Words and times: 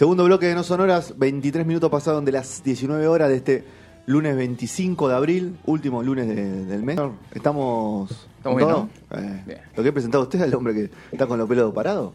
Segundo 0.00 0.24
bloque 0.24 0.46
de 0.46 0.54
No 0.54 0.62
Sonoras, 0.62 1.18
23 1.18 1.66
minutos 1.66 1.90
pasaron 1.90 2.24
de 2.24 2.32
las 2.32 2.64
19 2.64 3.06
horas 3.06 3.28
de 3.28 3.36
este 3.36 3.64
lunes 4.06 4.34
25 4.34 5.10
de 5.10 5.14
abril, 5.14 5.58
último 5.66 6.02
lunes 6.02 6.26
de- 6.26 6.64
del 6.64 6.82
mes. 6.82 6.98
Estamos. 7.34 8.26
Estamos 8.38 8.56
bien, 8.56 8.70
¿todo? 8.70 8.88
Eh, 9.10 9.42
Bien. 9.44 9.58
Lo 9.76 9.82
que 9.82 9.88
he 9.90 9.92
presentado 9.92 10.22
a 10.22 10.24
usted 10.26 10.40
es 10.40 10.46
el 10.46 10.54
hombre 10.54 10.72
que 10.72 10.90
está 11.12 11.26
con 11.26 11.36
los 11.38 11.46
pelos 11.46 11.74
parados. 11.74 12.14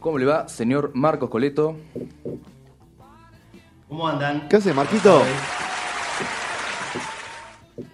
¿Cómo 0.00 0.18
le 0.18 0.24
va, 0.26 0.48
señor 0.48 0.90
Marcos 0.94 1.30
Coleto? 1.30 1.76
¿Cómo 3.88 4.08
andan? 4.08 4.48
¿Qué 4.48 4.56
hace, 4.56 4.74
Marquito? 4.74 5.22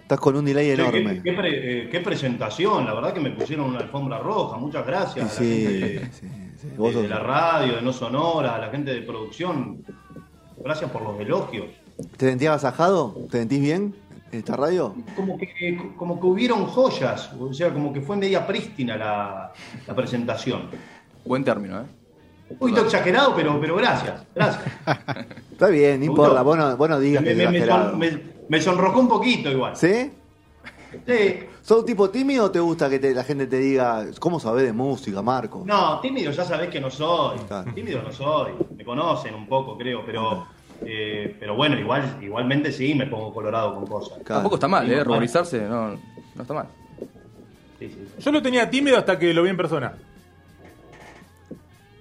Estás 0.01 0.19
con 0.19 0.35
un 0.35 0.45
delay 0.45 0.71
enorme. 0.71 1.21
Qué, 1.21 1.21
qué 1.21 1.33
pre- 1.33 1.81
eh, 1.83 1.89
qué 1.91 1.99
presentación, 1.99 2.85
la 2.87 2.93
verdad 2.95 3.13
que 3.13 3.19
me 3.19 3.29
pusieron 3.29 3.67
una 3.67 3.81
alfombra 3.81 4.17
roja, 4.17 4.57
muchas 4.57 4.83
gracias 4.83 5.25
a 5.25 5.27
la 5.27 5.29
sí, 5.47 5.61
gente 5.63 5.89
de, 5.89 5.99
sí, 6.05 6.11
sí. 6.21 6.27
De- 6.61 7.07
la 7.07 7.19
radio, 7.19 7.75
de 7.75 7.81
No 7.81 7.93
Sonora, 7.93 8.55
a 8.55 8.57
la 8.59 8.69
gente 8.69 8.93
de 8.93 9.01
producción. 9.01 9.83
Gracias 10.63 10.89
por 10.91 11.01
los 11.03 11.19
elogios. 11.19 11.67
¿Te 12.17 12.29
sentís 12.29 12.47
agasajado? 12.47 13.15
¿Te 13.29 13.39
sentís 13.39 13.61
bien 13.61 13.95
en 14.31 14.39
esta 14.39 14.55
radio? 14.55 14.95
Como 15.15 15.37
que, 15.37 15.93
como 15.97 16.19
que 16.19 16.25
hubieron 16.27 16.65
joyas, 16.65 17.31
o 17.39 17.53
sea, 17.53 17.71
como 17.73 17.93
que 17.93 18.01
fue 18.01 18.17
media 18.17 18.45
prístina 18.45 18.97
la, 18.97 19.53
la 19.87 19.95
presentación. 19.95 20.63
Buen 21.25 21.43
término, 21.43 21.81
¿eh? 21.81 21.85
Un 22.49 22.57
poquito 22.57 22.81
exagerado, 22.81 23.35
pero, 23.35 23.59
pero 23.59 23.75
gracias, 23.75 24.23
gracias. 24.33 24.63
Está 25.51 25.67
bien, 25.67 25.99
no 25.99 26.05
importa. 26.05 26.41
Vos 26.43 26.57
no, 26.57 26.77
vos 26.77 26.89
no 26.89 26.99
digas 26.99 27.21
Me, 27.21 27.27
que 27.27 27.31
es 27.33 27.37
me- 27.37 27.49
me 27.51 27.57
exagerado. 27.57 27.89
son- 27.91 27.99
me- 27.99 28.19
me 28.49 28.61
sonrojó 28.61 28.99
un 29.01 29.07
poquito 29.09 29.51
igual. 29.51 29.75
¿Sí? 29.75 30.11
Sí. 31.05 31.39
¿Sos 31.61 31.79
un 31.79 31.85
tipo 31.85 32.09
tímido 32.09 32.45
o 32.45 32.51
te 32.51 32.59
gusta 32.59 32.89
que 32.89 32.99
te- 32.99 33.13
la 33.13 33.23
gente 33.23 33.45
te 33.47 33.57
diga 33.59 34.05
cómo 34.19 34.39
sabés 34.39 34.65
de 34.65 34.73
música, 34.73 35.21
Marco? 35.21 35.63
No, 35.65 35.99
tímido 35.99 36.31
ya 36.31 36.43
sabés 36.45 36.69
que 36.69 36.79
no 36.79 36.89
soy. 36.89 37.39
Claro. 37.47 37.73
Tímido 37.73 38.01
no 38.01 38.11
soy. 38.11 38.53
Me 38.75 38.83
conocen 38.85 39.35
un 39.35 39.47
poco, 39.47 39.77
creo, 39.77 40.03
pero 40.05 40.47
eh, 40.85 41.35
pero 41.39 41.55
bueno, 41.55 41.77
igual 41.79 42.17
igualmente 42.21 42.71
sí 42.71 42.93
me 42.95 43.07
pongo 43.07 43.33
colorado 43.33 43.75
con 43.75 43.85
cosas. 43.87 44.17
Claro. 44.19 44.25
Tampoco 44.41 44.55
está 44.55 44.67
mal, 44.67 44.85
Sí, 44.85 44.93
¿eh? 44.93 45.03
Ruborizarse 45.03 45.61
no, 45.61 45.89
no 46.35 46.41
está 46.41 46.53
mal. 46.53 46.67
Sí, 47.79 47.89
sí. 47.89 48.07
Yo 48.19 48.31
lo 48.31 48.41
tenía 48.41 48.69
tímido 48.69 48.97
hasta 48.97 49.19
que 49.19 49.33
lo 49.33 49.43
vi 49.43 49.49
en 49.49 49.57
persona. 49.57 49.93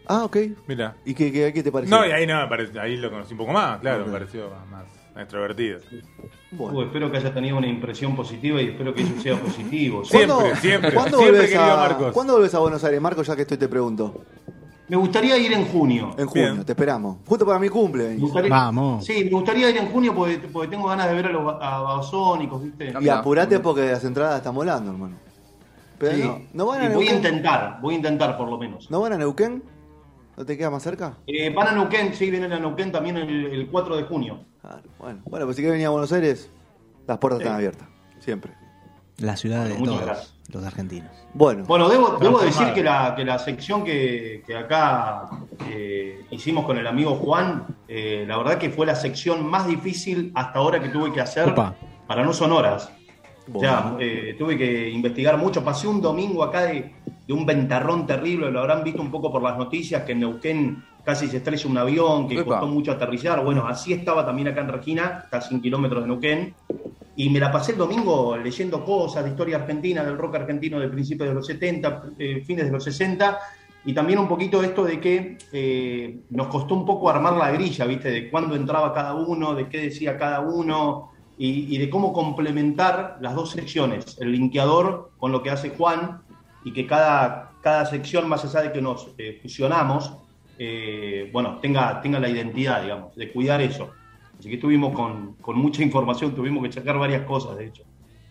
Ah, 0.07 0.25
ok. 0.25 0.37
Mira. 0.69 0.95
¿Y 1.05 1.15
qué, 1.15 1.33
qué, 1.33 1.53
qué 1.53 1.63
te 1.63 1.73
pareció? 1.73 1.97
No, 1.97 2.07
y 2.07 2.13
ahí 2.13 2.27
no, 2.27 2.39
ahí 2.81 2.97
lo 2.97 3.11
conocí 3.11 3.33
un 3.33 3.39
poco 3.39 3.53
más, 3.53 3.81
claro, 3.81 4.07
me 4.07 4.13
pareció 4.13 4.49
más 4.71 4.85
extrovertido. 5.23 5.81
Bueno. 6.53 6.79
Uh, 6.79 6.83
espero 6.83 7.11
que 7.11 7.19
haya 7.19 7.33
tenido 7.35 7.57
una 7.59 7.67
impresión 7.67 8.15
positiva 8.17 8.61
y 8.63 8.69
espero 8.69 8.95
que 8.95 9.03
eso 9.03 9.21
sea 9.21 9.39
positivo. 9.41 10.05
Siempre, 10.05 10.29
¿Cuándo- 10.35 10.57
siempre, 10.57 10.95
¿cuándo 10.95 11.19
siempre, 11.19 11.41
volvés 11.41 11.57
a, 11.57 11.77
Marcos. 11.77 12.13
¿Cuándo 12.13 12.33
volvés 12.35 12.55
a 12.55 12.59
Buenos 12.61 12.85
Aires, 12.85 13.01
Marco? 13.01 13.23
Ya 13.23 13.37
que 13.37 13.43
estoy 13.43 13.57
te 13.57 13.69
pregunto. 13.69 14.23
Me 14.89 14.97
gustaría 14.97 15.37
ir 15.37 15.53
en 15.53 15.65
junio. 15.67 16.15
En 16.17 16.27
junio, 16.27 16.53
Bien. 16.53 16.65
te 16.65 16.73
esperamos. 16.73 17.17
Justo 17.27 17.45
para 17.45 17.59
mi 17.59 17.69
cumple. 17.69 18.11
Me 18.11 18.17
gustaría- 18.19 18.51
Vamos. 18.51 19.05
Sí, 19.05 19.25
me 19.25 19.31
gustaría 19.31 19.69
ir 19.71 19.77
en 19.79 19.89
junio 19.89 20.15
porque, 20.15 20.39
porque 20.53 20.69
tengo 20.69 20.87
ganas 20.89 21.09
de 21.09 21.15
ver 21.15 21.27
a 21.27 21.31
los 21.33 21.43
a 21.61 21.81
Babasónicos, 21.81 22.63
¿viste? 22.63 22.95
Y 23.01 23.09
apurate 23.09 23.59
porque 23.59 23.91
las 23.91 24.05
entradas 24.05 24.37
están 24.37 24.55
volando, 24.55 24.93
hermano. 24.93 25.17
Pero 25.99 26.15
Sí. 26.15 26.23
no, 26.23 26.41
¿no 26.53 26.67
van 26.67 26.83
a 26.83 26.91
Y 26.91 26.95
voy 26.95 27.09
a 27.09 27.15
intentar, 27.15 27.79
voy 27.81 27.95
a 27.95 27.97
intentar 27.97 28.37
por 28.37 28.49
lo 28.49 28.59
menos. 28.59 28.89
¿No 28.91 29.01
van 29.01 29.15
a 29.15 29.19
Neuquén? 29.19 29.63
¿No 30.37 30.45
te 30.45 30.57
queda 30.57 30.71
más 30.71 30.83
cerca? 30.83 31.15
Eh, 31.27 31.51
van 31.53 31.69
a 31.69 31.73
Neuquén, 31.73 32.15
sí, 32.15 32.31
vienen 32.31 32.53
a 32.53 32.59
Neuquén 32.61 32.93
también 32.93 33.17
el, 33.17 33.47
el 33.47 33.67
4 33.69 33.97
de 33.97 34.03
junio. 34.05 34.41
Claro, 34.67 34.83
bueno. 34.99 35.21
Bueno, 35.27 35.47
pues 35.47 35.57
si 35.57 35.63
querés 35.63 35.75
venir 35.75 35.87
a 35.87 35.91
Buenos 35.91 36.13
Aires, 36.13 36.51
las 37.07 37.19
puertas 37.19 37.39
Sí. 37.39 37.43
están 37.45 37.57
abiertas. 37.57 37.89
Siempre. 38.19 38.53
La 39.19 39.37
ciudad 39.37 39.65
de 39.65 39.75
muchas 39.75 39.87
todos 39.95 40.01
gracias. 40.05 40.35
los 40.53 40.65
argentinos. 40.65 41.11
Bueno, 41.35 41.65
Bueno, 41.67 41.89
debo, 41.89 42.19
debo 42.21 42.41
decir 42.41 42.73
que 42.75 42.83
la, 42.83 43.15
que 43.15 43.25
la 43.25 43.39
sección 43.39 43.85
que, 43.85 44.43
que 44.45 44.57
acá 44.57 45.29
eh, 45.69 46.27
hicimos 46.31 46.67
con 46.67 46.77
el 46.79 46.87
amigo 46.87 47.15
Juan, 47.15 47.65
eh, 47.87 48.25
la 48.27 48.37
verdad 48.39 48.59
que 48.59 48.71
fue 48.71 48.87
la 48.87 48.97
sección 48.97 49.47
más 49.47 49.67
difícil 49.69 50.33
hasta 50.35 50.59
ahora 50.59 50.81
que 50.81 50.89
tuve 50.89 51.13
que 51.13 51.21
hacer 51.21 51.49
Opa. 51.51 51.75
para 52.09 52.25
no 52.25 52.33
sonoras. 52.33 52.91
O 53.55 53.61
sea, 53.61 53.95
eh, 54.01 54.35
tuve 54.37 54.59
que 54.59 54.91
investigar 54.91 55.39
mucho. 55.39 55.63
Pasé 55.63 55.87
un 55.87 56.03
domingo 56.03 56.43
acá 56.43 56.63
de, 56.63 56.93
de 57.29 57.33
un 57.33 57.47
ventarrón 57.47 58.05
terrible, 58.05 58.51
lo 58.51 58.59
habrán 58.61 58.83
visto 58.83 59.01
un 59.01 59.13
poco 59.13 59.31
por 59.31 59.41
las 59.43 59.57
noticias, 59.57 60.03
que 60.03 60.13
en 60.13 60.21
Neuquén 60.21 60.85
casi 61.07 61.29
se 61.29 61.37
estrella 61.37 61.71
un 61.71 61.79
avión, 61.79 62.27
que 62.27 62.35
Epa. 62.35 62.45
costó 62.45 62.67
mucho 62.67 62.91
aterrizar. 62.91 63.43
Bueno, 63.45 63.65
así 63.69 63.93
estaba 63.93 64.27
también 64.27 64.49
acá 64.49 64.63
en 64.63 64.69
Regina, 64.69 65.21
está 65.23 65.37
a 65.37 65.41
100 65.41 65.63
kilómetros 65.63 66.03
de 66.03 66.09
Neuquén. 66.09 66.55
Y 67.15 67.31
me 67.31 67.39
la 67.39 67.53
pasé 67.53 67.73
el 67.73 67.79
domingo 67.79 68.37
leyendo 68.37 68.85
cosas 68.85 69.23
de 69.23 69.31
historia 69.31 69.59
argentina, 69.59 70.03
del 70.05 70.19
rock 70.19 70.35
argentino 70.35 70.81
de 70.81 70.89
principios 70.89 71.29
de 71.29 71.35
los 71.37 71.47
70, 71.47 72.03
eh, 72.19 72.43
fines 72.45 72.67
de 72.67 72.73
los 72.73 72.83
60, 72.83 73.39
y 73.85 73.95
también 73.95 74.19
un 74.19 74.27
poquito 74.27 74.61
esto 74.65 74.85
de 74.85 75.01
que 75.01 75.39
eh, 75.53 76.19
nos 76.31 76.49
costó 76.49 76.75
un 76.75 76.85
poco 76.85 77.09
armar 77.09 77.35
la 77.35 77.53
grilla, 77.53 77.87
¿viste? 77.87 78.11
De 78.11 78.29
cuándo 78.29 78.57
entraba 78.57 78.93
cada 78.93 79.15
uno, 79.15 79.55
de 79.55 79.69
qué 79.69 79.83
decía 79.83 80.19
cada 80.19 80.41
uno, 80.41 81.13
y, 81.39 81.73
y 81.73 81.79
de 81.79 81.89
cómo 81.89 82.13
complementar 82.13 83.19
las 83.21 83.37
dos 83.37 83.51
secciones, 83.51 84.19
el 84.21 84.33
linkeador 84.33 85.13
con 85.19 85.31
lo 85.31 85.41
que 85.43 85.51
hace 85.51 85.71
Juan, 85.71 86.21
y 86.65 86.73
que 86.73 86.85
cada, 86.85 87.53
cada 87.63 87.87
sección, 87.87 88.29
más 88.29 88.45
allá 88.45 88.63
de 88.63 88.73
que 88.73 88.83
nos 88.83 89.09
eh, 89.19 89.39
fusionamos, 89.41 90.13
eh, 90.59 91.29
bueno, 91.33 91.59
tenga, 91.59 92.01
tenga 92.01 92.19
la 92.19 92.29
identidad, 92.29 92.83
digamos, 92.83 93.15
de 93.15 93.31
cuidar 93.33 93.61
eso. 93.61 93.91
Así 94.39 94.49
que 94.49 94.57
estuvimos 94.57 94.95
con, 94.95 95.35
con 95.35 95.59
mucha 95.59 95.83
información, 95.83 96.35
tuvimos 96.35 96.63
que 96.65 96.71
checar 96.71 96.99
varias 96.99 97.23
cosas, 97.23 97.57
de 97.57 97.67
hecho. 97.67 97.83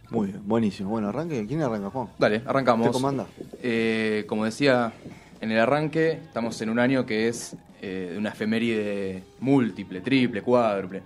muy 0.09 0.27
bien, 0.27 0.41
buenísimo. 0.45 0.89
Bueno, 0.89 1.09
arranque. 1.09 1.45
¿Quién 1.47 1.61
arranca, 1.61 1.89
Juan? 1.89 2.09
Dale, 2.19 2.41
arrancamos. 2.45 2.87
¿Te 2.87 2.93
comanda? 2.93 3.25
Eh, 3.61 4.25
como 4.27 4.45
decía 4.45 4.93
en 5.41 5.51
el 5.51 5.59
arranque, 5.59 6.11
estamos 6.11 6.59
en 6.61 6.69
un 6.69 6.79
año 6.79 7.05
que 7.05 7.27
es 7.27 7.55
eh, 7.81 8.09
de 8.11 8.17
una 8.17 8.29
efeméride 8.29 9.23
múltiple, 9.39 10.01
triple, 10.01 10.41
cuádruple. 10.41 11.01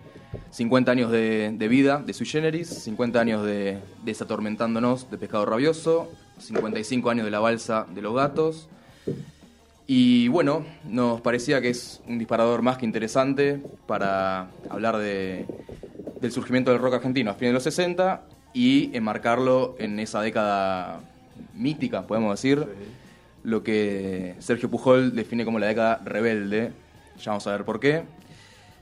50 0.51 0.91
años 0.91 1.11
de, 1.11 1.53
de 1.57 1.67
vida 1.67 2.03
de 2.05 2.13
Sui 2.13 2.25
Generis, 2.25 2.67
50 2.69 3.19
años 3.19 3.43
de 3.43 3.79
Desatormentándonos 4.03 5.09
de 5.09 5.17
Pescado 5.17 5.45
Rabioso, 5.45 6.07
55 6.37 7.09
años 7.09 7.25
de 7.25 7.31
La 7.31 7.39
Balsa 7.39 7.87
de 7.93 8.01
los 8.01 8.15
Gatos. 8.15 8.69
Y 9.91 10.27
bueno, 10.27 10.67
nos 10.83 11.19
parecía 11.19 11.61
que 11.61 11.69
es 11.69 11.99
un 12.07 12.19
disparador 12.19 12.61
más 12.61 12.77
que 12.77 12.85
interesante 12.85 13.59
para 13.87 14.51
hablar 14.69 14.97
de, 14.97 15.47
del 16.21 16.31
surgimiento 16.31 16.69
del 16.69 16.79
rock 16.79 16.93
argentino 16.93 17.31
a 17.31 17.33
fines 17.33 17.49
de 17.49 17.53
los 17.53 17.63
60 17.63 18.21
y 18.53 18.95
enmarcarlo 18.95 19.75
en 19.79 19.99
esa 19.99 20.21
década 20.21 20.99
mítica, 21.55 22.03
podemos 22.05 22.39
decir, 22.39 22.67
lo 23.41 23.63
que 23.63 24.35
Sergio 24.37 24.69
Pujol 24.69 25.15
define 25.15 25.43
como 25.43 25.57
la 25.57 25.65
década 25.65 25.99
rebelde. 26.05 26.71
Ya 27.17 27.31
vamos 27.31 27.47
a 27.47 27.53
ver 27.53 27.65
por 27.65 27.79
qué. 27.79 28.03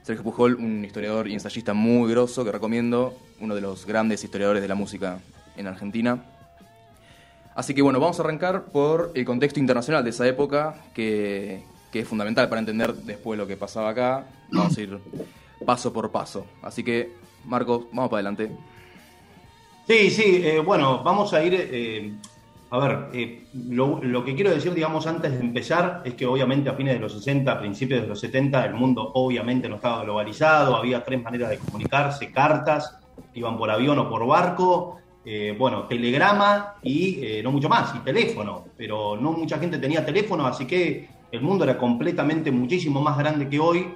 Sergio 0.02 0.22
Pujol, 0.22 0.56
un 0.56 0.84
historiador 0.84 1.26
y 1.26 1.32
ensayista 1.32 1.72
muy 1.72 2.10
grosso 2.10 2.44
que 2.44 2.52
recomiendo, 2.52 3.16
uno 3.40 3.54
de 3.54 3.62
los 3.62 3.86
grandes 3.86 4.22
historiadores 4.24 4.60
de 4.60 4.68
la 4.68 4.74
música 4.74 5.20
en 5.56 5.68
Argentina. 5.68 6.22
Así 7.58 7.74
que 7.74 7.82
bueno, 7.82 7.98
vamos 7.98 8.20
a 8.20 8.22
arrancar 8.22 8.66
por 8.66 9.10
el 9.16 9.24
contexto 9.24 9.58
internacional 9.58 10.04
de 10.04 10.10
esa 10.10 10.28
época, 10.28 10.76
que, 10.94 11.64
que 11.90 11.98
es 11.98 12.06
fundamental 12.06 12.48
para 12.48 12.60
entender 12.60 12.94
después 12.94 13.36
lo 13.36 13.48
que 13.48 13.56
pasaba 13.56 13.88
acá. 13.88 14.26
Vamos 14.52 14.78
a 14.78 14.80
ir 14.80 14.96
paso 15.66 15.92
por 15.92 16.08
paso. 16.12 16.46
Así 16.62 16.84
que, 16.84 17.14
Marcos, 17.44 17.86
vamos 17.90 18.10
para 18.10 18.20
adelante. 18.20 18.52
Sí, 19.88 20.08
sí, 20.08 20.40
eh, 20.44 20.60
bueno, 20.60 21.02
vamos 21.02 21.34
a 21.34 21.42
ir. 21.42 21.54
eh, 21.58 22.12
a 22.70 22.78
ver, 22.78 23.08
eh, 23.12 23.46
lo, 23.70 24.24
que 24.24 24.36
quiero 24.36 24.52
decir, 24.52 24.72
digamos, 24.72 25.08
antes 25.08 25.32
de 25.32 25.40
empezar, 25.40 26.02
es 26.04 26.14
que 26.14 26.26
obviamente 26.26 26.70
a 26.70 26.74
fines 26.74 26.94
de 26.94 27.00
los 27.00 27.12
60, 27.12 27.50
a 27.50 27.58
principios 27.58 28.02
de 28.02 28.06
los 28.06 28.20
70, 28.20 28.66
el 28.66 28.74
mundo 28.74 29.10
obviamente 29.14 29.68
no 29.68 29.76
estaba 29.76 30.04
globalizado, 30.04 30.76
había 30.76 31.02
tres 31.02 31.20
maneras 31.20 31.50
de 31.50 31.58
comunicarse, 31.58 32.30
cartas, 32.30 32.96
iban 33.34 33.58
por 33.58 33.68
avión 33.68 33.98
o 33.98 34.08
por 34.08 34.24
barco, 34.24 34.98
eh, 35.30 35.54
bueno, 35.58 35.82
telegrama 35.82 36.76
y 36.82 37.22
eh, 37.22 37.42
no 37.42 37.52
mucho 37.52 37.68
más, 37.68 37.94
y 37.94 37.98
teléfono, 37.98 38.64
pero 38.78 39.14
no 39.14 39.32
mucha 39.32 39.58
gente 39.58 39.76
tenía 39.76 40.02
teléfono, 40.02 40.46
así 40.46 40.64
que 40.64 41.06
el 41.30 41.42
mundo 41.42 41.64
era 41.64 41.76
completamente 41.76 42.50
muchísimo 42.50 43.02
más 43.02 43.18
grande 43.18 43.46
que 43.46 43.60
hoy, 43.60 43.92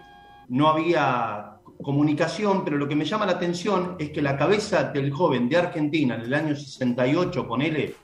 no 0.51 0.69
había 0.69 1.57
comunicación, 1.81 2.63
pero 2.63 2.77
lo 2.77 2.87
que 2.87 2.95
me 2.95 3.07
llama 3.07 3.25
la 3.25 3.33
atención 3.33 3.97
es 3.99 4.11
que 4.11 4.21
la 4.21 4.37
cabeza 4.37 4.85
del 4.93 5.11
joven 5.11 5.49
de 5.49 5.57
Argentina 5.57 6.17
en 6.17 6.21
el 6.21 6.35
año 6.35 6.55
68, 6.55 7.49
con 7.49 7.63
él, 7.63 7.95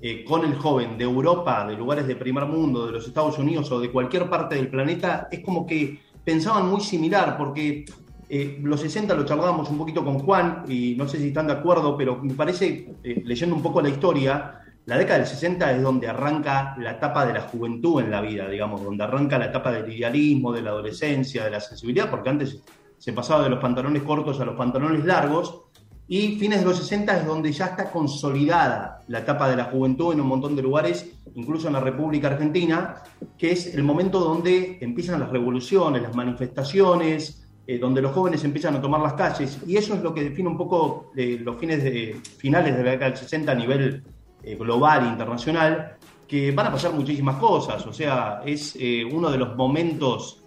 eh, 0.00 0.24
con 0.24 0.44
el 0.44 0.54
joven 0.54 0.96
de 0.96 1.02
Europa, 1.02 1.66
de 1.66 1.74
lugares 1.74 2.06
de 2.06 2.14
primer 2.14 2.46
mundo, 2.46 2.86
de 2.86 2.92
los 2.92 3.08
Estados 3.08 3.40
Unidos 3.40 3.72
o 3.72 3.80
de 3.80 3.90
cualquier 3.90 4.30
parte 4.30 4.54
del 4.54 4.68
planeta, 4.68 5.26
es 5.32 5.40
como 5.40 5.66
que 5.66 5.98
pensaban 6.24 6.68
muy 6.68 6.80
similar, 6.80 7.36
porque 7.36 7.86
eh, 8.28 8.58
los 8.62 8.80
60 8.80 9.14
lo 9.14 9.24
charlábamos 9.24 9.70
un 9.70 9.78
poquito 9.78 10.04
con 10.04 10.18
Juan, 10.18 10.64
y 10.68 10.94
no 10.96 11.08
sé 11.08 11.18
si 11.18 11.28
están 11.28 11.46
de 11.46 11.54
acuerdo, 11.54 11.96
pero 11.96 12.22
me 12.22 12.34
parece, 12.34 12.94
eh, 13.02 13.22
leyendo 13.24 13.56
un 13.56 13.62
poco 13.62 13.80
la 13.80 13.88
historia, 13.88 14.60
la 14.84 14.98
década 14.98 15.18
del 15.18 15.28
60 15.28 15.72
es 15.72 15.82
donde 15.82 16.08
arranca 16.08 16.74
la 16.78 16.92
etapa 16.92 17.26
de 17.26 17.34
la 17.34 17.42
juventud 17.42 18.00
en 18.02 18.10
la 18.10 18.20
vida, 18.20 18.48
digamos, 18.48 18.82
donde 18.82 19.04
arranca 19.04 19.38
la 19.38 19.46
etapa 19.46 19.72
del 19.72 19.92
idealismo, 19.92 20.52
de 20.52 20.62
la 20.62 20.70
adolescencia, 20.70 21.44
de 21.44 21.50
la 21.50 21.60
sensibilidad, 21.60 22.10
porque 22.10 22.30
antes 22.30 22.62
se 22.98 23.12
pasaba 23.12 23.44
de 23.44 23.50
los 23.50 23.60
pantalones 23.60 24.02
cortos 24.02 24.40
a 24.40 24.44
los 24.44 24.56
pantalones 24.56 25.04
largos, 25.04 25.62
y 26.10 26.38
fines 26.38 26.60
de 26.60 26.64
los 26.64 26.78
60 26.78 27.18
es 27.18 27.26
donde 27.26 27.52
ya 27.52 27.66
está 27.66 27.90
consolidada 27.90 29.02
la 29.08 29.18
etapa 29.18 29.48
de 29.48 29.56
la 29.56 29.64
juventud 29.64 30.14
en 30.14 30.22
un 30.22 30.26
montón 30.26 30.56
de 30.56 30.62
lugares, 30.62 31.06
incluso 31.34 31.66
en 31.66 31.74
la 31.74 31.80
República 31.80 32.28
Argentina, 32.28 33.02
que 33.36 33.52
es 33.52 33.74
el 33.74 33.82
momento 33.82 34.18
donde 34.18 34.78
empiezan 34.80 35.20
las 35.20 35.28
revoluciones, 35.28 36.02
las 36.02 36.16
manifestaciones, 36.16 37.47
eh, 37.70 37.78
donde 37.78 38.00
los 38.00 38.12
jóvenes 38.12 38.42
empiezan 38.44 38.76
a 38.76 38.80
tomar 38.80 38.98
las 39.02 39.12
calles, 39.12 39.60
y 39.66 39.76
eso 39.76 39.92
es 39.92 40.02
lo 40.02 40.14
que 40.14 40.24
define 40.24 40.48
un 40.48 40.56
poco 40.56 41.10
eh, 41.14 41.38
los 41.38 41.58
fines 41.58 41.84
de, 41.84 42.18
finales 42.38 42.74
de 42.74 42.82
la 42.82 42.92
década 42.92 43.10
del 43.10 43.18
60 43.18 43.52
a 43.52 43.54
nivel 43.54 44.02
eh, 44.42 44.54
global 44.54 45.04
e 45.04 45.08
internacional, 45.08 45.98
que 46.26 46.50
van 46.52 46.68
a 46.68 46.72
pasar 46.72 46.94
muchísimas 46.94 47.36
cosas, 47.36 47.86
o 47.86 47.92
sea, 47.92 48.40
es 48.46 48.74
uno 49.12 49.30
de 49.30 49.36
los 49.36 49.54
momentos 49.54 50.44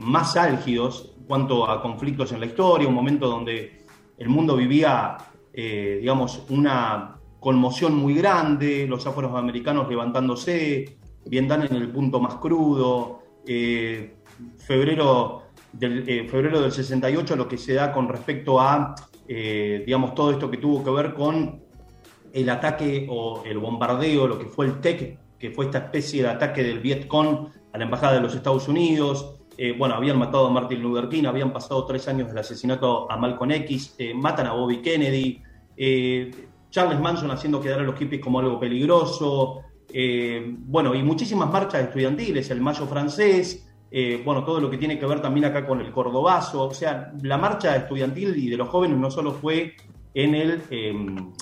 más 0.00 0.36
álgidos 0.36 1.12
en 1.18 1.24
cuanto 1.24 1.68
a 1.68 1.82
conflictos 1.82 2.32
en 2.32 2.40
la 2.40 2.46
historia, 2.46 2.88
un 2.88 2.94
momento 2.94 3.26
donde 3.26 3.84
el 4.18 4.28
mundo 4.28 4.54
vivía, 4.56 5.16
digamos, 5.54 6.42
una 6.50 7.16
conmoción 7.40 7.94
muy 7.94 8.14
grande, 8.14 8.86
los 8.86 9.06
afroamericanos 9.06 9.88
levantándose, 9.88 10.98
dan 11.24 11.62
en 11.62 11.76
el 11.76 11.88
punto 11.88 12.20
más 12.20 12.34
crudo, 12.34 13.22
febrero 14.58 15.47
del 15.72 16.08
eh, 16.08 16.26
febrero 16.28 16.60
del 16.60 16.72
68, 16.72 17.36
lo 17.36 17.48
que 17.48 17.58
se 17.58 17.74
da 17.74 17.92
con 17.92 18.08
respecto 18.08 18.60
a, 18.60 18.94
eh, 19.26 19.82
digamos, 19.84 20.14
todo 20.14 20.30
esto 20.30 20.50
que 20.50 20.56
tuvo 20.56 20.82
que 20.82 20.90
ver 20.90 21.14
con 21.14 21.62
el 22.32 22.50
ataque 22.50 23.06
o 23.10 23.42
el 23.44 23.58
bombardeo, 23.58 24.26
lo 24.26 24.38
que 24.38 24.46
fue 24.46 24.66
el 24.66 24.80
TEC, 24.80 25.18
que 25.38 25.50
fue 25.50 25.66
esta 25.66 25.78
especie 25.78 26.22
de 26.22 26.28
ataque 26.28 26.62
del 26.62 26.80
Vietcong 26.80 27.48
a 27.72 27.78
la 27.78 27.84
Embajada 27.84 28.14
de 28.14 28.20
los 28.20 28.34
Estados 28.34 28.68
Unidos. 28.68 29.36
Eh, 29.56 29.74
bueno, 29.76 29.94
habían 29.94 30.18
matado 30.18 30.46
a 30.46 30.50
Martin 30.50 30.80
Luther 30.80 31.08
King, 31.08 31.24
habían 31.24 31.52
pasado 31.52 31.84
tres 31.84 32.06
años 32.08 32.28
del 32.28 32.38
asesinato 32.38 33.10
a 33.10 33.16
Malcolm 33.16 33.50
X, 33.50 33.96
matan 34.14 34.46
a 34.46 34.52
Bobby 34.52 34.80
Kennedy, 34.80 35.42
Charles 36.70 37.00
Manson 37.00 37.30
haciendo 37.30 37.60
quedar 37.60 37.80
a 37.80 37.82
los 37.82 37.96
hippies 37.98 38.20
como 38.20 38.38
algo 38.38 38.60
peligroso, 38.60 39.62
bueno, 40.58 40.94
y 40.94 41.02
muchísimas 41.02 41.50
marchas 41.50 41.82
estudiantiles, 41.82 42.50
el 42.50 42.60
Mayo 42.60 42.86
francés, 42.86 43.67
eh, 43.90 44.20
bueno, 44.24 44.44
todo 44.44 44.60
lo 44.60 44.70
que 44.70 44.76
tiene 44.76 44.98
que 44.98 45.06
ver 45.06 45.20
también 45.20 45.46
acá 45.46 45.66
con 45.66 45.80
el 45.80 45.90
cordobazo, 45.90 46.64
o 46.64 46.74
sea, 46.74 47.12
la 47.22 47.38
marcha 47.38 47.74
estudiantil 47.74 48.36
y 48.36 48.50
de 48.50 48.56
los 48.56 48.68
jóvenes 48.68 48.98
no 48.98 49.10
solo 49.10 49.32
fue 49.32 49.74
en 50.12 50.34
el, 50.34 50.62
em, 50.70 51.32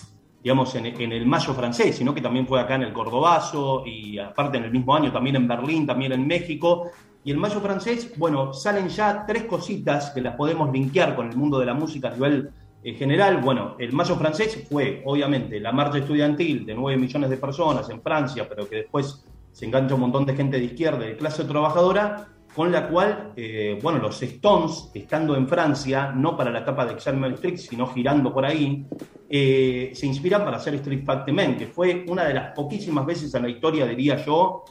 digamos, 0.42 0.74
en, 0.76 1.12
el 1.12 1.26
mayo 1.26 1.52
francés, 1.54 1.96
sino 1.96 2.14
que 2.14 2.20
también 2.20 2.46
fue 2.46 2.60
acá 2.60 2.76
en 2.76 2.82
el 2.82 2.92
cordobazo 2.92 3.84
y 3.84 4.18
aparte 4.18 4.58
en 4.58 4.64
el 4.64 4.70
mismo 4.70 4.94
año 4.94 5.10
también 5.10 5.36
en 5.36 5.48
Berlín, 5.48 5.86
también 5.86 6.12
en 6.12 6.26
México. 6.26 6.90
Y 7.24 7.32
el 7.32 7.38
mayo 7.38 7.60
francés, 7.60 8.12
bueno, 8.16 8.52
salen 8.52 8.88
ya 8.88 9.24
tres 9.26 9.44
cositas 9.44 10.10
que 10.10 10.20
las 10.20 10.36
podemos 10.36 10.70
linkear 10.72 11.16
con 11.16 11.28
el 11.28 11.36
mundo 11.36 11.58
de 11.58 11.66
la 11.66 11.74
música 11.74 12.08
a 12.08 12.12
nivel 12.12 12.50
eh, 12.84 12.94
general. 12.94 13.38
Bueno, 13.38 13.74
el 13.80 13.92
mayo 13.92 14.14
francés 14.14 14.64
fue, 14.70 15.02
obviamente, 15.04 15.58
la 15.58 15.72
marcha 15.72 15.98
estudiantil 15.98 16.64
de 16.64 16.74
9 16.76 16.96
millones 16.96 17.30
de 17.30 17.36
personas 17.36 17.90
en 17.90 18.00
Francia, 18.00 18.46
pero 18.48 18.68
que 18.68 18.76
después 18.76 19.24
se 19.50 19.64
engancha 19.64 19.94
un 19.94 20.02
montón 20.02 20.24
de 20.26 20.36
gente 20.36 20.58
de 20.58 20.66
izquierda, 20.66 20.98
de 20.98 21.16
clase 21.16 21.42
trabajadora, 21.42 22.28
con 22.56 22.72
la 22.72 22.88
cual, 22.88 23.34
eh, 23.36 23.78
bueno, 23.82 23.98
los 23.98 24.22
Stones, 24.22 24.90
estando 24.94 25.36
en 25.36 25.46
Francia, 25.46 26.10
no 26.16 26.34
para 26.34 26.50
la 26.50 26.60
etapa 26.60 26.86
de 26.86 26.94
Examen 26.94 27.34
Street, 27.34 27.58
sino 27.58 27.86
girando 27.88 28.32
por 28.32 28.46
ahí, 28.46 28.86
eh, 29.28 29.90
se 29.94 30.06
inspiran 30.06 30.42
para 30.42 30.56
hacer 30.56 30.74
Street 30.76 31.04
Fighter 31.04 31.34
Man, 31.34 31.58
que 31.58 31.66
fue 31.66 32.06
una 32.08 32.24
de 32.24 32.32
las 32.32 32.54
poquísimas 32.54 33.04
veces 33.04 33.34
en 33.34 33.42
la 33.42 33.50
historia, 33.50 33.84
diría 33.84 34.24
yo, 34.24 34.64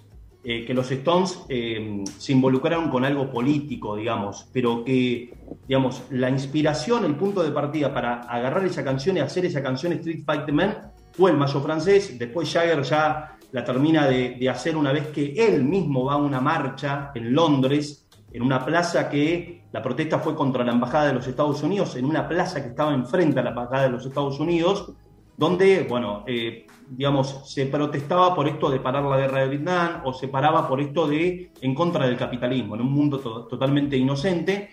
eh, 0.43 0.65
que 0.65 0.73
los 0.73 0.89
Stones 0.89 1.41
se 1.47 2.31
involucraron 2.31 2.89
con 2.89 3.05
algo 3.05 3.29
político, 3.29 3.95
digamos, 3.95 4.49
pero 4.51 4.83
que, 4.83 5.35
digamos, 5.67 6.01
la 6.09 6.31
inspiración, 6.31 7.05
el 7.05 7.15
punto 7.15 7.43
de 7.43 7.51
partida 7.51 7.93
para 7.93 8.21
agarrar 8.21 8.65
esa 8.65 8.83
canción 8.83 9.17
y 9.17 9.19
hacer 9.19 9.45
esa 9.45 9.61
canción 9.61 9.93
Street 9.93 10.23
Fighter 10.25 10.53
Man 10.55 10.91
fue 11.17 11.31
el 11.31 11.38
mayo 11.38 11.62
francés, 11.62 12.17
después 12.19 12.51
Jagger 12.51 12.83
ya 12.83 13.38
la 13.51 13.63
termina 13.63 14.06
de, 14.07 14.50
hacer 14.50 14.75
una 14.75 14.91
vez 14.91 15.07
que 15.07 15.33
él 15.33 15.63
mismo 15.63 16.06
va 16.06 16.13
a 16.13 16.17
una 16.17 16.41
marcha 16.41 17.12
en 17.15 17.33
Londres, 17.33 18.07
en 18.33 18.41
una 18.41 18.65
plaza 18.65 19.09
que 19.09 19.63
la 19.71 19.81
protesta 19.81 20.19
fue 20.19 20.35
contra 20.35 20.65
la 20.65 20.73
Embajada 20.73 21.07
de 21.07 21.13
los 21.13 21.27
Estados 21.27 21.63
Unidos, 21.63 21.95
en 21.95 22.06
una 22.06 22.27
plaza 22.27 22.62
que 22.62 22.69
estaba 22.69 22.94
enfrente 22.94 23.39
a 23.39 23.44
la 23.44 23.51
Embajada 23.51 23.83
de 23.83 23.89
los 23.91 24.06
Estados 24.06 24.39
Unidos, 24.41 24.91
donde, 25.38 25.85
bueno, 25.89 26.23
eh, 26.27 26.67
digamos, 26.89 27.44
se 27.45 27.65
protestaba 27.67 28.35
por 28.35 28.47
esto 28.47 28.69
de 28.69 28.79
parar 28.79 29.03
la 29.03 29.17
guerra 29.17 29.41
de 29.41 29.50
Vietnam 29.50 30.01
o 30.03 30.13
se 30.13 30.27
paraba 30.27 30.67
por 30.67 30.81
esto 30.81 31.07
de 31.07 31.51
en 31.62 31.75
contra 31.75 32.06
del 32.07 32.17
capitalismo, 32.17 32.75
en 32.75 32.81
un 32.81 32.91
mundo 32.91 33.19
totalmente 33.19 33.95
inocente. 33.95 34.69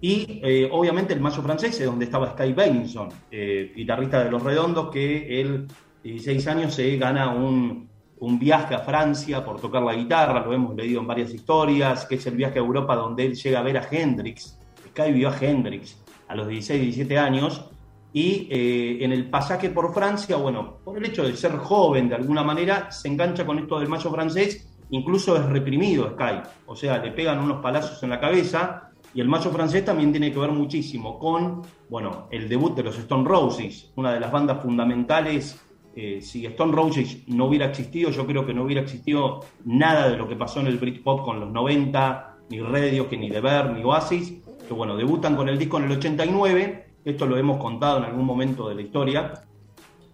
Y 0.00 0.40
eh, 0.42 0.68
obviamente 0.70 1.12
el 1.12 1.20
mayo 1.20 1.42
francés 1.42 1.84
donde 1.84 2.04
estaba 2.04 2.30
Sky 2.30 2.52
Benson, 2.52 3.08
eh, 3.30 3.72
guitarrista 3.74 4.22
de 4.22 4.30
Los 4.30 4.42
Redondos, 4.42 4.90
que 4.90 5.40
él, 5.40 5.66
16 6.04 6.46
años, 6.46 6.74
se 6.74 6.96
gana 6.96 7.30
un, 7.34 7.88
un 8.20 8.38
viaje 8.38 8.74
a 8.74 8.80
Francia 8.80 9.44
por 9.44 9.60
tocar 9.60 9.82
la 9.82 9.94
guitarra, 9.94 10.44
lo 10.44 10.52
hemos 10.52 10.74
leído 10.76 11.00
en 11.00 11.06
varias 11.06 11.32
historias, 11.32 12.06
que 12.06 12.16
es 12.16 12.26
el 12.26 12.36
viaje 12.36 12.58
a 12.58 12.62
Europa 12.62 12.96
donde 12.96 13.26
él 13.26 13.34
llega 13.34 13.58
a 13.60 13.62
ver 13.62 13.78
a 13.78 13.88
Hendrix. 13.90 14.58
Sky 14.88 15.12
vio 15.12 15.28
a 15.28 15.36
Hendrix 15.38 15.98
a 16.28 16.34
los 16.34 16.48
16, 16.48 16.80
17 16.80 17.18
años, 17.18 17.64
y 18.12 18.48
eh, 18.50 19.04
en 19.04 19.12
el 19.12 19.28
pasaje 19.28 19.70
por 19.70 19.92
Francia, 19.92 20.36
bueno, 20.36 20.78
por 20.84 20.96
el 20.96 21.04
hecho 21.04 21.24
de 21.24 21.36
ser 21.36 21.52
joven 21.52 22.08
de 22.08 22.14
alguna 22.14 22.42
manera, 22.42 22.90
se 22.90 23.08
engancha 23.08 23.44
con 23.44 23.58
esto 23.58 23.78
del 23.78 23.88
mayo 23.88 24.10
francés, 24.10 24.68
incluso 24.90 25.36
es 25.36 25.44
reprimido 25.46 26.10
Sky, 26.12 26.40
o 26.66 26.74
sea, 26.74 26.98
le 26.98 27.12
pegan 27.12 27.38
unos 27.38 27.60
palazos 27.60 28.02
en 28.02 28.10
la 28.10 28.20
cabeza, 28.20 28.87
y 29.14 29.20
el 29.20 29.28
mayo 29.28 29.50
francés 29.50 29.84
también 29.84 30.12
tiene 30.12 30.32
que 30.32 30.38
ver 30.38 30.52
muchísimo 30.52 31.18
con, 31.18 31.62
bueno, 31.88 32.28
el 32.30 32.48
debut 32.48 32.74
de 32.74 32.82
los 32.82 32.98
Stone 32.98 33.26
Roses, 33.26 33.90
una 33.96 34.12
de 34.12 34.20
las 34.20 34.30
bandas 34.30 34.62
fundamentales 34.62 35.60
eh, 36.00 36.20
si 36.22 36.46
Stone 36.46 36.72
Roses 36.72 37.26
no 37.26 37.46
hubiera 37.46 37.66
existido, 37.66 38.10
yo 38.12 38.24
creo 38.24 38.46
que 38.46 38.54
no 38.54 38.62
hubiera 38.62 38.82
existido 38.82 39.40
nada 39.64 40.08
de 40.08 40.16
lo 40.16 40.28
que 40.28 40.36
pasó 40.36 40.60
en 40.60 40.68
el 40.68 40.78
Britpop 40.78 41.24
con 41.24 41.40
los 41.40 41.50
90, 41.50 42.36
ni 42.50 42.60
Radio, 42.60 43.08
que 43.08 43.16
ni 43.16 43.28
The 43.28 43.40
Bear, 43.40 43.72
ni 43.72 43.82
Oasis, 43.82 44.34
que 44.68 44.74
bueno, 44.74 44.96
debutan 44.96 45.34
con 45.34 45.48
el 45.48 45.58
disco 45.58 45.78
en 45.78 45.86
el 45.86 45.98
89, 45.98 46.86
esto 47.04 47.26
lo 47.26 47.36
hemos 47.36 47.58
contado 47.58 47.98
en 47.98 48.04
algún 48.04 48.24
momento 48.24 48.68
de 48.68 48.76
la 48.76 48.82
historia, 48.82 49.32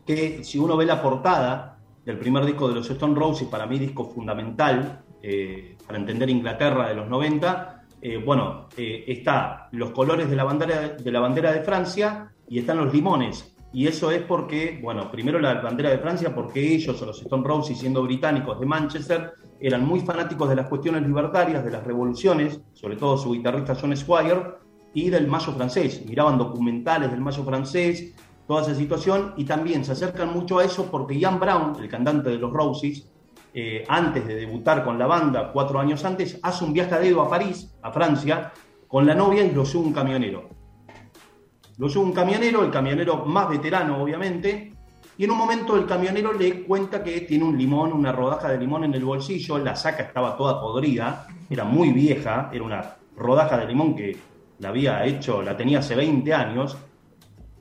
que 0.06 0.42
si 0.42 0.58
uno 0.58 0.74
ve 0.74 0.86
la 0.86 1.02
portada 1.02 1.78
del 2.02 2.16
primer 2.16 2.46
disco 2.46 2.66
de 2.66 2.76
los 2.76 2.88
Stone 2.88 3.14
Roses, 3.14 3.46
para 3.48 3.66
mí 3.66 3.78
disco 3.78 4.06
fundamental 4.06 5.02
eh, 5.22 5.76
para 5.86 5.98
entender 5.98 6.30
Inglaterra 6.30 6.88
de 6.88 6.94
los 6.94 7.10
90, 7.10 7.73
eh, 8.04 8.22
bueno, 8.24 8.68
está 8.76 9.68
los 9.72 9.90
colores 9.90 10.30
de 10.30 10.36
la, 10.36 10.44
bandera, 10.44 10.90
de 10.90 11.10
la 11.10 11.20
bandera 11.20 11.52
de 11.52 11.62
Francia 11.62 12.30
y 12.48 12.60
están 12.60 12.76
los 12.76 12.92
limones 12.94 13.54
y 13.74 13.88
eso 13.88 14.12
es 14.12 14.22
porque, 14.22 14.78
bueno, 14.80 15.10
primero 15.10 15.40
la 15.40 15.54
bandera 15.54 15.90
de 15.90 15.98
Francia, 15.98 16.32
porque 16.32 16.74
ellos, 16.74 17.00
los 17.00 17.20
Stone 17.20 17.42
Roses, 17.44 17.76
siendo 17.76 18.04
británicos 18.04 18.60
de 18.60 18.66
Manchester, 18.66 19.32
eran 19.58 19.84
muy 19.84 19.98
fanáticos 19.98 20.48
de 20.48 20.54
las 20.54 20.68
cuestiones 20.68 21.02
libertarias, 21.02 21.64
de 21.64 21.72
las 21.72 21.82
revoluciones, 21.82 22.60
sobre 22.72 22.94
todo 22.94 23.18
su 23.18 23.32
guitarrista 23.32 23.74
John 23.74 23.96
Squire, 23.96 24.42
y 24.94 25.10
del 25.10 25.26
Mayo 25.26 25.52
francés. 25.54 26.06
Miraban 26.06 26.38
documentales 26.38 27.10
del 27.10 27.20
Mayo 27.20 27.42
francés, 27.42 28.14
toda 28.46 28.62
esa 28.62 28.76
situación, 28.76 29.34
y 29.36 29.44
también 29.44 29.84
se 29.84 29.90
acercan 29.90 30.32
mucho 30.32 30.60
a 30.60 30.64
eso 30.64 30.88
porque 30.88 31.18
Ian 31.18 31.40
Brown, 31.40 31.74
el 31.80 31.88
cantante 31.88 32.30
de 32.30 32.38
los 32.38 32.52
Roses, 32.52 33.10
eh, 33.54 33.84
antes 33.88 34.26
de 34.26 34.34
debutar 34.34 34.84
con 34.84 34.98
la 34.98 35.06
banda, 35.06 35.52
cuatro 35.52 35.78
años 35.78 36.04
antes, 36.04 36.40
hace 36.42 36.64
un 36.64 36.72
viaje 36.72 36.94
a 36.94 36.98
dedo 36.98 37.22
a 37.22 37.30
París, 37.30 37.72
a 37.82 37.92
Francia, 37.92 38.52
con 38.88 39.06
la 39.06 39.14
novia 39.14 39.44
y 39.44 39.52
lo 39.52 39.64
sube 39.64 39.86
un 39.86 39.92
camionero. 39.92 40.48
Lo 41.78 41.88
sube 41.88 42.04
un 42.04 42.12
camionero, 42.12 42.64
el 42.64 42.70
camionero 42.70 43.24
más 43.24 43.48
veterano, 43.48 44.02
obviamente, 44.02 44.74
y 45.16 45.24
en 45.24 45.30
un 45.30 45.38
momento 45.38 45.76
el 45.76 45.86
camionero 45.86 46.32
le 46.32 46.64
cuenta 46.64 47.04
que 47.04 47.20
tiene 47.20 47.44
un 47.44 47.56
limón, 47.56 47.92
una 47.92 48.10
rodaja 48.10 48.48
de 48.48 48.58
limón 48.58 48.82
en 48.84 48.94
el 48.94 49.04
bolsillo, 49.04 49.58
la 49.58 49.76
saca 49.76 50.02
estaba 50.02 50.36
toda 50.36 50.60
podrida, 50.60 51.28
era 51.48 51.62
muy 51.62 51.92
vieja, 51.92 52.50
era 52.52 52.64
una 52.64 52.96
rodaja 53.16 53.56
de 53.58 53.66
limón 53.66 53.94
que 53.94 54.16
la 54.58 54.70
había 54.70 55.04
hecho, 55.04 55.42
la 55.42 55.56
tenía 55.56 55.78
hace 55.78 55.94
20 55.94 56.34
años, 56.34 56.76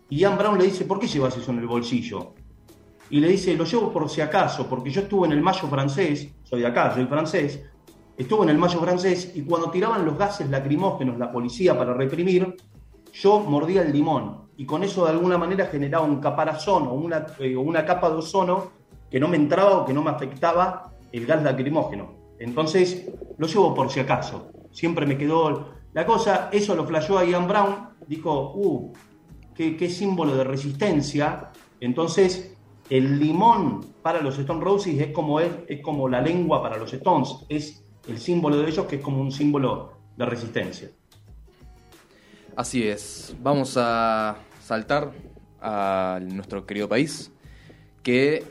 y 0.09 0.17
Ian 0.17 0.37
Brown 0.37 0.57
le 0.57 0.65
dice, 0.65 0.85
¿por 0.85 0.99
qué 0.99 1.07
llevas 1.07 1.37
eso 1.37 1.51
en 1.51 1.59
el 1.59 1.67
bolsillo? 1.67 2.33
Y 3.13 3.19
le 3.19 3.27
dice, 3.27 3.53
lo 3.53 3.63
llevo 3.63 3.93
por 3.93 4.09
si 4.09 4.21
acaso, 4.21 4.67
porque 4.67 4.89
yo 4.89 5.01
estuve 5.01 5.27
en 5.27 5.33
el 5.33 5.41
Mayo 5.43 5.67
francés, 5.67 6.29
soy 6.41 6.61
de 6.61 6.65
acá, 6.65 6.95
soy 6.95 7.05
francés, 7.05 7.63
estuve 8.17 8.41
en 8.45 8.49
el 8.49 8.57
Mayo 8.57 8.79
francés 8.79 9.33
y 9.35 9.43
cuando 9.43 9.69
tiraban 9.69 10.03
los 10.03 10.17
gases 10.17 10.49
lacrimógenos 10.49 11.19
la 11.19 11.31
policía 11.31 11.77
para 11.77 11.93
reprimir, 11.93 12.57
yo 13.13 13.39
mordía 13.41 13.83
el 13.83 13.93
limón 13.93 14.47
y 14.57 14.65
con 14.65 14.83
eso 14.83 15.05
de 15.05 15.11
alguna 15.11 15.37
manera 15.37 15.67
generaba 15.67 16.03
un 16.03 16.19
caparazón 16.19 16.87
o 16.87 16.93
una, 16.95 17.27
eh, 17.37 17.55
una 17.55 17.85
capa 17.85 18.09
de 18.09 18.15
ozono 18.15 18.71
que 19.11 19.19
no 19.19 19.27
me 19.27 19.37
entraba 19.37 19.77
o 19.77 19.85
que 19.85 19.93
no 19.93 20.01
me 20.01 20.09
afectaba 20.09 20.91
el 21.11 21.27
gas 21.27 21.43
lacrimógeno. 21.43 22.15
Entonces, 22.39 23.11
lo 23.37 23.45
llevo 23.45 23.75
por 23.75 23.91
si 23.91 23.99
acaso. 23.99 24.47
Siempre 24.71 25.05
me 25.05 25.19
quedó 25.19 25.69
la 25.93 26.03
cosa, 26.03 26.49
eso 26.51 26.73
lo 26.73 26.83
flasheó 26.83 27.19
a 27.19 27.25
Ian 27.25 27.47
Brown, 27.47 27.89
dijo, 28.07 28.53
uh, 28.55 28.91
qué 29.53 29.87
símbolo 29.87 30.35
de 30.35 30.45
resistencia. 30.45 31.51
Entonces, 31.79 32.52
el 32.93 33.19
limón 33.19 33.83
para 34.03 34.21
los 34.21 34.37
Stone 34.37 34.63
Roses 34.63 35.01
es 35.01 35.11
como, 35.13 35.39
es, 35.39 35.51
es 35.67 35.81
como 35.81 36.07
la 36.07 36.21
lengua 36.21 36.61
para 36.61 36.77
los 36.77 36.93
Stones, 36.93 37.37
es 37.49 37.83
el 38.07 38.19
símbolo 38.19 38.57
de 38.57 38.69
ellos 38.69 38.85
que 38.85 38.97
es 38.97 39.01
como 39.01 39.19
un 39.19 39.31
símbolo 39.31 39.93
de 40.15 40.25
resistencia. 40.27 40.91
Así 42.55 42.87
es, 42.87 43.35
vamos 43.41 43.77
a 43.77 44.37
saltar 44.61 45.11
a 45.59 46.19
nuestro 46.21 46.67
querido 46.67 46.87
país, 46.87 47.31
que, 48.03 48.43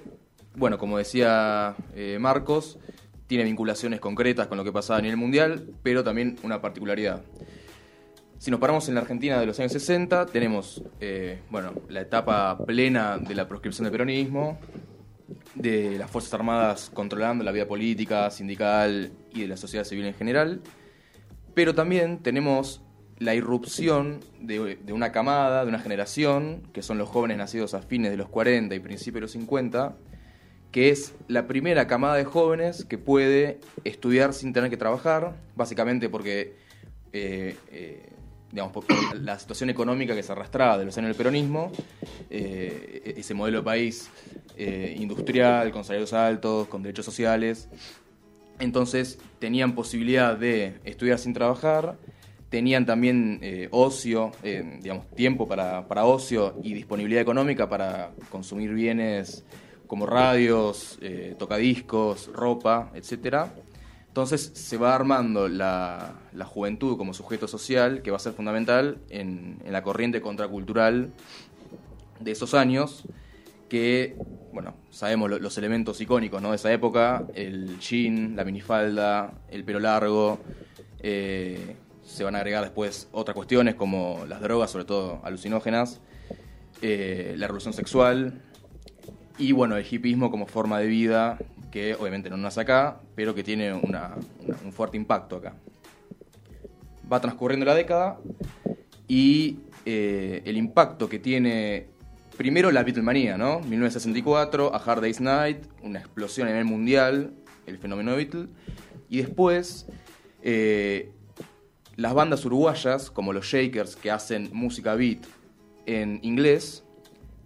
bueno, 0.57 0.77
como 0.77 0.99
decía 0.99 1.77
eh, 1.95 2.19
Marcos, 2.21 2.81
tiene 3.29 3.45
vinculaciones 3.45 4.01
concretas 4.01 4.49
con 4.49 4.59
lo 4.59 4.65
que 4.65 4.73
pasaba 4.73 4.99
a 4.99 5.03
nivel 5.03 5.19
mundial, 5.19 5.69
pero 5.85 6.03
también 6.03 6.37
una 6.43 6.61
particularidad. 6.61 7.23
Si 8.43 8.51
nos 8.51 8.59
paramos 8.59 8.89
en 8.89 8.97
la 8.97 9.03
Argentina 9.03 9.39
de 9.39 9.47
los 9.47 9.61
años 9.61 9.71
60, 9.71 10.27
tenemos, 10.27 10.83
eh, 11.01 11.39
bueno, 11.49 11.75
la 11.89 12.01
etapa 12.01 12.59
plena 12.67 13.17
de 13.17 13.37
la 13.37 13.47
proscripción 13.47 13.85
del 13.85 13.93
peronismo, 13.93 14.59
de 15.55 15.97
las 15.97 16.11
Fuerzas 16.11 16.35
Armadas 16.35 16.91
controlando 16.93 17.45
la 17.45 17.53
vida 17.53 17.69
política, 17.69 18.29
sindical 18.33 19.13
y 19.33 19.43
de 19.43 19.47
la 19.47 19.57
sociedad 19.57 19.85
civil 19.85 20.07
en 20.07 20.15
general, 20.15 20.61
pero 21.55 21.77
también 21.77 22.19
tenemos 22.19 22.83
la 23.21 23.37
irrupción 23.37 24.19
de, 24.41 24.77
una 24.93 25.13
camada, 25.13 25.63
de 25.63 25.69
una 25.69 25.79
generación, 25.79 26.63
que 26.73 26.83
son 26.83 26.99
los 26.99 27.09
jóvenes 27.09 27.39
nacidos 27.39 27.75
a 27.75 27.83
fines 27.83 28.11
de 28.11 28.17
los 28.17 28.29
40 28.29 28.75
y 28.75 28.81
principios 28.81 29.15
de 29.15 29.21
los 29.21 29.31
50, 29.31 29.95
que 30.73 30.89
es 30.89 31.15
la 31.29 31.47
primera 31.47 31.87
camada 31.87 32.17
de 32.17 32.25
jóvenes 32.25 32.87
que 32.87 32.99
puede 32.99 33.61
estudiar 33.85 34.35
sin 34.35 34.53
tener 34.53 34.69
que 34.69 34.77
trabajar, 34.77 35.37
básicamente 35.55 36.09
porque, 36.09 36.57
eh, 37.13 37.57
eh, 37.71 38.09
digamos, 38.53 38.85
la 39.15 39.39
situación 39.39 39.71
económica 39.71 40.15
que 40.15 40.23
se 40.23 40.31
arrastraba 40.31 40.79
de 40.79 40.85
los 40.85 40.97
años 40.99 41.09
del 41.09 41.17
peronismo, 41.17 41.73
eh, 42.29 43.15
ese 43.17 43.33
modelo 43.33 43.59
de 43.59 43.65
país 43.65 44.11
eh, 44.57 44.95
industrial, 44.99 45.73
con 45.73 45.85
salarios 45.85 46.13
altos, 46.13 46.69
con 46.69 46.83
derechos 46.83 47.07
sociales, 47.07 47.69
entonces 48.59 49.19
tenían 49.39 49.75
posibilidad 49.75 50.37
de 50.37 50.75
estudiar 50.85 51.19
sin 51.19 51.33
trabajar, 51.33 51.97
tenían 52.51 52.85
también 52.85 53.39
eh, 53.41 53.69
ocio, 53.71 54.33
digamos, 54.43 55.09
tiempo 55.13 55.49
para, 55.49 55.89
para 55.89 56.05
ocio 56.05 56.55
y 56.63 56.75
disponibilidad 56.75 57.23
económica 57.23 57.71
para 57.71 58.13
consumir 58.31 58.75
bienes 58.75 59.45
como 59.87 60.05
radios, 60.07 60.99
tocadiscos, 61.39 62.31
ropa, 62.33 62.93
etc. 62.95 63.49
Entonces 64.13 64.51
se 64.53 64.77
va 64.77 64.95
armando 64.95 65.49
la, 65.49 66.13
la 66.35 66.45
juventud 66.45 66.99
como 66.99 67.15
sujeto 67.15 67.49
social 67.49 68.03
que 68.03 68.11
va 68.11 68.19
a 68.19 68.21
ser 68.21 68.35
fundamental 68.35 68.99
en, 69.09 69.57
en 69.65 69.73
la 69.73 69.83
corriente 69.83 70.21
contracultural 70.21 71.11
de 72.21 72.31
esos 72.31 72.53
años 72.53 73.05
que, 73.71 74.17
bueno, 74.53 74.75
sabemos 74.91 75.31
lo- 75.31 75.39
los 75.39 75.57
elementos 75.57 75.99
icónicos 76.03 76.43
¿no? 76.43 76.51
de 76.51 76.57
esa 76.57 76.71
época, 76.71 77.25
el 77.35 77.79
jean, 77.81 78.37
la 78.37 78.45
minifalda, 78.45 79.33
el 79.51 79.65
pelo 79.65 79.81
largo, 79.81 80.39
eh, 81.01 81.77
se 82.05 82.23
van 82.23 82.35
a 82.35 82.39
agregar 82.41 82.65
después 82.65 83.09
otras 83.13 83.35
cuestiones 83.35 83.77
como 83.77 84.27
las 84.29 84.43
drogas, 84.43 84.71
sobre 84.71 84.85
todo 84.85 85.21
alucinógenas, 85.25 86.03
eh, 86.83 87.35
la 87.39 87.47
revolución 87.47 87.73
sexual 87.73 88.43
y, 89.39 89.53
bueno, 89.53 89.79
el 89.79 89.87
hipismo 89.91 90.31
como 90.31 90.45
forma 90.45 90.79
de 90.81 90.87
vida 90.89 91.39
que 91.73 91.95
obviamente 91.95 92.31
no 92.31 92.37
nace 92.37 92.61
acá, 92.61 93.01
pero 93.17 93.35
que 93.35 93.43
tiene 93.43 93.73
una- 93.73 94.15
un 94.65 94.73
fuerte 94.73 94.97
impacto 94.97 95.37
acá. 95.37 95.55
Va 97.11 97.21
transcurriendo 97.21 97.67
la 97.67 97.75
década 97.75 98.19
y 99.09 99.59
eh, 99.85 100.43
el 100.45 100.57
impacto 100.57 101.09
que 101.09 101.19
tiene 101.19 101.89
primero 102.37 102.71
la 102.71 102.85
Beatlemanía, 102.85 103.37
¿no? 103.37 103.59
1964, 103.61 104.73
A 104.75 104.79
Hard 104.79 105.01
Day's 105.01 105.21
Night, 105.21 105.65
una 105.83 105.99
explosión 105.99 106.47
a 106.47 106.51
nivel 106.51 106.67
mundial, 106.67 107.33
el 107.67 107.79
fenómeno 107.79 108.15
Beatle, 108.15 108.47
y 109.09 109.19
después 109.19 109.87
eh, 110.43 111.11
las 111.97 112.15
bandas 112.15 112.45
uruguayas, 112.45 113.11
como 113.11 113.33
los 113.33 113.47
Shakers, 113.47 113.97
que 113.97 114.11
hacen 114.11 114.51
música 114.53 114.95
beat 114.95 115.25
en 115.87 116.21
inglés, 116.23 116.85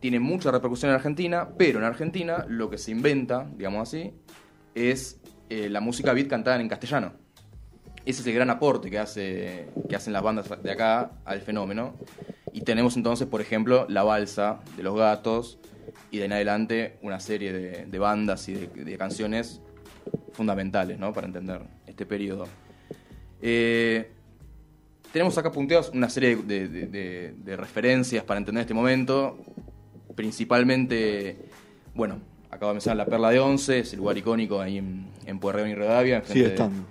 tienen 0.00 0.22
mucha 0.22 0.50
repercusión 0.50 0.90
en 0.90 0.96
Argentina, 0.96 1.48
pero 1.56 1.78
en 1.78 1.84
Argentina 1.84 2.44
lo 2.48 2.70
que 2.70 2.78
se 2.78 2.90
inventa, 2.90 3.46
digamos 3.56 3.88
así, 3.88 4.12
es 4.74 5.20
eh, 5.48 5.68
la 5.70 5.80
música 5.80 6.12
beat 6.12 6.28
cantada 6.28 6.60
en 6.60 6.68
castellano. 6.68 7.14
Ese 8.04 8.20
es 8.20 8.26
el 8.26 8.34
gran 8.34 8.50
aporte 8.50 8.90
que, 8.90 8.98
hace, 8.98 9.68
que 9.88 9.96
hacen 9.96 10.12
las 10.12 10.22
bandas 10.22 10.48
de 10.62 10.70
acá 10.70 11.12
al 11.24 11.40
fenómeno. 11.40 11.96
Y 12.52 12.60
tenemos 12.60 12.96
entonces, 12.96 13.26
por 13.26 13.40
ejemplo, 13.40 13.86
La 13.88 14.04
Balsa 14.04 14.60
de 14.76 14.82
los 14.82 14.96
Gatos 14.96 15.58
y 16.10 16.18
de 16.18 16.26
en 16.26 16.32
adelante 16.32 16.98
una 17.02 17.18
serie 17.18 17.52
de, 17.52 17.98
bandas 17.98 18.48
y 18.48 18.54
de, 18.54 18.96
canciones 18.96 19.60
fundamentales 20.32 20.98
¿no? 20.98 21.12
para 21.12 21.26
entender 21.26 21.62
este 21.86 22.06
periodo. 22.06 22.46
Eh, 23.42 24.12
tenemos 25.12 25.36
acá 25.38 25.50
punteados 25.50 25.90
una 25.90 26.08
serie 26.08 26.36
de 26.36 27.56
referencias 27.56 28.22
para 28.24 28.38
entender 28.38 28.60
este 28.60 28.74
momento. 28.74 29.38
Principalmente, 30.16 31.36
bueno, 31.94 32.18
acabo 32.50 32.70
de 32.70 32.74
mencionar 32.74 32.96
la 32.96 33.06
Perla 33.06 33.30
de 33.30 33.38
Once, 33.38 33.78
es 33.80 33.92
el 33.92 33.98
lugar 34.00 34.16
icónico 34.18 34.60
ahí 34.60 34.78
en, 34.78 35.06
en 35.26 35.38
Pueyrredón 35.38 35.68
y 35.68 35.72
enfrente 35.72 36.32
Sigue 36.32 36.44
de- 36.44 36.50
estando. 36.50 36.82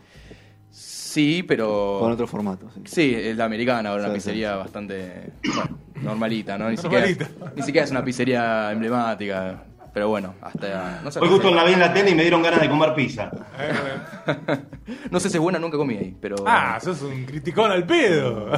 Sí, 0.70 1.44
pero... 1.44 1.98
Con 2.02 2.12
otro 2.12 2.28
formato. 2.28 2.70
sí. 2.76 2.82
Sí, 2.86 3.16
es 3.16 3.36
la 3.38 3.46
americana, 3.46 3.90
ahora 3.90 4.04
una 4.04 4.12
Sí, 4.14 4.16
pizzería 4.18 4.54
sí. 4.54 4.58
bastante 4.60 5.32
bueno, 5.56 5.80
normalita, 6.04 6.58
¿no? 6.58 6.70
Ni 6.70 6.76
Normalita. 6.76 7.26
siquiera, 7.26 7.54
ni 7.56 7.62
siquiera 7.64 7.86
es 7.86 7.92
una 7.92 8.04
pizzería 8.04 8.72
emblemática, 8.72 9.64
pero 9.96 10.10
bueno, 10.10 10.36
hasta 10.42 11.00
no 11.06 11.10
sé, 11.10 11.20
Hoy 11.22 11.30
justo 11.30 11.50
la 11.56 11.64
vi 11.64 11.72
en 11.72 11.80
la 11.80 11.94
tele 11.94 12.10
y 12.12 12.16
me 12.16 12.24
dieron 12.24 12.42
ganas 12.44 12.60
de 12.60 12.70
comer 12.70 12.94
pizza. 12.94 13.32
no 15.10 15.20
sé 15.22 15.30
si 15.30 15.38
es 15.38 15.42
buena, 15.42 15.58
nunca 15.58 15.78
comí 15.78 15.96
ahí, 15.96 16.14
pero 16.20 16.36
Ah, 16.46 16.78
sos 16.82 17.02
un 17.02 17.24
criticón 17.24 17.72
al 17.72 17.86
pedo. 17.86 18.52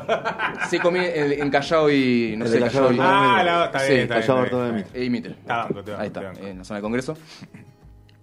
sí 0.68 0.80
comí 0.80 0.98
el- 1.00 1.34
en 1.34 1.50
Callao 1.52 1.92
y 1.92 2.34
no 2.36 2.46
El 2.46 2.52
sé, 2.52 2.60
Callao 2.60 2.88
Callao 2.88 2.94
y 2.94 3.00
ah, 3.00 3.44
la, 3.44 3.66
está 3.66 3.80
Sí, 3.82 3.90
bien, 3.92 4.02
está 4.02 4.16
bien, 4.16 4.26
Callao 4.28 4.44
está 4.46 4.56
bien, 4.58 4.62
Bartolomé. 4.74 4.80
está 4.82 4.94
bien. 4.94 5.06
y 5.06 5.10
Mitre. 5.12 5.36
Banco, 5.46 5.74
banco, 5.76 5.92
Ahí 6.00 6.08
está, 6.08 6.32
en 6.42 6.58
la 6.58 6.64
zona 6.64 6.78
del 6.78 6.84
Congreso. 6.84 7.18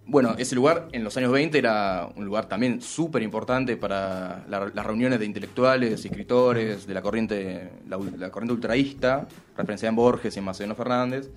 Bueno, 0.06 0.34
ese 0.36 0.54
lugar 0.56 0.88
en 0.92 1.02
los 1.04 1.16
años 1.16 1.30
20 1.30 1.56
era 1.56 2.08
un 2.16 2.24
lugar 2.26 2.46
también 2.46 2.82
súper 2.82 3.22
importante 3.22 3.76
para 3.76 4.44
la- 4.48 4.70
las 4.74 4.84
reuniones 4.84 5.20
de 5.20 5.24
intelectuales 5.24 6.04
y 6.04 6.08
escritores 6.08 6.86
de 6.88 6.92
la 6.94 7.00
corriente, 7.00 7.70
la 7.86 8.30
corriente 8.30 8.52
ultraísta, 8.54 9.26
referenciada 9.56 9.90
en 9.90 9.96
Borges 9.96 10.34
y 10.34 10.40
en 10.40 10.44
Macedonio 10.44 10.74
Fernández. 10.74 11.30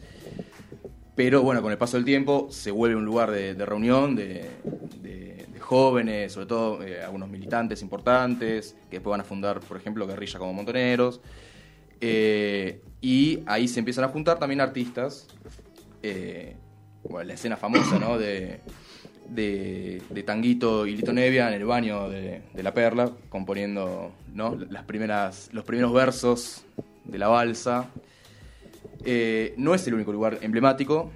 Pero 1.18 1.42
bueno, 1.42 1.64
con 1.64 1.72
el 1.72 1.80
paso 1.80 1.98
del 1.98 2.06
tiempo 2.06 2.48
se 2.52 2.70
vuelve 2.70 2.96
un 2.96 3.04
lugar 3.04 3.32
de, 3.32 3.54
reunión 3.66 4.16
de, 4.16 4.52
jóvenes, 5.60 6.32
sobre 6.32 6.46
todo 6.46 6.84
eh, 6.84 7.04
algunos 7.04 7.28
militantes 7.28 7.82
importantes, 7.82 8.76
que 8.90 8.98
después 8.98 9.12
van 9.12 9.22
a 9.22 9.24
fundar, 9.24 9.60
por 9.60 9.76
ejemplo, 9.76 10.06
guerrilla 10.06 10.38
como 10.38 10.54
montoneros. 10.54 11.20
Eh, 12.00 12.82
y 13.02 13.40
ahí 13.48 13.68
se 13.68 13.80
empiezan 13.80 14.06
a 14.06 14.10
juntar 14.10 14.38
también 14.38 14.62
artistas. 14.62 15.28
eh, 16.04 16.56
bueno, 17.04 17.28
la 17.28 17.34
escena 17.34 17.58
famosa, 17.58 17.98
¿no? 18.00 18.20
De, 18.20 18.62
Tanguito 20.24 20.86
y 20.86 20.96
Lito 20.96 21.14
Nevia 21.14 21.48
en 21.48 21.56
el 21.56 21.66
baño 21.66 22.10
de 22.10 22.44
La 22.62 22.76
Perla, 22.76 23.12
componiendo 23.30 24.12
¿no? 24.36 24.56
Las 24.70 24.84
primeras, 24.84 25.50
los 25.52 25.66
primeros 25.66 25.92
versos 25.92 26.64
de 27.06 27.18
la 27.18 27.28
balsa. 27.28 27.90
Eh, 29.06 29.54
no 29.58 29.74
es 29.76 29.86
el 29.88 29.94
único 29.94 30.12
lugar 30.12 30.40
emblemático. 30.42 31.12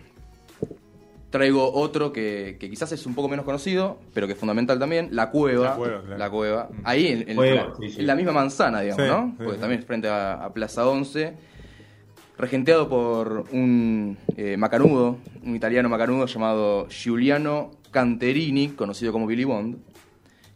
Traigo 1.30 1.72
otro 1.74 2.12
que, 2.12 2.58
que 2.60 2.70
quizás 2.70 2.92
es 2.92 3.06
un 3.06 3.16
poco 3.16 3.30
menos 3.30 3.46
conocido, 3.46 4.00
pero 4.14 4.28
que 4.28 4.34
es 4.34 4.40
fundamental 4.40 4.78
también, 4.80 5.10
La 5.12 5.30
Cueva. 5.32 5.64
La 5.70 5.76
Cueva, 5.76 6.02
claro. 6.02 6.18
La 6.18 6.30
Cueva. 6.30 6.70
Ahí 6.84 7.08
en, 7.08 7.30
en- 7.30 7.36
Cueva, 7.38 7.74
sí, 7.80 7.90
sí. 7.90 8.00
en 8.02 8.08
la 8.08 8.16
misma 8.16 8.34
manzana, 8.34 8.82
digamos, 8.82 9.06
Sí, 9.06 9.10
¿no? 9.10 9.28
sí, 9.30 9.36
Porque 9.38 9.54
sí. 9.54 9.60
también 9.62 9.80
es 9.80 9.86
frente 9.88 10.10
a, 10.10 10.34
a 10.44 10.54
Plaza 10.54 10.86
11 10.88 11.34
regenteado 12.38 12.90
por 12.90 13.46
un 13.52 14.18
eh, 14.36 14.58
macanudo, 14.58 15.18
un 15.44 15.56
italiano 15.56 15.88
macanudo 15.90 16.26
llamado 16.26 16.88
Giuliano 16.90 17.72
Canterini, 17.92 18.70
conocido 18.70 19.12
como 19.14 19.28
Billy 19.28 19.44
Bond, 19.44 19.78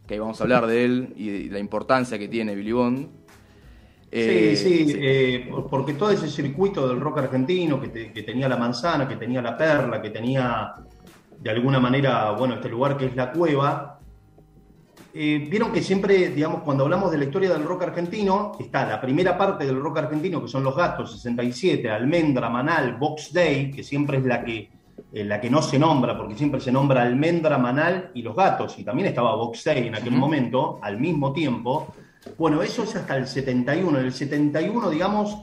que 0.06 0.14
ahí 0.14 0.20
vamos 0.20 0.40
a 0.40 0.44
hablar 0.44 0.66
de 0.66 0.84
él 0.84 1.14
y 1.16 1.44
de 1.44 1.50
la 1.52 1.58
importancia 1.60 2.18
que 2.18 2.28
tiene 2.28 2.54
Billy 2.56 2.72
Bond. 2.72 3.08
Eh, 4.18 4.56
sí, 4.56 4.86
sí, 4.86 4.98
eh, 4.98 5.46
por- 5.50 5.68
porque 5.68 5.92
todo 5.94 6.10
ese 6.10 6.28
circuito 6.28 6.88
del 6.88 7.00
rock 7.00 7.18
argentino 7.18 7.80
que, 7.80 7.88
te- 7.88 8.12
que 8.12 8.22
tenía 8.22 8.48
la 8.48 8.56
manzana, 8.56 9.06
que 9.06 9.16
tenía 9.16 9.42
la 9.42 9.56
perla, 9.56 10.00
que 10.00 10.10
tenía 10.10 10.72
de 11.38 11.50
alguna 11.50 11.78
manera, 11.78 12.30
bueno, 12.32 12.54
este 12.54 12.68
lugar 12.68 12.96
que 12.96 13.06
es 13.06 13.16
la 13.16 13.30
cueva, 13.30 13.98
eh, 15.12 15.46
vieron 15.50 15.72
que 15.72 15.82
siempre, 15.82 16.28
digamos, 16.30 16.62
cuando 16.62 16.84
hablamos 16.84 17.10
de 17.10 17.18
la 17.18 17.24
historia 17.24 17.50
del 17.50 17.64
rock 17.64 17.84
argentino, 17.84 18.52
está 18.58 18.86
la 18.86 19.00
primera 19.00 19.36
parte 19.36 19.64
del 19.66 19.80
rock 19.80 19.98
argentino, 19.98 20.42
que 20.42 20.48
son 20.48 20.62
los 20.64 20.76
gatos, 20.76 21.12
67, 21.12 21.90
Almendra, 21.90 22.50
Manal, 22.50 22.96
Box 22.96 23.32
Day, 23.32 23.70
que 23.70 23.82
siempre 23.82 24.18
es 24.18 24.24
la 24.24 24.44
que, 24.44 24.70
eh, 25.12 25.24
la 25.24 25.40
que 25.40 25.48
no 25.50 25.62
se 25.62 25.78
nombra, 25.78 26.16
porque 26.16 26.34
siempre 26.34 26.60
se 26.60 26.70
nombra 26.72 27.02
Almendra, 27.02 27.56
Manal 27.58 28.10
y 28.14 28.22
los 28.22 28.34
gatos, 28.36 28.78
y 28.78 28.84
también 28.84 29.08
estaba 29.08 29.34
Box 29.36 29.64
Day 29.64 29.86
en 29.88 29.94
aquel 29.94 30.12
momento, 30.12 30.78
al 30.82 30.98
mismo 30.98 31.32
tiempo. 31.32 31.94
Bueno, 32.38 32.62
eso 32.62 32.84
es 32.84 32.94
hasta 32.96 33.16
el 33.16 33.26
71. 33.26 33.98
En 33.98 34.04
el 34.04 34.12
71, 34.12 34.90
digamos, 34.90 35.38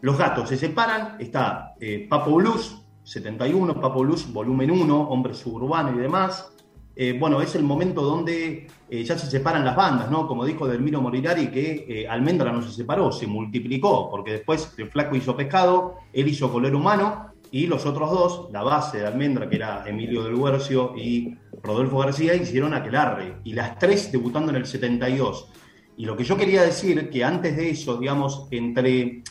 los 0.00 0.18
gatos 0.18 0.48
se 0.48 0.56
separan, 0.56 1.16
está 1.18 1.74
eh, 1.80 2.06
Papo 2.08 2.34
Blues, 2.34 2.82
71, 3.04 3.80
Papo 3.80 4.00
Blues, 4.00 4.32
volumen 4.32 4.70
1, 4.70 5.00
Hombre 5.08 5.34
Suburbano 5.34 5.96
y 5.96 6.00
demás. 6.00 6.50
Eh, 6.96 7.16
bueno, 7.18 7.40
es 7.40 7.54
el 7.54 7.64
momento 7.64 8.02
donde 8.02 8.68
eh, 8.88 9.04
ya 9.04 9.18
se 9.18 9.26
separan 9.28 9.64
las 9.64 9.74
bandas, 9.74 10.10
¿no? 10.10 10.26
Como 10.26 10.44
dijo 10.44 10.68
Delmiro 10.68 11.00
Morinari, 11.00 11.48
que 11.48 12.06
Almendra 12.08 12.52
no 12.52 12.62
se 12.62 12.70
separó, 12.70 13.10
se 13.10 13.26
multiplicó, 13.26 14.10
porque 14.10 14.32
después 14.32 14.72
el 14.78 14.90
Flaco 14.90 15.16
hizo 15.16 15.36
Pescado, 15.36 15.96
él 16.12 16.28
hizo 16.28 16.52
Color 16.52 16.74
Humano, 16.74 17.34
y 17.50 17.68
los 17.68 17.86
otros 17.86 18.10
dos, 18.10 18.48
la 18.52 18.62
base 18.62 18.98
de 18.98 19.06
Almendra, 19.06 19.48
que 19.48 19.56
era 19.56 19.84
Emilio 19.86 20.24
del 20.24 20.34
Huercio 20.34 20.94
y 20.96 21.36
Rodolfo 21.62 21.98
García, 21.98 22.34
hicieron 22.34 22.74
Aquelarre, 22.74 23.36
y 23.44 23.52
las 23.52 23.78
tres 23.78 24.10
debutando 24.10 24.50
en 24.50 24.56
el 24.56 24.66
72. 24.66 25.48
Y 25.96 26.04
lo 26.04 26.16
que 26.16 26.24
yo 26.24 26.36
quería 26.36 26.62
decir, 26.62 27.08
que 27.08 27.22
antes 27.22 27.56
de 27.56 27.70
eso, 27.70 27.96
digamos, 27.96 28.48
entre 28.50 29.22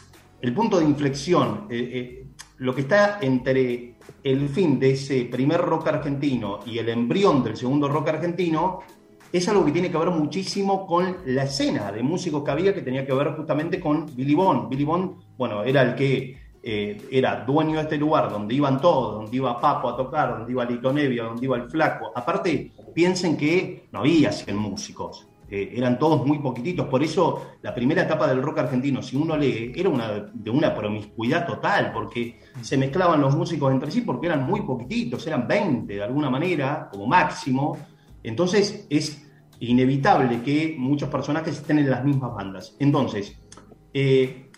el 0.41 0.53
punto 0.53 0.79
de 0.79 0.86
inflexión, 0.86 1.67
eh, 1.70 1.89
eh, 1.93 2.27
lo 2.58 2.74
que 2.74 2.82
está 2.82 3.20
entre 3.22 3.96
el 4.24 4.50
fin 4.50 4.79
de 4.79 4.91
ese 4.91 5.25
primer 5.25 5.62
rock 5.62 5.88
argentino 5.88 6.60
y 6.65 6.77
el 6.77 6.89
embrión 6.89 7.43
del 7.43 7.58
segundo 7.58 7.88
rock 7.88 8.10
argentino, 8.10 8.79
es 9.32 9.50
algo 9.50 9.65
que 9.65 9.72
tiene 9.72 9.89
que 9.89 9.98
ver 9.98 10.12
muchísimo 10.12 10.86
con 10.86 11.17
la 11.25 11.43
escena 11.43 11.91
de 11.91 12.03
músicos 12.03 12.43
que 12.43 12.51
había, 12.51 12.74
que 12.74 12.82
tenía 12.82 13.05
que 13.05 13.13
ver 13.13 13.36
justamente 13.36 13.79
con 13.79 14.05
Billy 14.15 14.36
Bond. 14.36 14.70
Billy 14.70 14.84
Bond, 14.84 15.15
bueno, 15.38 15.63
era 15.63 15.82
el 15.82 15.96
que 15.96 16.38
eh, 16.62 17.01
era 17.12 17.43
dueño 17.43 17.77
de 17.77 17.82
este 17.82 17.98
lugar, 17.98 18.29
donde 18.29 18.53
iban 18.53 18.79
todos, 18.79 19.15
donde 19.15 19.36
iba 19.36 19.60
Papo 19.60 19.89
a 19.89 19.98
tocar, 19.98 20.38
donde 20.38 20.51
iba 20.51 20.63
Lito 20.63 20.93
Nevia, 20.93 21.24
donde 21.24 21.46
iba 21.46 21.58
el 21.58 21.70
Flaco. 21.70 22.12
Aparte, 22.15 22.72
piensen 22.93 23.36
que 23.36 23.88
no 23.91 24.00
había 24.00 24.32
100 24.32 24.55
músicos, 24.55 25.27
eh, 25.50 25.73
eran 25.75 26.00
todos 26.00 26.25
muy 26.25 26.39
poquititos. 26.39 26.88
Por 26.88 27.03
eso, 27.03 27.51
la 27.62 27.73
primera 27.73 28.03
etapa 28.03 28.27
del 28.27 28.41
rock 28.41 28.59
argentino, 28.59 29.01
si 29.01 29.15
uno 29.15 29.38
lee, 29.38 29.71
era 29.75 29.89
una, 29.89 30.31
de 30.33 30.50
una 30.50 30.73
promiscuidad 30.73 31.45
total, 31.45 31.91
porque 31.93 32.39
se 32.62 32.77
mezclaban 32.77 33.21
los 33.21 33.35
músicos 33.35 33.71
entre 33.71 33.91
sí, 33.91 34.01
porque 34.01 34.27
eran 34.27 34.45
muy 34.45 34.62
poquititos, 34.62 35.25
eran 35.27 35.47
20 35.47 35.93
de 35.93 36.03
alguna 36.03 36.29
manera, 36.29 36.89
como 36.91 37.07
máximo. 37.07 37.77
Entonces, 38.23 38.88
es 38.89 39.25
inevitable 39.59 40.41
que 40.41 40.75
muchos 40.77 41.09
personajes 41.09 41.57
estén 41.57 41.79
en 41.79 41.89
las 41.89 42.03
mismas 42.03 42.33
bandas. 42.33 42.75
Entonces, 42.79 43.39
eh, 43.93 44.50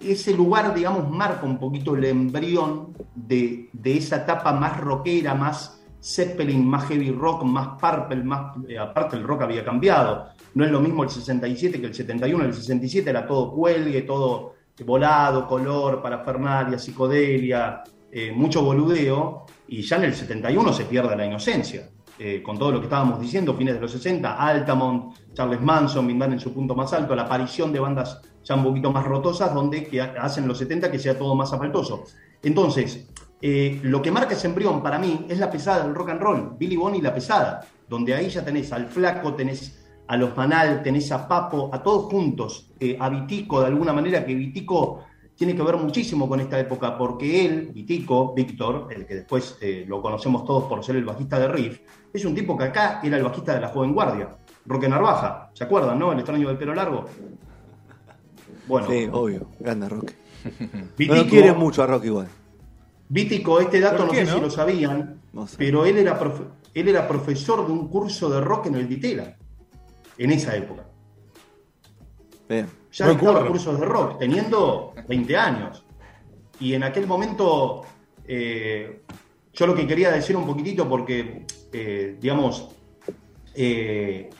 ese 0.00 0.34
lugar, 0.34 0.74
digamos, 0.74 1.08
marca 1.10 1.46
un 1.46 1.58
poquito 1.58 1.94
el 1.94 2.04
embrión 2.04 2.96
de, 3.14 3.70
de 3.72 3.96
esa 3.96 4.16
etapa 4.16 4.52
más 4.52 4.80
rockera, 4.80 5.34
más 5.34 5.81
Zeppelin, 6.02 6.66
más 6.66 6.88
heavy 6.88 7.10
rock, 7.12 7.44
más 7.44 7.80
Purple, 7.80 8.24
más, 8.24 8.56
eh, 8.68 8.78
aparte 8.78 9.16
el 9.16 9.22
rock 9.22 9.42
había 9.42 9.64
cambiado. 9.64 10.26
No 10.54 10.64
es 10.64 10.70
lo 10.70 10.80
mismo 10.80 11.04
el 11.04 11.10
67 11.10 11.80
que 11.80 11.86
el 11.86 11.94
71. 11.94 12.44
El 12.44 12.54
67 12.54 13.08
era 13.08 13.26
todo 13.26 13.52
cuelgue, 13.52 14.02
todo 14.02 14.54
volado, 14.84 15.46
color, 15.46 16.02
parafernalia, 16.02 16.78
psicodelia, 16.78 17.82
eh, 18.10 18.32
mucho 18.32 18.62
boludeo. 18.62 19.46
Y 19.68 19.82
ya 19.82 19.96
en 19.96 20.04
el 20.04 20.14
71 20.14 20.72
se 20.72 20.84
pierde 20.84 21.16
la 21.16 21.24
inocencia. 21.24 21.88
Eh, 22.18 22.42
con 22.42 22.58
todo 22.58 22.72
lo 22.72 22.78
que 22.78 22.86
estábamos 22.86 23.20
diciendo, 23.20 23.54
fines 23.54 23.74
de 23.74 23.80
los 23.80 23.90
60, 23.90 24.36
Altamont, 24.36 25.14
Charles 25.32 25.60
Manson, 25.60 26.06
Mindan 26.06 26.32
en 26.32 26.40
su 26.40 26.52
punto 26.52 26.74
más 26.74 26.92
alto, 26.92 27.16
la 27.16 27.22
aparición 27.22 27.72
de 27.72 27.80
bandas 27.80 28.20
ya 28.44 28.54
un 28.54 28.64
poquito 28.64 28.92
más 28.92 29.04
rotosas, 29.04 29.54
donde 29.54 29.84
que 29.86 30.00
hacen 30.00 30.46
los 30.46 30.58
70 30.58 30.90
que 30.90 30.98
sea 30.98 31.16
todo 31.16 31.34
más 31.34 31.52
asfaltoso. 31.52 32.04
Entonces, 32.42 33.08
eh, 33.44 33.80
lo 33.82 34.00
que 34.00 34.12
marca 34.12 34.34
ese 34.34 34.46
embrión 34.46 34.80
para 34.80 35.00
mí 35.00 35.26
es 35.28 35.40
la 35.40 35.50
pesada 35.50 35.82
del 35.82 35.96
rock 35.96 36.10
and 36.10 36.20
roll, 36.20 36.54
Billy 36.56 36.76
Bonnie 36.76 37.00
y 37.00 37.02
la 37.02 37.12
pesada, 37.12 37.66
donde 37.88 38.14
ahí 38.14 38.28
ya 38.28 38.44
tenés 38.44 38.72
al 38.72 38.86
flaco, 38.86 39.34
tenés 39.34 39.82
a 40.06 40.16
los 40.16 40.36
Manal, 40.36 40.80
tenés 40.84 41.10
a 41.10 41.26
Papo, 41.26 41.68
a 41.72 41.82
todos 41.82 42.04
juntos, 42.04 42.70
eh, 42.78 42.96
a 43.00 43.08
Vitico 43.08 43.60
de 43.60 43.66
alguna 43.66 43.92
manera, 43.92 44.24
que 44.24 44.32
Vitico 44.32 45.00
tiene 45.34 45.56
que 45.56 45.62
ver 45.62 45.76
muchísimo 45.76 46.28
con 46.28 46.38
esta 46.38 46.56
época, 46.60 46.96
porque 46.96 47.44
él, 47.44 47.72
Vitico, 47.74 48.32
Víctor, 48.32 48.86
el 48.94 49.04
que 49.06 49.16
después 49.16 49.58
eh, 49.60 49.84
lo 49.88 50.00
conocemos 50.00 50.44
todos 50.44 50.64
por 50.64 50.84
ser 50.84 50.94
el 50.94 51.04
bajista 51.04 51.40
de 51.40 51.48
Riff, 51.48 51.80
es 52.12 52.24
un 52.24 52.36
tipo 52.36 52.56
que 52.56 52.64
acá 52.64 53.00
era 53.02 53.16
el 53.16 53.24
bajista 53.24 53.54
de 53.54 53.60
la 53.60 53.68
Joven 53.68 53.92
Guardia, 53.92 54.36
Roque 54.66 54.88
Narvaja, 54.88 55.50
¿se 55.52 55.64
acuerdan, 55.64 55.98
no? 55.98 56.12
El 56.12 56.18
extraño 56.20 56.46
del 56.46 56.58
pelo 56.58 56.76
largo. 56.76 57.06
Bueno, 58.68 58.86
Sí, 58.88 59.08
obvio, 59.10 59.48
Rock. 59.60 60.12
No 60.44 60.82
Vitico, 60.96 61.14
lo 61.16 61.26
quiere 61.26 61.52
mucho 61.52 61.82
a 61.82 61.86
Rock 61.88 62.04
igual. 62.04 62.28
Vítico, 63.16 63.60
este 63.60 63.78
dato 63.78 63.98
¿Por 63.98 64.06
no 64.06 64.12
qué, 64.12 64.24
sé 64.24 64.30
no? 64.32 64.34
si 64.36 64.40
lo 64.40 64.50
sabían, 64.50 65.20
No 65.34 65.46
sé. 65.46 65.56
pero 65.58 65.84
él 65.84 65.98
era, 65.98 66.18
profe- 66.18 66.48
él 66.72 66.88
era 66.88 67.06
profesor 67.06 67.66
de 67.66 67.70
un 67.70 67.88
curso 67.88 68.30
de 68.30 68.40
rock 68.40 68.66
en 68.68 68.76
el 68.76 68.88
Ditela, 68.88 69.36
en 70.16 70.30
esa 70.30 70.56
época. 70.56 70.84
Bien. 72.48 72.66
Ya 72.90 73.04
Buen 73.04 73.18
dictaba 73.18 73.40
curro. 73.40 73.50
cursos 73.52 73.78
de 73.80 73.84
rock, 73.86 74.18
teniendo 74.18 74.94
20 75.06 75.36
años. 75.36 75.84
Y 76.58 76.72
en 76.72 76.84
aquel 76.84 77.06
momento, 77.06 77.82
eh, 78.26 79.02
yo 79.52 79.66
lo 79.66 79.74
que 79.74 79.86
quería 79.86 80.10
decir 80.10 80.34
un 80.34 80.46
poquitito, 80.46 80.88
porque, 80.88 81.44
eh, 81.70 82.16
digamos, 82.18 82.70
eh, 83.54 84.30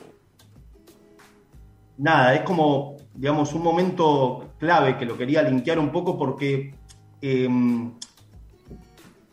nada, 1.99 2.35
es 2.35 2.41
como, 2.41 2.97
digamos, 3.15 3.53
un 3.53 3.63
momento 3.63 4.53
clave 4.59 4.97
que 4.97 5.05
lo 5.05 5.19
quería 5.19 5.43
linkear 5.43 5.79
un 5.79 5.93
poco 5.93 6.19
porque 6.19 6.75
eh, 7.21 7.49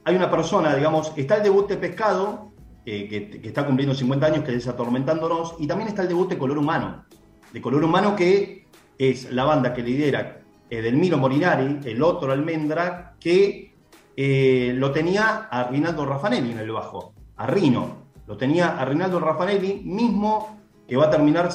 hay 0.10 0.16
una 0.16 0.30
persona, 0.30 0.76
digamos, 0.76 1.14
está 1.16 1.38
el 1.38 1.44
debut 1.44 1.70
de 1.70 1.78
Pescado, 1.78 2.52
eh, 2.86 3.08
que, 3.08 3.48
está 3.48 3.66
cumpliendo 3.66 3.94
50 3.94 4.26
años, 4.26 4.44
que 4.44 4.56
es 4.56 4.68
Atormentándonos, 4.68 5.56
y 5.60 5.68
también 5.68 5.90
está 5.90 6.02
el 6.02 6.08
debut 6.08 6.28
de 6.30 6.38
Color 6.38 6.58
Humano, 6.58 7.06
de 7.54 7.62
Color 7.62 7.84
Humano 7.84 8.16
que 8.16 8.66
es 8.98 9.32
la 9.32 9.44
banda 9.44 9.72
que 9.74 9.84
lidera 9.84 10.42
Edelmiro 10.70 11.18
Morinari, 11.18 11.80
el 11.86 12.02
otro 12.02 12.32
Almendra, 12.32 13.16
que 13.20 13.76
eh, 14.18 14.74
lo 14.76 14.92
tenía 14.92 15.48
a 15.50 15.66
Rinaldo 15.66 16.06
Raffanelli 16.06 16.52
en 16.54 16.60
el 16.60 16.72
bajo, 16.72 17.14
a 17.38 17.46
Rino, 17.46 18.08
lo 18.26 18.36
tenía 18.36 18.80
a 18.80 18.86
Rinaldo 18.86 19.20
Raffanelli, 19.20 19.82
mismo 19.86 20.60
que 20.88 20.98
va 20.98 21.06
a 21.06 21.10
terminar 21.12 21.50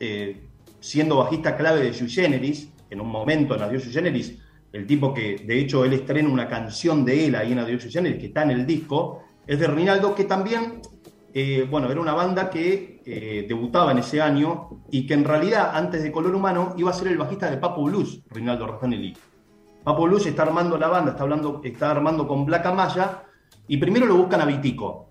eh, 0.00 0.48
siendo 0.80 1.18
bajista 1.18 1.56
clave 1.58 1.80
de 1.80 1.92
Sui 1.92 2.08
Generis, 2.08 2.70
en 2.88 3.02
un 3.02 3.08
momento 3.08 3.54
en 3.54 3.62
Adiós 3.62 3.82
Sui 3.82 3.92
Generis, 3.92 4.38
el 4.72 4.86
tipo 4.86 5.14
que 5.14 5.36
de 5.46 5.58
hecho 5.58 5.84
él 5.84 5.92
estrena 5.92 6.28
una 6.28 6.48
canción 6.48 7.04
de 7.04 7.26
él 7.26 7.34
ahí 7.34 7.52
en 7.52 7.58
Adiós 7.58 7.82
Sui 7.82 7.90
Generis, 7.90 8.18
que 8.18 8.26
está 8.26 8.42
en 8.42 8.50
el 8.50 8.66
disco, 8.66 9.22
es 9.46 9.58
de 9.58 9.66
Rinaldo, 9.66 10.14
que 10.14 10.24
también, 10.24 10.82
eh, 11.32 11.66
bueno, 11.70 11.90
era 11.90 12.00
una 12.00 12.12
banda 12.12 12.50
que 12.50 13.00
eh, 13.04 13.46
debutaba 13.48 13.92
en 13.92 13.98
ese 13.98 14.20
año 14.20 14.82
y 14.90 15.06
que 15.06 15.14
en 15.14 15.24
realidad 15.24 15.70
antes 15.74 16.02
de 16.02 16.12
Color 16.12 16.34
Humano 16.34 16.74
iba 16.76 16.90
a 16.90 16.94
ser 16.94 17.08
el 17.08 17.16
bajista 17.16 17.50
de 17.50 17.56
Papo 17.56 17.82
Blues, 17.84 18.22
Rinaldo 18.28 18.66
Raffanelli. 18.66 19.16
Papo 19.82 20.02
Blues 20.02 20.26
está 20.26 20.42
armando 20.42 20.76
la 20.76 20.88
banda, 20.88 21.12
está, 21.12 21.22
hablando, 21.22 21.62
está 21.64 21.90
armando 21.90 22.28
con 22.28 22.44
Black 22.44 22.66
Amaya 22.66 23.22
y 23.66 23.78
primero 23.78 24.04
lo 24.04 24.16
buscan 24.16 24.42
a 24.42 24.44
Vitico. 24.44 25.08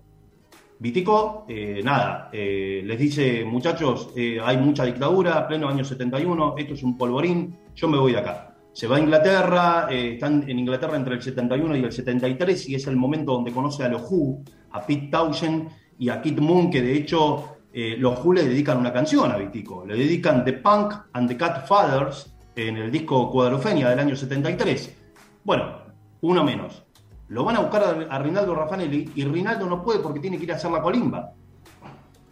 Vitico, 0.78 1.44
eh, 1.48 1.80
nada, 1.82 2.30
eh, 2.32 2.82
les 2.84 2.96
dice, 2.96 3.44
muchachos, 3.44 4.10
hay 4.16 4.56
mucha 4.58 4.84
dictadura, 4.84 5.48
pleno 5.48 5.68
año 5.68 5.82
71, 5.82 6.54
esto 6.56 6.74
es 6.74 6.84
un 6.84 6.96
polvorín, 6.96 7.58
yo 7.74 7.88
me 7.88 7.98
voy 7.98 8.12
de 8.12 8.18
acá. 8.18 8.47
Se 8.78 8.86
va 8.86 8.94
a 8.94 9.00
Inglaterra, 9.00 9.88
eh, 9.90 10.12
están 10.12 10.48
en 10.48 10.56
Inglaterra 10.56 10.96
entre 10.96 11.16
el 11.16 11.20
71 11.20 11.78
y 11.78 11.82
el 11.82 11.90
73 11.90 12.68
y 12.68 12.76
es 12.76 12.86
el 12.86 12.94
momento 12.94 13.32
donde 13.32 13.50
conoce 13.50 13.82
a 13.82 13.88
los 13.88 14.02
Who, 14.08 14.44
a 14.70 14.86
Pete 14.86 15.08
Townshend 15.10 15.68
y 15.98 16.08
a 16.10 16.22
Kid 16.22 16.38
Moon, 16.38 16.70
que 16.70 16.80
de 16.80 16.96
hecho 16.96 17.56
eh, 17.72 17.96
los 17.98 18.24
Who 18.24 18.34
le 18.34 18.44
dedican 18.44 18.78
una 18.78 18.92
canción 18.92 19.32
a 19.32 19.36
Vitico, 19.36 19.84
le 19.84 19.96
dedican 19.96 20.44
The 20.44 20.52
Punk 20.52 20.94
and 21.12 21.28
the 21.28 21.36
Cat 21.36 21.66
Fathers 21.66 22.32
en 22.54 22.76
el 22.76 22.92
disco 22.92 23.28
Cuadrofenia 23.32 23.88
del 23.88 23.98
año 23.98 24.14
73. 24.14 24.96
Bueno, 25.42 25.78
uno 26.20 26.44
menos. 26.44 26.84
Lo 27.30 27.42
van 27.42 27.56
a 27.56 27.60
buscar 27.62 27.82
a, 27.82 28.14
a 28.14 28.18
Rinaldo 28.20 28.54
Raffanelli 28.54 29.10
y 29.16 29.24
Rinaldo 29.24 29.66
no 29.66 29.82
puede 29.82 29.98
porque 29.98 30.20
tiene 30.20 30.38
que 30.38 30.44
ir 30.44 30.52
a 30.52 30.54
hacer 30.54 30.70
la 30.70 30.80
colimba. 30.80 31.32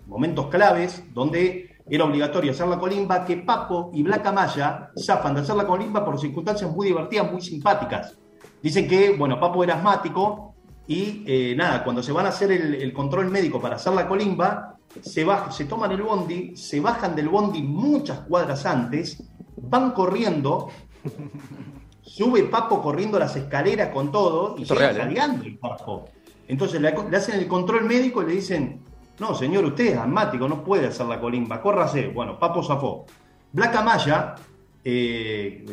Momentos 0.06 0.46
claves 0.46 1.02
donde 1.12 1.65
era 1.88 2.04
obligatorio 2.04 2.50
hacer 2.50 2.66
la 2.66 2.78
colimba, 2.78 3.24
que 3.24 3.36
Papo 3.36 3.90
y 3.94 4.02
Black 4.02 4.26
Amaya 4.26 4.90
zafan 4.98 5.34
de 5.34 5.42
hacer 5.42 5.54
la 5.56 5.66
colimba 5.66 6.04
por 6.04 6.18
circunstancias 6.18 6.70
muy 6.70 6.88
divertidas, 6.88 7.30
muy 7.30 7.40
simpáticas. 7.40 8.16
Dicen 8.62 8.88
que, 8.88 9.10
bueno, 9.16 9.38
Papo 9.38 9.62
era 9.62 9.76
asmático 9.76 10.54
y 10.88 11.22
eh, 11.26 11.54
nada, 11.56 11.84
cuando 11.84 12.02
se 12.02 12.12
van 12.12 12.26
a 12.26 12.30
hacer 12.30 12.50
el, 12.50 12.74
el 12.74 12.92
control 12.92 13.30
médico 13.30 13.60
para 13.60 13.76
hacer 13.76 13.92
la 13.92 14.08
colimba, 14.08 14.76
se, 15.00 15.26
baj- 15.26 15.50
se 15.50 15.66
toman 15.66 15.92
el 15.92 16.02
bondi, 16.02 16.56
se 16.56 16.80
bajan 16.80 17.14
del 17.14 17.28
bondi 17.28 17.62
muchas 17.62 18.20
cuadras 18.20 18.66
antes, 18.66 19.22
van 19.56 19.92
corriendo, 19.92 20.68
sube 22.02 22.44
Papo 22.44 22.82
corriendo 22.82 23.18
las 23.18 23.36
escaleras 23.36 23.90
con 23.90 24.10
todo 24.10 24.56
y 24.58 24.62
es 24.62 24.68
real, 24.70 24.96
¿eh? 24.96 25.02
el 25.44 25.58
Papo. 25.58 26.06
Entonces 26.48 26.80
le, 26.80 26.94
le 27.10 27.16
hacen 27.16 27.38
el 27.38 27.46
control 27.46 27.84
médico 27.84 28.22
y 28.22 28.26
le 28.26 28.32
dicen, 28.32 28.80
No, 29.18 29.34
señor, 29.34 29.64
usted 29.64 29.86
es 29.86 29.98
asmático, 29.98 30.48
no 30.48 30.62
puede 30.62 30.88
hacer 30.88 31.06
la 31.06 31.20
colimba, 31.20 31.60
córrase. 31.60 32.08
Bueno, 32.08 32.38
Papo 32.38 32.62
zafó. 32.62 33.06
Black 33.52 33.74
Amaya, 33.76 34.34
eh, 34.84 35.64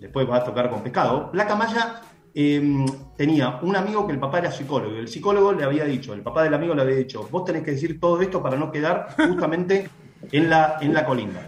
después 0.00 0.28
va 0.28 0.36
a 0.36 0.44
tocar 0.44 0.68
con 0.68 0.82
pescado, 0.82 1.30
Black 1.32 1.50
Amaya 1.50 2.02
eh, 2.34 2.84
tenía 3.16 3.58
un 3.62 3.74
amigo 3.74 4.06
que 4.06 4.12
el 4.12 4.18
papá 4.18 4.40
era 4.40 4.50
psicólogo, 4.50 4.96
el 4.96 5.08
psicólogo 5.08 5.52
le 5.52 5.64
había 5.64 5.84
dicho, 5.84 6.12
el 6.12 6.20
papá 6.20 6.42
del 6.42 6.52
amigo 6.52 6.74
le 6.74 6.82
había 6.82 6.96
dicho, 6.96 7.26
vos 7.30 7.44
tenés 7.44 7.62
que 7.62 7.72
decir 7.72 7.98
todo 7.98 8.20
esto 8.20 8.42
para 8.42 8.56
no 8.56 8.70
quedar 8.70 9.14
justamente 9.16 9.88
en 10.30 10.50
la, 10.50 10.76
en 10.80 10.92
la 10.92 11.04
colimba. 11.04 11.40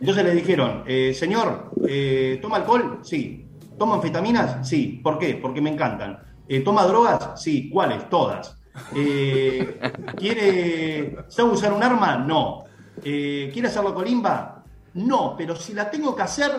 Entonces 0.00 0.24
le 0.24 0.34
dijeron, 0.34 0.82
eh, 0.86 1.14
señor, 1.14 1.70
eh, 1.88 2.38
¿toma 2.42 2.56
alcohol? 2.56 3.00
Sí. 3.02 3.48
¿Toma 3.78 3.96
anfetaminas? 3.96 4.68
Sí. 4.68 5.00
¿Por 5.02 5.18
qué? 5.18 5.38
Porque 5.40 5.60
me 5.60 5.70
encantan. 5.70 6.18
Eh, 6.48 6.60
¿Toma 6.60 6.84
drogas? 6.84 7.40
Sí. 7.40 7.70
¿Cuáles? 7.70 8.08
Todas. 8.08 8.55
Eh, 8.94 9.80
¿Quiere 10.16 11.16
sabe 11.28 11.50
usar 11.50 11.72
un 11.72 11.82
arma? 11.82 12.16
No. 12.16 12.64
Eh, 13.04 13.50
¿Quiere 13.52 13.68
hacerlo 13.68 13.94
colimba? 13.94 14.62
No, 14.94 15.34
pero 15.36 15.54
si 15.54 15.74
la 15.74 15.90
tengo 15.90 16.16
que 16.16 16.22
hacer, 16.22 16.50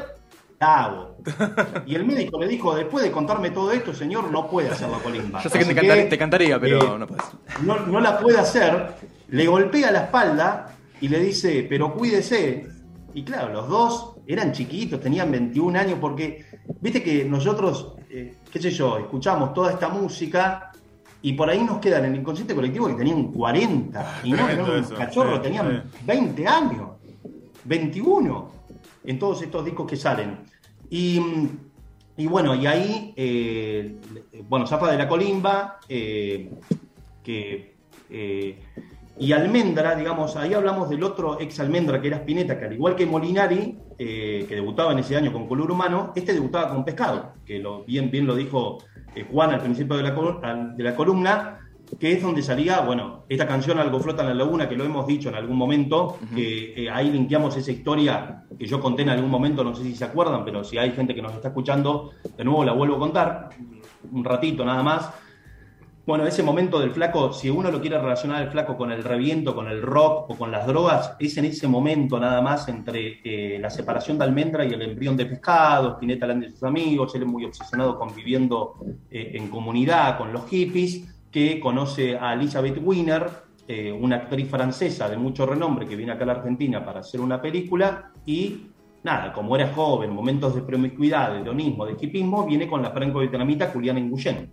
la 0.60 0.86
hago. 0.86 1.18
Y 1.86 1.96
el 1.96 2.06
médico 2.06 2.40
le 2.40 2.48
dijo, 2.48 2.76
después 2.76 3.04
de 3.04 3.12
contarme 3.12 3.50
todo 3.52 3.72
esto, 3.72 3.94
señor, 3.94 4.32
no 4.32 4.48
puede 4.48 4.70
hacerlo 4.70 5.00
colimba. 5.02 5.42
Yo 5.42 5.50
sé 5.50 5.60
que 5.60 5.66
te, 5.66 6.18
cantaría, 6.18 6.60
pero 6.60 6.96
eh, 6.96 7.00
no 7.00 7.08
puedes. 7.08 7.24
no, 7.64 7.80
no 7.88 8.00
la 8.00 8.20
puede 8.20 8.38
hacer, 8.38 8.94
le 9.30 9.48
golpea 9.48 9.92
la 9.92 10.04
espalda 10.04 10.76
y 11.02 11.08
le 11.08 11.20
dice, 11.20 11.66
pero 11.70 11.94
cuídese. 11.94 12.68
Y 13.14 13.24
claro, 13.24 13.52
los 13.52 13.68
dos 13.68 14.16
eran 14.28 14.52
chiquitos, 14.52 15.00
tenían 15.02 15.32
21 15.32 15.80
años, 15.80 15.98
porque 16.00 16.46
viste 16.82 17.02
que 17.02 17.26
nosotros, 17.26 17.94
eh, 18.10 18.36
qué 18.52 18.62
sé 18.62 18.70
yo, 18.72 18.98
escuchamos 18.98 19.54
toda 19.54 19.72
esta 19.72 19.90
música 19.90 20.67
y 21.28 21.34
por 21.34 21.50
ahí 21.50 21.62
nos 21.62 21.80
quedan 21.80 22.06
en 22.06 22.14
el 22.14 22.22
inconsciente 22.22 22.56
colectivo 22.56 22.88
que 22.88 22.94
tenían 22.94 23.34
40 23.34 24.22
y 24.24 24.32
no, 24.32 24.48
eran 24.48 24.62
unos 24.62 24.90
cachorros, 24.92 25.42
tenían 25.42 25.84
sí. 25.92 26.00
20 26.06 26.48
años, 26.48 26.90
21 27.66 28.52
en 29.04 29.20
todos 29.20 29.42
estos 29.42 29.66
discos 29.66 29.90
que 29.90 29.98
salen. 29.98 30.38
Y, 30.90 31.22
y 32.16 32.28
bueno, 32.28 32.56
y 32.56 32.66
ahí, 32.66 33.14
eh, 33.18 33.98
bueno, 34.48 34.66
Zafa 34.66 34.90
de 34.90 34.98
la 34.98 35.10
Colimba, 35.10 35.80
eh, 35.90 36.50
que, 37.22 37.76
eh, 38.10 38.60
y 39.20 39.34
Almendra, 39.34 39.96
digamos, 39.96 40.38
ahí 40.38 40.54
hablamos 40.54 40.90
del 40.90 41.04
otro 41.04 41.42
ex 41.42 41.60
Almendra 41.60 42.00
que 42.00 42.08
era 42.08 42.18
Spinetta, 42.20 42.58
que 42.58 42.68
al 42.68 42.74
igual 42.74 42.96
que 42.96 43.06
Molinari, 43.06 43.78
eh, 43.98 44.46
que 44.48 44.56
debutaba 44.56 44.94
en 44.94 45.00
ese 45.00 45.18
año 45.18 45.34
con 45.34 45.46
Color 45.46 45.72
Humano, 45.72 46.14
este 46.16 46.32
debutaba 46.32 46.70
con 46.70 46.86
Pescado, 46.86 47.34
que 47.46 47.60
lo, 47.60 47.84
bien, 47.84 48.10
bien 48.10 48.26
lo 48.26 48.34
dijo 48.34 48.78
eh, 49.20 49.28
Juan 49.32 49.52
al 49.52 49.62
principio 49.62 49.98
de 49.98 50.04
la, 50.04 50.74
de 50.76 50.84
la 50.84 50.96
columna, 50.96 51.60
que 52.00 52.12
es 52.12 52.22
donde 52.22 52.42
salía, 52.42 52.82
bueno, 52.82 53.24
esta 53.30 53.48
canción 53.48 53.80
Algo 53.80 54.00
flota 54.00 54.22
en 54.22 54.30
la 54.30 54.34
laguna, 54.34 54.68
que 54.68 54.76
lo 54.76 54.84
hemos 54.84 55.08
dicho 55.08 55.30
en 55.30 55.36
algún 55.36 55.58
momento, 55.58 56.18
que 56.36 56.74
eh, 56.76 56.90
ahí 56.90 57.10
linkeamos 57.10 57.56
esa 57.56 57.72
historia 57.72 58.44
que 58.58 58.66
yo 58.66 58.80
conté 58.80 59.04
en 59.04 59.10
algún 59.10 59.30
momento, 59.30 59.64
no 59.64 59.74
sé 59.74 59.84
si 59.84 59.96
se 59.96 60.06
acuerdan, 60.06 60.44
pero 60.44 60.64
si 60.64 60.78
hay 60.78 60.92
gente 60.92 61.16
que 61.16 61.22
nos 61.22 61.34
está 61.34 61.50
escuchando, 61.50 62.12
de 62.38 62.44
nuevo 62.44 62.64
la 62.66 62.74
vuelvo 62.74 62.98
a 62.98 63.00
contar, 63.00 63.50
un 64.12 64.24
ratito 64.24 64.66
nada 64.66 64.84
más. 64.84 65.10
Bueno, 66.08 66.26
ese 66.26 66.42
momento 66.42 66.80
del 66.80 66.92
flaco, 66.92 67.34
si 67.34 67.50
uno 67.50 67.70
lo 67.70 67.82
quiere 67.82 68.00
relacionar 68.00 68.42
al 68.42 68.50
flaco 68.50 68.78
con 68.78 68.94
el 68.94 69.04
reviento, 69.04 69.54
con 69.54 69.68
el 69.68 69.82
rock 69.82 70.30
o 70.30 70.38
con 70.38 70.52
las 70.52 70.66
drogas, 70.66 71.18
es 71.20 71.36
en 71.36 71.44
ese 71.44 71.68
momento 71.68 72.18
nada 72.18 72.42
más 72.42 72.70
entre 72.70 73.20
eh, 73.26 73.60
la 73.60 73.70
separación 73.70 74.18
de 74.18 74.24
almendra 74.24 74.64
y 74.64 74.70
el 74.70 74.82
embrión 74.84 75.18
de 75.18 75.26
pescado, 75.26 75.96
Spinetta 75.96 76.26
Land 76.26 76.46
y 76.46 76.52
sus 76.52 76.64
amigos, 76.64 77.14
él 77.14 77.24
es 77.24 77.28
muy 77.28 77.44
obsesionado 77.44 78.00
con 78.00 78.16
viviendo 78.16 78.76
eh, 79.12 79.32
en 79.34 79.50
comunidad 79.50 80.18
con 80.18 80.32
los 80.32 80.48
hippies, 80.48 81.14
que 81.30 81.60
conoce 81.60 82.18
a 82.18 82.36
Elizabeth 82.36 82.80
Wiener, 82.82 83.30
eh, 83.68 83.92
una 83.92 84.16
actriz 84.16 84.50
francesa 84.50 85.10
de 85.10 85.18
mucho 85.18 85.46
renombre 85.46 85.86
que 85.86 85.98
viene 85.98 86.14
acá 86.14 86.24
a 86.24 86.28
la 86.28 86.34
Argentina 86.36 86.86
para 86.86 87.02
hacer 87.02 87.20
una 87.20 87.42
película 87.42 88.14
y 88.26 88.68
nada, 89.04 89.34
como 89.34 89.58
era 89.58 89.74
joven, 89.74 90.14
momentos 90.14 90.56
de 90.56 90.62
promiscuidad, 90.62 91.34
de 91.34 91.42
hedonismo, 91.42 91.86
de 91.86 91.98
hipismo, 92.00 92.46
viene 92.46 92.66
con 92.66 92.82
la 92.82 92.92
franco-vietnamita 92.92 93.72
Juliana 93.74 94.00
Nguyen. 94.00 94.50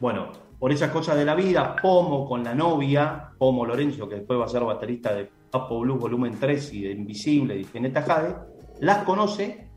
Bueno, 0.00 0.45
por 0.58 0.72
esas 0.72 0.90
cosas 0.90 1.16
de 1.16 1.24
la 1.24 1.34
vida, 1.34 1.76
Pomo 1.80 2.26
con 2.26 2.42
la 2.42 2.54
novia, 2.54 3.30
Pomo 3.38 3.64
Lorenzo, 3.66 4.08
que 4.08 4.16
después 4.16 4.38
va 4.38 4.44
a 4.46 4.48
ser 4.48 4.64
baterista 4.64 5.14
de 5.14 5.30
Papo 5.50 5.80
Blues 5.80 6.00
Volumen 6.00 6.36
3 6.38 6.72
y 6.74 6.82
de 6.82 6.92
Invisible 6.92 7.56
y 7.58 7.62
Spinetta 7.62 8.02
Jade, 8.02 8.34
las 8.80 9.04
conoce 9.04 9.68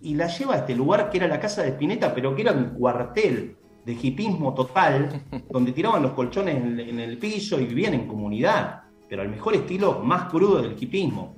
y 0.00 0.14
las 0.14 0.38
lleva 0.38 0.54
a 0.54 0.58
este 0.58 0.74
lugar 0.74 1.10
que 1.10 1.18
era 1.18 1.28
la 1.28 1.40
casa 1.40 1.62
de 1.62 1.70
Spinetta, 1.70 2.14
pero 2.14 2.34
que 2.34 2.42
era 2.42 2.52
un 2.52 2.70
cuartel 2.70 3.56
de 3.84 3.92
hipismo 3.92 4.54
total, 4.54 5.22
donde 5.50 5.72
tiraban 5.72 6.02
los 6.02 6.12
colchones 6.12 6.56
en, 6.56 6.80
en 6.80 7.00
el 7.00 7.18
piso 7.18 7.60
y 7.60 7.66
vivían 7.66 7.94
en 7.94 8.06
comunidad, 8.06 8.82
pero 9.08 9.22
al 9.22 9.28
mejor 9.28 9.54
estilo 9.54 10.00
más 10.02 10.24
crudo 10.30 10.60
del 10.60 10.76
hipismo. 10.78 11.36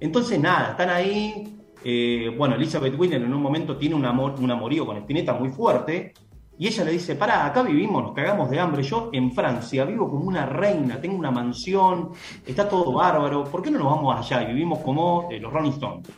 Entonces, 0.00 0.38
nada, 0.40 0.70
están 0.70 0.90
ahí. 0.90 1.58
eh, 1.84 2.32
bueno, 2.36 2.54
Elizabeth 2.54 2.98
Wiener 2.98 3.22
en 3.22 3.32
un 3.32 3.42
momento 3.42 3.76
tiene 3.76 3.94
un, 3.94 4.04
amor, 4.04 4.34
un 4.40 4.50
amorío 4.50 4.86
con 4.86 4.96
Spinetta 4.98 5.32
muy 5.34 5.48
fuerte. 5.50 6.12
Y 6.58 6.66
ella 6.66 6.84
le 6.84 6.92
dice: 6.92 7.14
Pará, 7.14 7.46
acá 7.46 7.62
vivimos, 7.62 8.02
nos 8.02 8.12
cagamos 8.12 8.50
de 8.50 8.58
hambre. 8.58 8.82
Yo 8.82 9.10
en 9.12 9.32
Francia 9.32 9.84
vivo 9.84 10.10
como 10.10 10.24
una 10.24 10.44
reina, 10.44 11.00
tengo 11.00 11.16
una 11.16 11.30
mansión, 11.30 12.10
está 12.44 12.68
todo 12.68 12.92
bárbaro. 12.92 13.44
¿Por 13.44 13.62
qué 13.62 13.70
no 13.70 13.78
nos 13.78 13.94
vamos 13.94 14.16
allá 14.16 14.42
y 14.42 14.52
vivimos 14.52 14.80
como 14.80 15.28
eh, 15.30 15.38
los 15.38 15.52
Rolling 15.52 15.70
Stones? 15.70 16.08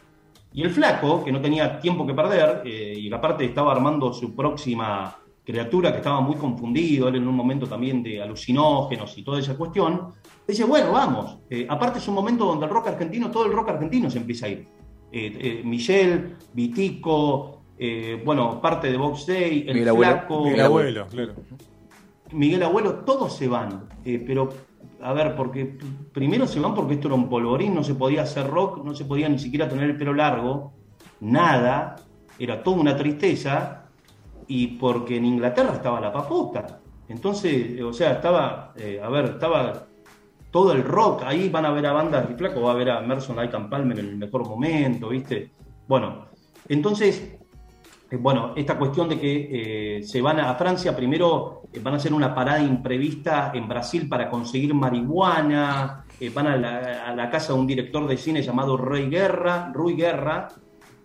Y 0.52 0.62
el 0.62 0.70
flaco, 0.70 1.22
que 1.22 1.30
no 1.30 1.40
tenía 1.40 1.78
tiempo 1.78 2.06
que 2.06 2.14
perder, 2.14 2.62
eh, 2.64 2.94
y 2.98 3.12
aparte 3.12 3.44
estaba 3.44 3.70
armando 3.70 4.12
su 4.12 4.34
próxima 4.34 5.14
criatura, 5.44 5.92
que 5.92 5.98
estaba 5.98 6.20
muy 6.20 6.36
confundido, 6.36 7.08
él 7.08 7.16
en 7.16 7.28
un 7.28 7.34
momento 7.36 7.66
también 7.66 8.02
de 8.02 8.22
alucinógenos 8.22 9.16
y 9.18 9.22
toda 9.22 9.38
esa 9.38 9.56
cuestión, 9.56 10.08
dice, 10.48 10.64
bueno, 10.64 10.92
vamos. 10.92 11.38
Eh, 11.50 11.66
aparte 11.68 11.98
es 11.98 12.08
un 12.08 12.14
momento 12.14 12.46
donde 12.46 12.64
el 12.64 12.72
rock 12.72 12.88
argentino, 12.88 13.30
todo 13.30 13.46
el 13.46 13.52
rock 13.52 13.68
argentino 13.68 14.08
se 14.10 14.18
empieza 14.18 14.46
a 14.46 14.48
ir. 14.48 14.66
Michelle, 15.64 16.36
Vitico, 16.52 17.59
eh, 17.82 18.20
bueno, 18.22 18.60
parte 18.60 18.92
de 18.92 18.98
Box 18.98 19.26
Day, 19.26 19.64
el 19.66 19.72
Miguel 19.74 19.88
Abuelo. 19.88 20.12
flaco, 20.12 20.46
El 20.48 20.60
abuelo, 20.60 21.06
claro. 21.06 21.32
Miguel 22.32 22.62
Abuelo, 22.62 22.94
todos 23.06 23.34
se 23.34 23.48
van. 23.48 23.88
Eh, 24.04 24.22
pero, 24.26 24.50
a 25.00 25.14
ver, 25.14 25.34
porque 25.34 25.78
primero 26.12 26.46
se 26.46 26.60
van 26.60 26.74
porque 26.74 26.94
esto 26.94 27.08
era 27.08 27.14
un 27.14 27.30
polvorín, 27.30 27.74
no 27.74 27.82
se 27.82 27.94
podía 27.94 28.22
hacer 28.22 28.46
rock, 28.48 28.84
no 28.84 28.94
se 28.94 29.06
podía 29.06 29.30
ni 29.30 29.38
siquiera 29.38 29.66
tener 29.66 29.88
el 29.88 29.96
pelo 29.96 30.12
largo, 30.12 30.74
nada, 31.20 31.96
era 32.38 32.62
toda 32.62 32.76
una 32.76 32.94
tristeza, 32.94 33.86
y 34.46 34.66
porque 34.66 35.16
en 35.16 35.24
Inglaterra 35.24 35.72
estaba 35.72 36.02
la 36.02 36.12
papota. 36.12 36.80
Entonces, 37.08 37.78
eh, 37.78 37.82
o 37.82 37.94
sea, 37.94 38.12
estaba, 38.12 38.74
eh, 38.76 39.00
a 39.02 39.08
ver, 39.08 39.24
estaba 39.24 39.86
todo 40.50 40.72
el 40.72 40.84
rock, 40.84 41.22
ahí 41.24 41.48
van 41.48 41.64
a 41.64 41.70
ver 41.70 41.86
a 41.86 41.92
bandas 41.92 42.28
y 42.30 42.34
flaco, 42.34 42.60
va 42.60 42.72
a 42.72 42.74
ver 42.74 42.90
a 42.90 43.02
Emerson 43.02 43.36
Lake 43.36 43.56
and 43.56 43.70
Palmer 43.70 43.98
en 43.98 44.06
el 44.06 44.16
mejor 44.16 44.46
momento, 44.46 45.08
¿viste? 45.08 45.50
Bueno, 45.88 46.26
entonces, 46.68 47.39
bueno, 48.18 48.52
esta 48.56 48.76
cuestión 48.76 49.08
de 49.08 49.20
que 49.20 49.98
eh, 49.98 50.02
se 50.02 50.20
van 50.20 50.40
a 50.40 50.54
Francia, 50.54 50.96
primero 50.96 51.62
eh, 51.72 51.78
van 51.80 51.94
a 51.94 51.96
hacer 51.98 52.12
una 52.12 52.34
parada 52.34 52.60
imprevista 52.60 53.52
en 53.54 53.68
Brasil 53.68 54.08
para 54.08 54.28
conseguir 54.28 54.74
marihuana, 54.74 56.04
eh, 56.18 56.28
van 56.30 56.48
a 56.48 56.56
la, 56.56 57.30
casa 57.30 57.52
de 57.52 57.60
un 57.60 57.66
director 57.68 58.08
de 58.08 58.16
cine 58.16 58.42
llamado 58.42 58.76
Rui 58.76 59.08
Guerra, 59.08 59.70
Rui 59.72 59.94
Guerra, 59.94 60.48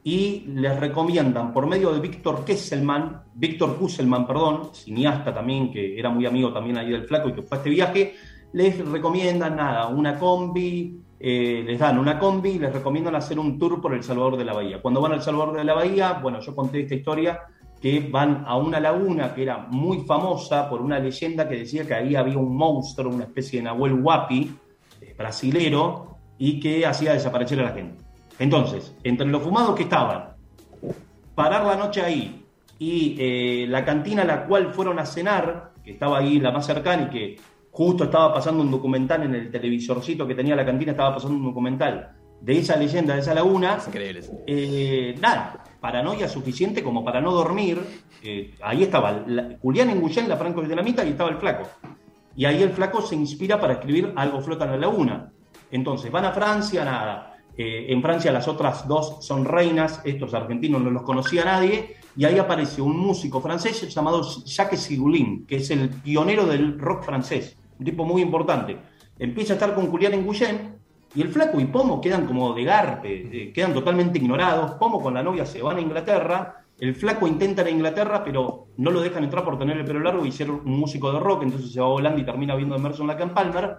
y 0.04 0.46
les 0.48 0.80
recomiendan 0.80 1.54
por 1.54 1.68
medio 1.68 1.92
de 1.94 2.00
Víctor 2.00 2.44
Kesselman, 2.44 3.24
Víctor 3.36 3.78
Kusselman, 3.78 4.26
perdón, 4.26 4.70
cineasta 4.74 5.34
también, 5.34 5.72
que 5.72 6.00
era 6.00 6.10
muy 6.10 6.26
amigo 6.26 6.52
también 6.54 6.78
ahí 6.78 6.90
del 6.90 7.06
flaco 7.06 7.30
y 7.30 7.34
que 7.34 7.42
fue 7.44 7.58
a 7.58 7.60
este 7.60 7.70
viaje, 7.70 8.16
les 8.54 8.84
recomiendan 8.88 9.56
nada, 9.56 9.88
una 9.88 10.18
combi, 10.18 11.05
eh, 11.20 11.64
les 11.66 11.80
dan 11.80 11.98
una 11.98 12.20
combi 12.20 12.52
y 12.52 12.60
les 12.60 12.74
recomiendan 12.74 13.16
hacer 13.16 13.40
un 13.40 13.58
tour 13.58 13.82
por 13.82 13.94
El 13.94 14.04
Salvador 14.04 14.38
de 14.38 14.46
la 14.46 14.54
Bahía. 14.54 14.82
Cuando 14.82 15.02
van 15.02 15.14
al 15.14 15.22
Salvador 15.22 15.56
de 15.56 15.64
la 15.64 15.74
Bahía, 15.74 16.14
bueno, 16.22 16.40
yo 16.42 16.56
conté 16.56 16.82
esta 16.82 16.96
historia, 16.96 17.42
que 17.82 18.00
van 18.00 18.44
a 18.48 18.58
una 18.58 18.80
laguna 18.80 19.34
que 19.34 19.44
era 19.44 19.58
muy 19.58 20.00
famosa 20.00 20.70
por 20.70 20.82
una 20.82 21.00
leyenda 21.00 21.48
que 21.48 21.58
decía 21.58 21.86
que 21.86 21.94
ahí 21.94 22.16
había 22.16 22.38
un 22.38 22.56
monstruo, 22.56 23.14
una 23.14 23.26
especie 23.26 23.60
de 23.60 23.66
Nahuel 23.66 23.94
Huapi, 23.94 24.56
eh, 25.02 25.16
brasilero, 25.18 26.18
y 26.38 26.60
que 26.60 26.86
hacía 26.86 27.14
desaparecer 27.14 27.60
a 27.60 27.64
la 27.64 27.72
gente. 27.72 28.04
Entonces, 28.40 28.94
entre 29.04 29.28
los 29.28 29.42
fumados 29.42 29.76
que 29.76 29.84
estaban, 29.84 30.36
parar 31.34 31.66
la 31.66 31.76
noche 31.76 32.02
ahí 32.02 32.46
y 32.78 33.16
eh, 33.20 33.68
la 33.70 33.86
cantina 33.86 34.24
a 34.24 34.26
la 34.26 34.46
cual 34.46 34.74
fueron 34.74 35.00
a 35.00 35.06
cenar, 35.06 35.72
que 35.84 35.92
estaba 35.92 36.18
ahí 36.18 36.40
la 36.40 36.52
más 36.52 36.66
cercana 36.66 37.04
y 37.04 37.10
que 37.10 37.38
justo 37.76 38.06
estaba 38.06 38.34
pasando 38.34 38.64
un 38.64 38.72
documental 38.72 39.24
en 39.24 39.36
el 39.36 39.52
televisorcito 39.52 40.26
que 40.26 40.34
tenía 40.34 40.56
la 40.56 40.66
cantina, 40.66 40.92
estaba 40.92 41.14
pasando 41.16 41.36
un 41.36 41.44
documental 41.44 42.10
de 42.40 42.58
esa 42.58 42.78
leyenda, 42.78 43.16
de 43.16 43.20
esa 43.20 43.34
laguna, 43.34 43.80
increíble. 43.86 44.22
eh, 44.48 45.14
nada, 45.20 45.62
paranoia 45.82 46.30
suficiente 46.30 46.82
como 46.82 47.04
para 47.04 47.20
no 47.20 47.32
dormir. 47.34 47.82
eh, 48.24 48.56
ahí 48.64 48.84
estaba 48.84 49.12
la- 49.28 49.58
Julián 49.62 49.90
Engullén, 49.90 50.30
la 50.30 50.38
franco 50.38 50.62
vietnamita, 50.62 51.04
y 51.06 51.10
estaba 51.10 51.30
el 51.30 51.36
flaco. 51.38 51.68
Y 52.36 52.46
ahí 52.46 52.64
el 52.64 52.72
flaco 52.72 53.02
se 53.02 53.16
inspira 53.16 53.60
para 53.60 53.74
escribir 53.74 54.14
Algo 54.16 54.40
flota 54.42 54.64
en 54.66 54.72
la 54.72 54.78
laguna. 54.78 55.32
Entonces, 55.70 56.10
van 56.12 56.26
a 56.26 56.32
Francia, 56.32 56.84
nada. 56.86 57.38
Eh, 57.58 57.88
en 57.90 58.02
Francia 58.02 58.32
las 58.32 58.48
otras 58.48 58.88
dos 58.88 59.18
son 59.26 59.44
reinas, 59.46 60.02
estos 60.06 60.34
argentinos 60.34 60.82
no 60.82 60.90
los 60.92 61.04
conocía 61.04 61.44
nadie, 61.46 61.98
y 62.18 62.24
ahí 62.26 62.38
aparece 62.40 62.82
un 62.82 62.98
músico 62.98 63.40
francés 63.42 63.94
llamado 63.94 64.22
Jacques 64.46 64.80
Sigoulin, 64.80 65.46
que 65.46 65.58
es 65.58 65.70
el 65.72 65.90
pionero 65.90 66.46
del 66.46 66.80
rock 66.80 67.04
francés. 67.04 67.58
Un 67.78 67.86
tipo 67.86 68.06
muy 68.06 68.22
importante. 68.22 68.78
Empieza 69.18 69.54
a 69.54 69.56
estar 69.56 69.74
con 69.74 69.88
Julián 69.88 70.14
en 70.14 70.28
Guyen 70.28 70.76
y 71.16 71.22
el 71.22 71.30
flaco 71.30 71.60
y 71.60 71.66
Pomo 71.66 72.02
quedan 72.02 72.26
como 72.26 72.54
de 72.54 72.64
garpe, 72.64 73.52
quedan 73.54 73.74
totalmente 73.74 74.18
ignorados. 74.18 74.72
Pomo 74.72 75.02
con 75.02 75.14
la 75.14 75.24
novia 75.24 75.46
se 75.46 75.62
van 75.62 75.78
a 75.78 75.82
Inglaterra, 75.82 76.66
el 76.80 76.94
flaco 76.94 77.26
intenta 77.26 77.62
ir 77.62 77.70
a 77.70 77.72
Inglaterra, 77.72 78.24
pero 78.24 78.68
no 78.78 78.92
lo 78.92 79.00
dejan 79.00 79.24
entrar 79.24 79.46
por 79.46 79.58
tener 79.58 79.78
el 79.78 79.86
pelo 79.86 80.02
largo 80.02 80.26
y 80.26 80.32
ser 80.32 80.52
un 80.52 80.78
músico 80.78 81.12
de 81.14 81.20
rock, 81.20 81.44
entonces 81.44 81.72
se 81.72 81.80
va 81.80 81.86
a 81.86 81.90
Holanda 81.90 82.20
y 82.20 82.26
termina 82.26 82.54
viendo 82.56 82.76
a 82.76 82.78
Emerson 82.78 83.08
Lake 83.08 83.24
and 83.24 83.34
Palmer. 83.34 83.78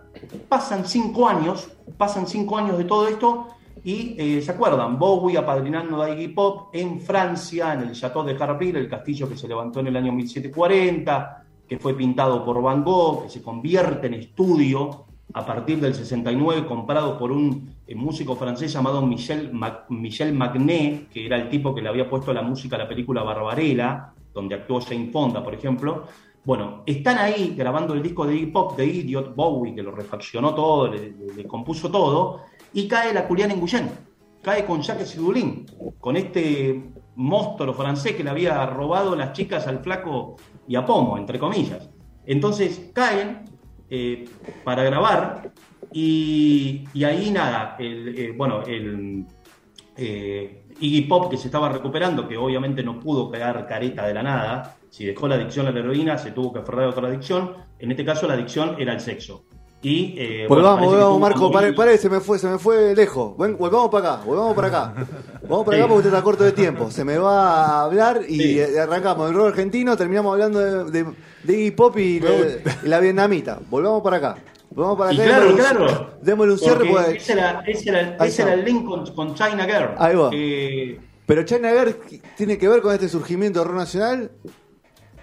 Pasan 0.48 0.86
cinco 0.86 1.28
años, 1.28 1.68
pasan 1.98 2.26
cinco 2.26 2.56
años 2.56 2.78
de 2.78 2.84
todo 2.84 3.06
esto 3.06 3.48
y 3.84 4.16
eh, 4.18 4.40
se 4.40 4.50
acuerdan, 4.50 4.98
Bowie 4.98 5.36
apadrinando 5.36 6.02
a 6.02 6.10
Iggy 6.10 6.28
Pop 6.28 6.70
en 6.72 6.98
Francia, 7.00 7.74
en 7.74 7.82
el 7.82 7.92
Chateau 7.92 8.24
de 8.24 8.34
Harville, 8.34 8.78
el 8.78 8.88
castillo 8.88 9.28
que 9.28 9.36
se 9.36 9.46
levantó 9.46 9.80
en 9.80 9.88
el 9.88 9.96
año 9.96 10.12
1740, 10.12 11.45
que 11.68 11.78
fue 11.78 11.94
pintado 11.94 12.44
por 12.44 12.62
Van 12.62 12.84
Gogh, 12.84 13.24
que 13.24 13.28
se 13.28 13.42
convierte 13.42 14.06
en 14.06 14.14
estudio 14.14 15.06
a 15.32 15.44
partir 15.44 15.80
del 15.80 15.94
69, 15.94 16.66
comprado 16.66 17.18
por 17.18 17.32
un 17.32 17.74
eh, 17.86 17.94
músico 17.94 18.36
francés 18.36 18.72
llamado 18.72 19.02
Michel, 19.02 19.52
Michel 19.88 20.32
Magnet, 20.32 21.08
que 21.08 21.26
era 21.26 21.36
el 21.36 21.48
tipo 21.50 21.74
que 21.74 21.82
le 21.82 21.88
había 21.88 22.08
puesto 22.08 22.32
la 22.32 22.42
música 22.42 22.76
a 22.76 22.80
la 22.80 22.88
película 22.88 23.22
Barbarella, 23.22 24.12
donde 24.32 24.54
actuó 24.54 24.80
Jane 24.80 25.10
Fonda, 25.10 25.42
por 25.42 25.54
ejemplo. 25.54 26.04
Bueno, 26.44 26.84
están 26.86 27.18
ahí 27.18 27.54
grabando 27.56 27.92
el 27.92 28.02
disco 28.02 28.24
de 28.24 28.36
hip 28.36 28.54
hop 28.54 28.76
de 28.76 28.86
Idiot 28.86 29.34
Bowie, 29.34 29.74
que 29.74 29.82
lo 29.82 29.90
refaccionó 29.90 30.54
todo, 30.54 30.88
le, 30.88 31.44
compuso 31.44 31.90
todo, 31.90 32.42
y 32.72 32.86
cae 32.86 33.12
la 33.12 33.22
Julián 33.22 33.50
en 33.50 33.60
Guyen, 33.60 33.90
cae 34.42 34.64
con 34.64 34.80
Jacques 34.80 35.16
Hidoulin, 35.16 35.66
con 35.98 36.16
este 36.16 36.92
monstruo 37.16 37.74
francés 37.74 38.14
que 38.14 38.22
le 38.22 38.30
había 38.30 38.64
robado 38.66 39.16
las 39.16 39.32
chicas 39.32 39.66
al 39.66 39.80
flaco 39.80 40.36
y 40.68 40.76
a 40.76 40.84
Pomo, 40.84 41.18
entre 41.18 41.38
comillas. 41.38 41.88
Entonces 42.24 42.90
caen 42.92 43.44
eh, 43.88 44.28
para 44.64 44.82
grabar 44.84 45.52
y, 45.92 46.84
y 46.92 47.04
ahí 47.04 47.30
nada, 47.30 47.76
el, 47.78 48.18
eh, 48.18 48.34
bueno, 48.36 48.62
el 48.62 49.24
eh, 49.96 50.64
Iggy 50.80 51.02
Pop 51.02 51.30
que 51.30 51.36
se 51.36 51.48
estaba 51.48 51.68
recuperando, 51.68 52.28
que 52.28 52.36
obviamente 52.36 52.82
no 52.82 52.98
pudo 53.00 53.30
quedar 53.30 53.66
careta 53.66 54.06
de 54.06 54.14
la 54.14 54.22
nada, 54.22 54.76
si 54.90 55.04
dejó 55.04 55.28
la 55.28 55.36
adicción 55.36 55.66
a 55.66 55.70
la 55.70 55.80
heroína 55.80 56.18
se 56.18 56.32
tuvo 56.32 56.52
que 56.52 56.58
aferrar 56.58 56.86
a 56.86 56.88
otra 56.90 57.08
adicción, 57.08 57.54
en 57.78 57.90
este 57.90 58.04
caso 58.04 58.26
la 58.26 58.34
adicción 58.34 58.76
era 58.78 58.92
el 58.92 59.00
sexo. 59.00 59.44
Y, 59.82 60.14
eh, 60.18 60.46
Volvamos, 60.48 60.86
volvamos, 60.86 61.20
Marco, 61.20 61.50
pare, 61.50 61.72
pare, 61.72 61.96
se 61.98 62.08
me 62.08 62.18
fue, 62.20 62.38
se 62.38 62.48
me 62.48 62.58
fue 62.58 62.94
lejos. 62.94 63.36
Ven, 63.36 63.56
volvamos 63.56 63.90
para 63.90 64.14
acá, 64.14 64.24
volvamos 64.24 64.54
para 64.54 64.68
acá. 64.68 64.94
Vamos 65.48 65.64
para 65.64 65.76
acá 65.78 65.86
porque 65.86 65.98
usted 65.98 66.10
está 66.10 66.22
corto 66.22 66.44
de 66.44 66.52
tiempo. 66.52 66.90
Se 66.90 67.04
me 67.04 67.18
va 67.18 67.64
a 67.64 67.84
hablar 67.84 68.20
y 68.26 68.38
Sí. 68.40 68.60
arrancamos 68.78 69.30
el 69.30 69.36
rock 69.36 69.48
argentino, 69.48 69.96
terminamos 69.96 70.32
hablando 70.32 70.84
de, 70.84 70.90
de, 71.04 71.12
de 71.44 71.60
hip 71.60 71.80
hop 71.80 71.96
y, 71.98 72.20
la 72.82 73.00
vietnamita. 73.00 73.60
Volvamos 73.70 74.02
para 74.02 74.16
acá. 74.16 74.36
Volvamos 74.70 74.98
para 74.98 75.12
Y 75.12 75.20
acá. 75.20 75.24
claro, 75.24 75.56
claro. 75.56 76.10
Démosle 76.22 76.52
un 76.52 76.58
cierre 76.58 76.84
Porque 76.90 77.16
ese 77.16 77.32
era, 77.32 77.62
ese 77.66 77.88
era- 77.88 78.16
ese 78.24 78.42
era 78.42 78.54
el 78.54 78.64
link 78.64 78.84
con, 78.84 79.06
con 79.14 79.34
China 79.34 79.64
Girl. 79.64 79.90
Ahí 79.98 80.14
va. 80.16 80.30
Pero 81.26 81.42
China 81.44 81.70
Girl 81.70 81.96
tiene 82.36 82.58
que 82.58 82.68
ver 82.68 82.82
con 82.82 82.92
este 82.92 83.08
surgimiento 83.08 83.60
de 83.60 83.64
rock 83.66 83.76
nacional. 83.76 84.30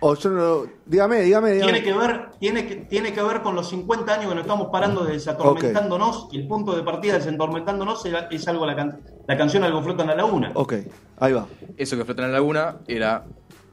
O 0.05 0.15
yo 0.15 0.29
no 0.31 0.35
lo- 0.35 0.67
dígame, 0.85 1.21
dígame, 1.21 1.51
dígame. 1.53 1.71
Tiene 1.71 1.83
que, 1.85 1.93
ver, 1.97 2.29
tiene, 2.37 2.67
que, 2.67 2.75
tiene 2.75 3.13
que 3.13 3.23
ver 3.23 3.41
con 3.41 3.55
los 3.55 3.69
50 3.69 4.13
años 4.13 4.27
que 4.27 4.35
nos 4.35 4.41
estamos 4.41 4.67
parando 4.69 5.05
de 5.05 5.13
desatormentándonos. 5.13 6.27
Y 6.33 6.39
el 6.41 6.47
punto 6.47 6.75
de 6.75 6.83
partida 6.83 7.13
de 7.13 7.19
desatormentándonos 7.19 8.05
era- 8.05 8.27
es 8.29 8.45
algo 8.49 8.65
la, 8.65 8.75
can- 8.75 8.99
la 9.27 9.37
canción 9.37 9.63
Algo 9.63 9.81
flota 9.81 10.01
en 10.03 10.09
la 10.09 10.15
laguna. 10.15 10.51
Ok, 10.55 10.73
ahí 11.19 11.31
va. 11.31 11.47
Eso 11.77 11.95
que 11.95 12.03
flota 12.03 12.21
en 12.23 12.27
la 12.31 12.33
laguna 12.33 12.79
era 12.87 13.25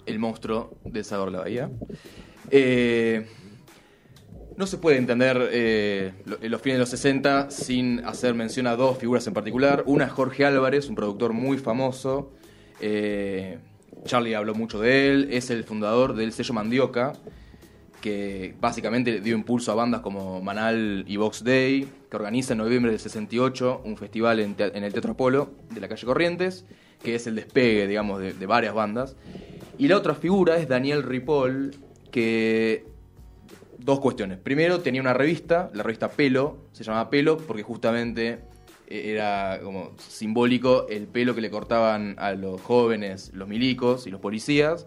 el 0.06 0.18
monstruo 0.20 0.70
de 0.84 1.02
la 1.10 1.40
Bahía. 1.40 1.68
Eh, 2.50 3.26
no 4.56 4.66
se 4.66 4.78
puede 4.78 4.98
entender 4.98 5.48
eh, 5.50 6.12
lo- 6.26 6.36
los 6.48 6.62
fines 6.62 6.76
de 6.76 6.80
los 6.80 6.88
60 6.90 7.50
sin 7.50 8.04
hacer 8.04 8.34
mención 8.34 8.68
a 8.68 8.76
dos 8.76 8.98
figuras 8.98 9.26
en 9.26 9.34
particular. 9.34 9.82
Una 9.86 10.04
es 10.04 10.12
Jorge 10.12 10.44
Álvarez, 10.44 10.88
un 10.88 10.94
productor 10.94 11.32
muy 11.32 11.58
famoso. 11.58 12.30
Eh, 12.80 13.58
Charlie 14.04 14.34
habló 14.34 14.54
mucho 14.54 14.80
de 14.80 15.10
él. 15.10 15.28
Es 15.30 15.50
el 15.50 15.64
fundador 15.64 16.14
del 16.14 16.32
sello 16.32 16.54
Mandioca, 16.54 17.12
que 18.00 18.54
básicamente 18.60 19.20
dio 19.20 19.34
impulso 19.34 19.72
a 19.72 19.74
bandas 19.74 20.00
como 20.00 20.40
Manal 20.40 21.04
y 21.06 21.16
Vox 21.16 21.44
Day, 21.44 21.88
que 22.10 22.16
organiza 22.16 22.52
en 22.52 22.58
noviembre 22.58 22.90
del 22.90 23.00
68 23.00 23.82
un 23.84 23.96
festival 23.96 24.40
en, 24.40 24.54
el 24.58 24.92
Teatro 24.92 25.12
Apolo 25.12 25.50
de 25.70 25.80
la 25.80 25.88
calle 25.88 26.06
Corrientes, 26.06 26.64
que 27.02 27.14
es 27.14 27.26
el 27.26 27.36
despegue, 27.36 27.86
digamos, 27.86 28.20
de, 28.20 28.46
varias 28.46 28.74
bandas. 28.74 29.16
Y 29.78 29.88
la 29.88 29.96
otra 29.96 30.14
figura 30.14 30.56
es 30.56 30.68
Daniel 30.68 31.02
Ripoll, 31.02 31.72
que... 32.10 32.88
Dos 33.82 33.98
cuestiones. 34.00 34.36
Primero, 34.36 34.80
tenía 34.80 35.00
una 35.00 35.14
revista, 35.14 35.70
la 35.72 35.82
revista 35.82 36.10
Pelo, 36.10 36.66
se 36.72 36.84
llamaba 36.84 37.08
Pelo 37.08 37.38
porque 37.38 37.62
justamente 37.62 38.40
era 38.90 39.60
como 39.62 39.92
simbólico 39.96 40.86
el 40.88 41.06
pelo 41.06 41.34
que 41.34 41.40
le 41.40 41.50
cortaban 41.50 42.16
a 42.18 42.32
los 42.32 42.60
jóvenes, 42.60 43.30
los 43.32 43.48
milicos 43.48 44.06
y 44.06 44.10
los 44.10 44.20
policías. 44.20 44.86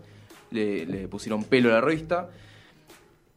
Le, 0.51 0.85
le 0.85 1.07
pusieron 1.07 1.43
pelo 1.45 1.69
a 1.69 1.73
la 1.73 1.81
revista. 1.81 2.29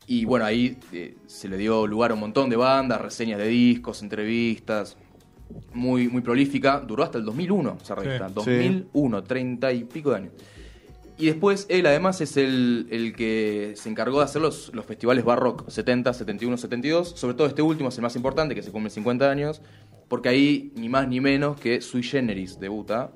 Y 0.06 0.24
bueno, 0.24 0.44
ahí 0.44 0.78
eh, 0.92 1.16
se 1.26 1.48
le 1.48 1.56
dio 1.56 1.86
lugar 1.86 2.12
a 2.12 2.14
un 2.14 2.20
montón 2.20 2.48
de 2.48 2.56
bandas, 2.56 3.00
reseñas 3.00 3.38
de 3.38 3.48
discos, 3.48 4.02
entrevistas. 4.02 4.96
Muy, 5.72 6.08
muy 6.08 6.22
prolífica. 6.22 6.80
Duró 6.80 7.04
hasta 7.04 7.18
el 7.18 7.24
2001 7.24 7.78
esa 7.82 7.94
revista. 7.94 8.28
Sí. 8.28 8.34
2001, 8.34 9.24
30 9.24 9.72
y 9.72 9.84
pico 9.84 10.10
de 10.10 10.16
años. 10.16 10.32
Y 11.18 11.26
después 11.26 11.66
él 11.70 11.86
además 11.86 12.20
es 12.20 12.36
el, 12.36 12.88
el 12.90 13.14
que 13.14 13.72
se 13.76 13.88
encargó 13.88 14.18
de 14.18 14.24
hacer 14.24 14.42
los, 14.42 14.70
los 14.74 14.84
festivales 14.84 15.24
Barrock 15.24 15.68
70, 15.68 16.12
71, 16.12 16.56
72. 16.58 17.08
Sobre 17.16 17.34
todo 17.34 17.46
este 17.46 17.62
último 17.62 17.88
es 17.88 17.96
el 17.96 18.02
más 18.02 18.16
importante, 18.16 18.54
que 18.54 18.62
se 18.62 18.70
cumple 18.70 18.90
50 18.90 19.30
años. 19.30 19.62
Porque 20.08 20.28
ahí 20.28 20.72
ni 20.76 20.88
más 20.88 21.08
ni 21.08 21.20
menos 21.20 21.58
que 21.58 21.80
Sui 21.80 22.02
Generis 22.02 22.58
debuta 22.60 23.10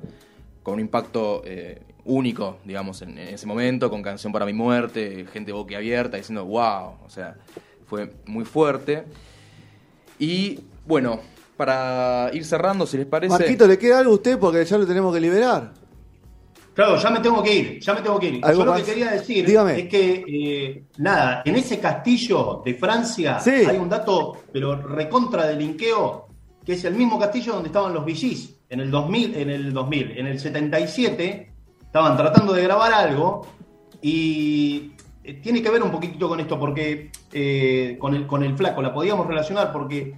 con 0.62 0.74
un 0.74 0.80
impacto 0.80 1.42
eh, 1.44 1.80
único, 2.04 2.58
digamos, 2.64 3.02
en, 3.02 3.10
en 3.18 3.34
ese 3.34 3.46
momento, 3.46 3.90
con 3.90 4.02
Canción 4.02 4.32
para 4.32 4.44
mi 4.44 4.52
muerte, 4.52 5.26
gente 5.32 5.52
boquiabierta 5.52 6.16
diciendo 6.16 6.44
wow, 6.44 6.94
o 7.04 7.08
sea, 7.08 7.36
fue 7.86 8.12
muy 8.26 8.44
fuerte. 8.44 9.04
Y 10.18 10.60
bueno, 10.86 11.20
para 11.56 12.30
ir 12.32 12.44
cerrando, 12.44 12.86
si 12.86 12.96
les 12.96 13.06
parece... 13.06 13.32
Marquito, 13.32 13.66
¿le 13.66 13.78
queda 13.78 13.98
algo 13.98 14.12
a 14.12 14.14
usted? 14.14 14.38
Porque 14.38 14.64
ya 14.64 14.78
lo 14.78 14.86
tenemos 14.86 15.14
que 15.14 15.20
liberar. 15.20 15.72
Claro, 16.74 16.96
ya 16.96 17.10
me 17.10 17.20
tengo 17.20 17.42
que 17.42 17.54
ir, 17.54 17.80
ya 17.80 17.94
me 17.94 18.00
tengo 18.00 18.18
que 18.18 18.28
ir. 18.28 18.40
¿Algo 18.44 18.60
Yo 18.60 18.64
lo 18.70 18.76
que 18.76 18.82
quería 18.84 19.10
decir 19.10 19.44
Dígame. 19.44 19.80
es 19.80 19.88
que, 19.88 20.24
eh, 20.26 20.84
nada, 20.98 21.42
en 21.44 21.56
ese 21.56 21.78
castillo 21.78 22.62
de 22.64 22.74
Francia 22.74 23.38
Sí. 23.40 23.50
hay 23.50 23.76
un 23.76 23.88
dato, 23.88 24.38
pero 24.52 24.76
recontra 24.80 25.46
de 25.46 25.56
linkeo, 25.56 26.28
es 26.72 26.84
el 26.84 26.94
mismo 26.94 27.18
castillo 27.18 27.54
donde 27.54 27.68
estaban 27.68 27.94
los 27.94 28.04
VGs. 28.04 28.56
En 28.68 28.80
el 28.80 28.90
2000, 28.90 29.36
en 29.36 29.50
el 29.50 29.72
2000, 29.72 30.18
en 30.18 30.26
el 30.26 30.38
77, 30.38 31.52
estaban 31.82 32.16
tratando 32.16 32.52
de 32.52 32.62
grabar 32.62 32.92
algo 32.92 33.46
y 34.00 34.92
eh, 35.24 35.34
tiene 35.34 35.62
que 35.62 35.70
ver 35.70 35.82
un 35.82 35.90
poquitito 35.90 36.28
con 36.28 36.40
esto, 36.40 36.58
porque 36.58 37.10
eh, 37.32 37.96
con, 37.98 38.14
el, 38.14 38.26
con 38.26 38.42
el 38.42 38.56
flaco 38.56 38.80
la 38.80 38.94
podíamos 38.94 39.26
relacionar 39.26 39.72
porque 39.72 40.14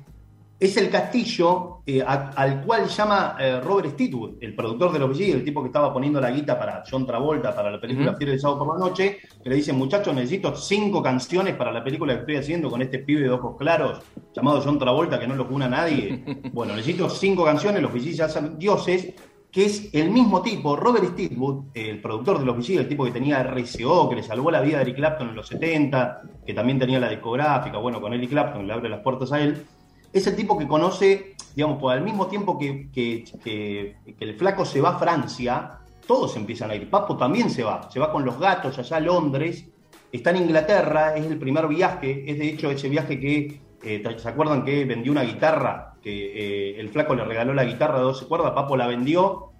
es 0.64 0.76
el 0.76 0.90
castillo 0.90 1.80
eh, 1.86 2.00
a- 2.00 2.30
al 2.36 2.62
cual 2.64 2.86
llama 2.86 3.36
eh, 3.40 3.60
Robert 3.60 3.90
Stitwood, 3.90 4.34
el 4.40 4.54
productor 4.54 4.92
de 4.92 4.98
los 5.00 5.18
el 5.18 5.42
tipo 5.44 5.60
que 5.62 5.66
estaba 5.66 5.92
poniendo 5.92 6.20
la 6.20 6.30
guita 6.30 6.56
para 6.58 6.84
John 6.88 7.04
Travolta, 7.04 7.54
para 7.54 7.70
la 7.70 7.80
película 7.80 8.10
Ujú. 8.10 8.18
Fiebre 8.18 8.32
del 8.32 8.40
Sábado 8.40 8.64
por 8.64 8.78
la 8.78 8.86
Noche, 8.86 9.18
que 9.42 9.50
le 9.50 9.56
dice, 9.56 9.72
muchachos, 9.72 10.14
necesito 10.14 10.54
cinco 10.54 11.02
canciones 11.02 11.56
para 11.56 11.72
la 11.72 11.82
película 11.82 12.14
que 12.14 12.20
estoy 12.20 12.36
haciendo 12.36 12.70
con 12.70 12.80
este 12.80 13.00
pibe 13.00 13.22
de 13.22 13.30
ojos 13.30 13.56
claros 13.58 14.00
llamado 14.34 14.62
John 14.64 14.78
Travolta, 14.78 15.18
que 15.18 15.26
no 15.26 15.34
lo 15.34 15.48
cuna 15.48 15.68
nadie. 15.68 16.24
Bueno, 16.52 16.74
necesito 16.74 17.08
cinco 17.10 17.44
canciones, 17.44 17.82
los 17.82 17.92
VG 17.92 18.12
ya 18.12 18.28
son 18.28 18.58
dioses, 18.58 19.14
que 19.50 19.64
es 19.64 19.90
el 19.92 20.10
mismo 20.10 20.40
tipo, 20.42 20.76
Robert 20.76 21.06
Stitwood, 21.12 21.64
el 21.74 22.00
productor 22.00 22.38
de 22.38 22.46
los 22.46 22.70
el 22.70 22.88
tipo 22.88 23.04
que 23.04 23.10
tenía 23.10 23.42
RCO, 23.42 24.08
que 24.08 24.16
le 24.16 24.22
salvó 24.22 24.50
la 24.50 24.60
vida 24.60 24.78
a 24.78 24.82
Eric 24.82 24.96
Clapton 24.96 25.28
en 25.30 25.34
los 25.34 25.48
70, 25.48 26.22
que 26.46 26.54
también 26.54 26.78
tenía 26.78 27.00
la 27.00 27.08
discográfica, 27.10 27.78
bueno, 27.78 28.00
con 28.00 28.12
Eric 28.14 28.30
Clapton 28.30 28.66
le 28.66 28.72
abre 28.72 28.88
las 28.88 29.00
puertas 29.00 29.32
a 29.32 29.40
él 29.40 29.64
es 30.12 30.26
el 30.26 30.36
tipo 30.36 30.58
que 30.58 30.66
conoce, 30.68 31.34
digamos, 31.54 31.78
por 31.78 31.92
al 31.92 32.02
mismo 32.02 32.26
tiempo 32.26 32.58
que, 32.58 32.90
que- 32.92 33.24
que- 33.42 33.96
que 34.18 34.24
el 34.24 34.34
flaco 34.34 34.64
se 34.64 34.80
va 34.80 34.90
a 34.90 34.98
Francia, 34.98 35.78
todos 36.06 36.36
empiezan 36.36 36.70
a 36.70 36.74
ir. 36.74 36.90
Papo 36.90 37.16
también 37.16 37.48
se 37.50 37.62
va, 37.62 37.90
se 37.90 38.00
va 38.00 38.12
con 38.12 38.24
los 38.24 38.38
gatos 38.38 38.78
allá 38.78 38.96
a 38.96 39.00
Londres, 39.00 39.66
está 40.10 40.30
en 40.30 40.36
Inglaterra, 40.38 41.16
es 41.16 41.24
el 41.26 41.38
primer 41.38 41.66
viaje, 41.68 42.24
es 42.30 42.38
de 42.38 42.48
hecho 42.48 42.70
ese 42.70 42.88
viaje 42.88 43.18
que, 43.18 43.60
eh, 43.82 44.02
¿se 44.18 44.28
acuerdan 44.28 44.64
que 44.64 44.84
vendió 44.84 45.12
una 45.12 45.22
guitarra? 45.22 45.94
Que 46.02 46.72
eh, 46.74 46.80
el 46.80 46.88
flaco 46.90 47.14
le 47.14 47.24
regaló 47.24 47.54
la 47.54 47.64
guitarra 47.64 47.98
de 47.98 48.04
12 48.04 48.26
cuerdas, 48.26 48.50
Papo 48.52 48.76
la 48.76 48.86
vendió, 48.88 49.50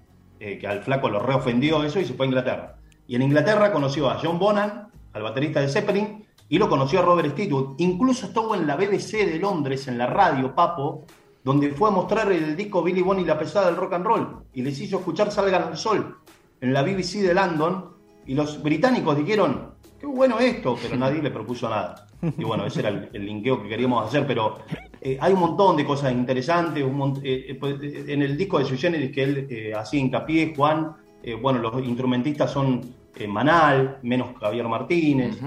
eh, 0.41 0.59
que 0.59 0.67
al 0.67 0.83
flaco 0.83 1.09
lo 1.09 1.21
reofendió 1.21 1.83
eso 1.85 2.01
y 2.01 2.05
se 2.05 2.15
fue 2.15 2.27
a 2.27 2.29
Inglaterra. 2.29 2.77
Y 3.07 3.15
en 3.15 3.23
Inglaterra 3.23 3.73
conoció 3.73 4.11
a 4.11 4.19
John 4.23 4.39
Bonham, 4.39 4.89
al 5.13 5.23
baterista 5.23 5.61
de 5.61 5.69
Zeppelin, 5.69 6.25
y 6.49 6.59
lo 6.59 6.69
conoció 6.69 7.01
a 7.01 7.03
Robert 7.03 7.33
Stitwood. 7.33 7.75
Incluso 7.79 8.27
estuvo 8.27 8.55
en 8.55 8.67
la 8.67 8.77
BBC 8.77 9.27
de 9.27 9.39
Londres, 9.39 9.89
en 9.89 9.99
la 9.99 10.07
radio, 10.07 10.55
Papo, 10.55 11.05
donde 11.45 11.71
fue 11.71 11.89
a 11.89 11.93
mostrar 11.93 12.31
el 12.31 12.57
disco 12.57 12.83
Billy 12.83 13.03
Bonnie 13.03 13.25
y 13.25 13.27
la 13.27 13.39
pesada 13.39 13.67
del 13.67 13.77
rock 13.77 13.95
and 13.95 14.07
roll, 14.07 14.45
y 14.53 14.63
les 14.63 14.79
hizo 14.81 14.99
escuchar 14.99 15.31
Salgan 15.33 15.63
al 15.63 15.77
Sol, 15.77 16.19
en 16.61 16.73
la 16.73 16.83
BBC 16.83 17.23
de 17.23 17.35
London, 17.35 17.91
y 18.27 18.35
los 18.35 18.63
británicos 18.63 19.17
dijeron, 19.17 19.73
qué 19.99 20.07
bueno 20.07 20.39
esto, 20.39 20.77
pero 20.81 20.97
nadie 20.97 21.23
le 21.23 21.31
propuso 21.31 21.69
nada. 21.69 22.07
Y 22.39 22.45
bueno, 22.45 22.65
ese 22.65 22.81
era 22.81 22.89
el, 22.91 23.27
linkeo 23.27 23.63
que 23.63 23.69
queríamos 23.69 24.07
hacer, 24.07 24.27
pero 24.27 24.59
eh, 25.01 25.19
hay 25.21 25.33
un 25.33 25.41
montón 25.41 25.77
de 25.77 25.85
cosas 25.85 26.13
interesantes. 26.13 26.85
un 26.85 27.21
eh, 27.25 27.47
eh, 27.49 27.55
pues, 27.57 27.83
eh, 27.83 28.05
en 28.09 28.23
el 28.23 28.37
disco 28.37 28.61
de 28.61 28.65
Sui 28.65 28.79
que 28.79 29.23
él 29.23 29.47
eh, 29.51 29.75
hacía 29.75 30.01
hincapié, 30.01 30.55
Juan, 30.57 30.97
bueno, 31.41 31.61
los 31.61 31.85
instrumentistas 31.85 32.51
son 32.51 32.81
Manal, 33.29 33.99
menos 34.03 34.37
Javier 34.41 34.67
Martínez. 34.67 35.41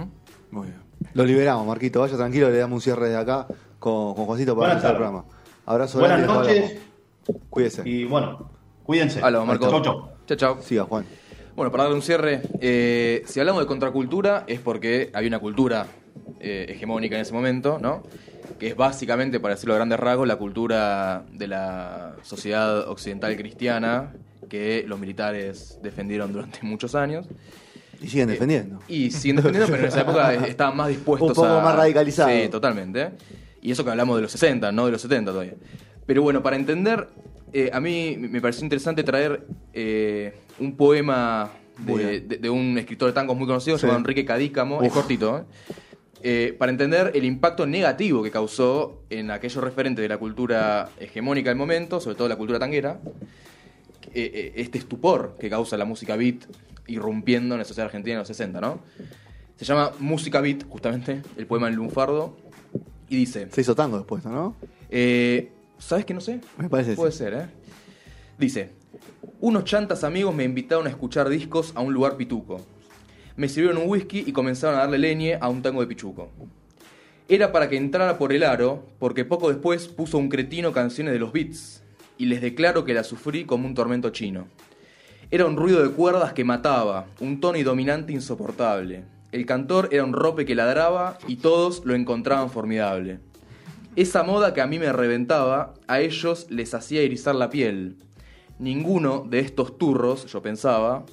Muy 0.51 0.67
bien. 0.67 0.84
Lo 1.13 1.25
liberamos, 1.25 1.65
Marquito. 1.65 2.01
Vaya 2.01 2.17
tranquilo, 2.17 2.49
le 2.49 2.57
damos 2.57 2.77
un 2.77 2.81
cierre 2.81 3.09
de 3.09 3.17
acá 3.17 3.47
con, 3.79 4.13
con 4.13 4.25
Juancito 4.25 4.55
para 4.55 4.73
empezar 4.73 4.91
el 4.91 4.97
programa. 4.97 5.25
Abrazo 5.65 5.99
Buenas 5.99 6.21
grande, 6.21 6.33
noches. 6.33 6.77
Cuídese. 7.49 7.87
y 7.87 8.03
bueno, 8.05 8.49
cuídense. 8.83 9.21
Hola, 9.23 9.43
Marco. 9.43 9.69
Chau, 9.69 9.81
chau. 9.81 10.09
Chao, 10.27 10.37
chao. 10.37 10.61
Siga, 10.61 10.83
Juan. 10.83 11.05
Bueno, 11.55 11.71
para 11.71 11.83
darle 11.83 11.95
un 11.95 12.01
cierre, 12.01 12.41
eh, 12.59 13.23
si 13.25 13.39
hablamos 13.39 13.61
de 13.61 13.67
contracultura 13.67 14.43
es 14.47 14.59
porque 14.59 15.09
hay 15.13 15.25
una 15.25 15.39
cultura 15.39 15.87
eh, 16.39 16.65
hegemónica 16.69 17.15
en 17.15 17.21
ese 17.21 17.33
momento, 17.33 17.79
¿no? 17.81 18.03
Que 18.59 18.67
es 18.67 18.75
básicamente, 18.75 19.39
para 19.39 19.55
decirlo 19.55 19.73
a 19.73 19.77
grandes 19.77 19.99
rasgos, 19.99 20.27
la 20.27 20.35
cultura 20.35 21.23
de 21.31 21.47
la 21.47 22.15
sociedad 22.23 22.89
occidental 22.89 23.35
cristiana 23.37 24.13
que 24.49 24.83
los 24.85 24.99
militares 24.99 25.79
defendieron 25.81 26.33
durante 26.33 26.59
muchos 26.63 26.93
años. 26.93 27.25
Y 28.01 28.07
siguen 28.07 28.27
defendiendo. 28.27 28.79
Y 28.87 29.11
siguen 29.11 29.37
defendiendo, 29.37 29.67
pero 29.71 29.83
en 29.83 29.87
esa 29.89 30.01
época 30.01 30.33
estaban 30.47 30.77
más 30.77 30.89
dispuestos 30.89 31.29
Un 31.29 31.35
poco 31.35 31.47
a... 31.47 31.61
más 31.63 31.75
radicalizados. 31.75 32.31
Sí, 32.33 32.49
totalmente. 32.49 33.09
Y 33.61 33.71
eso 33.71 33.83
que 33.83 33.91
hablamos 33.91 34.15
de 34.17 34.21
los 34.23 34.31
60, 34.31 34.71
no 34.71 34.85
de 34.85 34.91
los 34.91 35.01
70 35.01 35.31
todavía. 35.31 35.53
Pero 36.05 36.21
bueno, 36.21 36.43
para 36.43 36.55
entender, 36.55 37.07
eh, 37.53 37.69
a 37.73 37.79
mí 37.79 38.15
me 38.19 38.39
pareció 38.41 38.63
interesante 38.63 39.03
traer 39.03 39.45
eh, 39.73 40.33
un 40.59 40.75
poema 40.75 41.49
de, 41.79 41.93
bien. 41.95 42.27
de- 42.27 42.37
de 42.37 42.49
un 42.49 42.77
escritor 42.77 43.07
de 43.09 43.13
tangos 43.13 43.35
muy 43.35 43.47
conocido 43.47 43.77
Sí. 43.77 43.81
llamado 43.83 43.99
Enrique 43.99 44.23
Cadícamo, 44.23 44.81
es 44.83 44.89
Uf. 44.89 44.93
cortito, 44.93 45.39
¿eh? 45.39 45.43
Eh, 46.27 46.55
para 46.57 46.71
entender 46.71 47.11
el 47.13 47.23
impacto 47.23 47.67
negativo 47.67 48.23
que 48.23 48.31
causó 48.31 49.03
en 49.11 49.29
aquellos 49.29 49.63
referentes 49.63 50.01
de 50.01 50.09
la 50.09 50.17
cultura 50.17 50.89
hegemónica 50.99 51.49
del 51.51 51.57
momento, 51.57 51.99
sobre 51.99 52.15
todo 52.15 52.27
la 52.27 52.35
cultura 52.35 52.57
tanguera, 52.57 52.99
eh, 54.13 54.31
eh, 54.33 54.53
este 54.55 54.77
estupor 54.77 55.35
que 55.39 55.49
causa 55.49 55.77
la 55.77 55.85
música 55.85 56.15
beat 56.15 56.37
irrumpiendo 56.87 57.55
en 57.55 57.59
la 57.59 57.65
sociedad 57.65 57.85
argentina 57.87 58.13
en 58.13 58.19
los 58.19 58.27
60, 58.27 58.61
¿no? 58.61 58.79
Se 59.57 59.65
llama 59.65 59.91
Música 59.99 60.41
Beat, 60.41 60.67
justamente, 60.67 61.21
el 61.37 61.47
poema 61.47 61.67
en 61.69 61.75
lunfardo, 61.75 62.35
y 63.09 63.17
dice, 63.17 63.47
Se 63.51 63.61
hizo 63.61 63.75
tango 63.75 63.97
después, 63.97 64.25
¿no? 64.25 64.55
eh, 64.89 65.51
¿sabes 65.77 66.05
qué 66.05 66.13
no 66.13 66.21
sé? 66.21 66.41
Me 66.57 66.69
parece 66.69 66.95
Puede 66.95 67.11
sí. 67.11 67.19
ser, 67.19 67.33
¿eh? 67.33 67.45
Dice, 68.37 68.71
unos 69.39 69.63
chantas 69.63 70.03
amigos 70.03 70.35
me 70.35 70.43
invitaron 70.43 70.87
a 70.87 70.89
escuchar 70.89 71.29
discos 71.29 71.71
a 71.75 71.81
un 71.81 71.93
lugar 71.93 72.17
pituco. 72.17 72.59
Me 73.37 73.47
sirvieron 73.49 73.81
un 73.81 73.89
whisky 73.89 74.23
y 74.25 74.31
comenzaron 74.31 74.75
a 74.75 74.79
darle 74.81 74.97
leñe 74.97 75.37
a 75.39 75.49
un 75.49 75.61
tango 75.61 75.81
de 75.81 75.87
pichuco. 75.87 76.29
Era 77.27 77.51
para 77.51 77.69
que 77.69 77.77
entrara 77.77 78.17
por 78.17 78.33
el 78.33 78.43
aro, 78.43 78.85
porque 78.99 79.25
poco 79.25 79.49
después 79.49 79.87
puso 79.87 80.17
un 80.17 80.29
cretino 80.29 80.71
canciones 80.73 81.13
de 81.13 81.19
los 81.19 81.31
beats, 81.31 81.81
y 82.17 82.25
les 82.25 82.41
declaro 82.41 82.85
que 82.85 82.93
la 82.93 83.03
sufrí 83.03 83.45
como 83.45 83.67
un 83.67 83.73
tormento 83.73 84.09
chino. 84.11 84.47
Era 85.35 85.47
un 85.47 85.57
ruido 85.57 85.83
de 85.83 85.89
cuerdas 85.91 86.31
que 86.31 86.45
mataba, 86.45 87.07
un 87.19 87.41
tono 87.41 87.57
y 87.57 87.63
dominante 87.63 88.13
insoportable. 88.13 89.03
El 89.33 89.45
cantor 89.45 89.89
era 89.91 90.05
un 90.05 90.13
rope 90.13 90.45
que 90.45 90.55
ladraba 90.55 91.17
y 91.27 91.35
todos 91.35 91.83
lo 91.83 91.93
encontraban 91.93 92.49
formidable. 92.49 93.19
Esa 93.97 94.23
moda 94.23 94.53
que 94.53 94.61
a 94.61 94.65
mí 94.67 94.79
me 94.79 94.93
reventaba, 94.93 95.73
a 95.87 95.99
ellos 95.99 96.47
les 96.49 96.73
hacía 96.73 97.01
erizar 97.01 97.35
la 97.35 97.49
piel. 97.49 97.97
Ninguno 98.59 99.25
de 99.29 99.39
estos 99.39 99.77
turros, 99.77 100.25
yo 100.27 100.41
pensaba, 100.41 101.03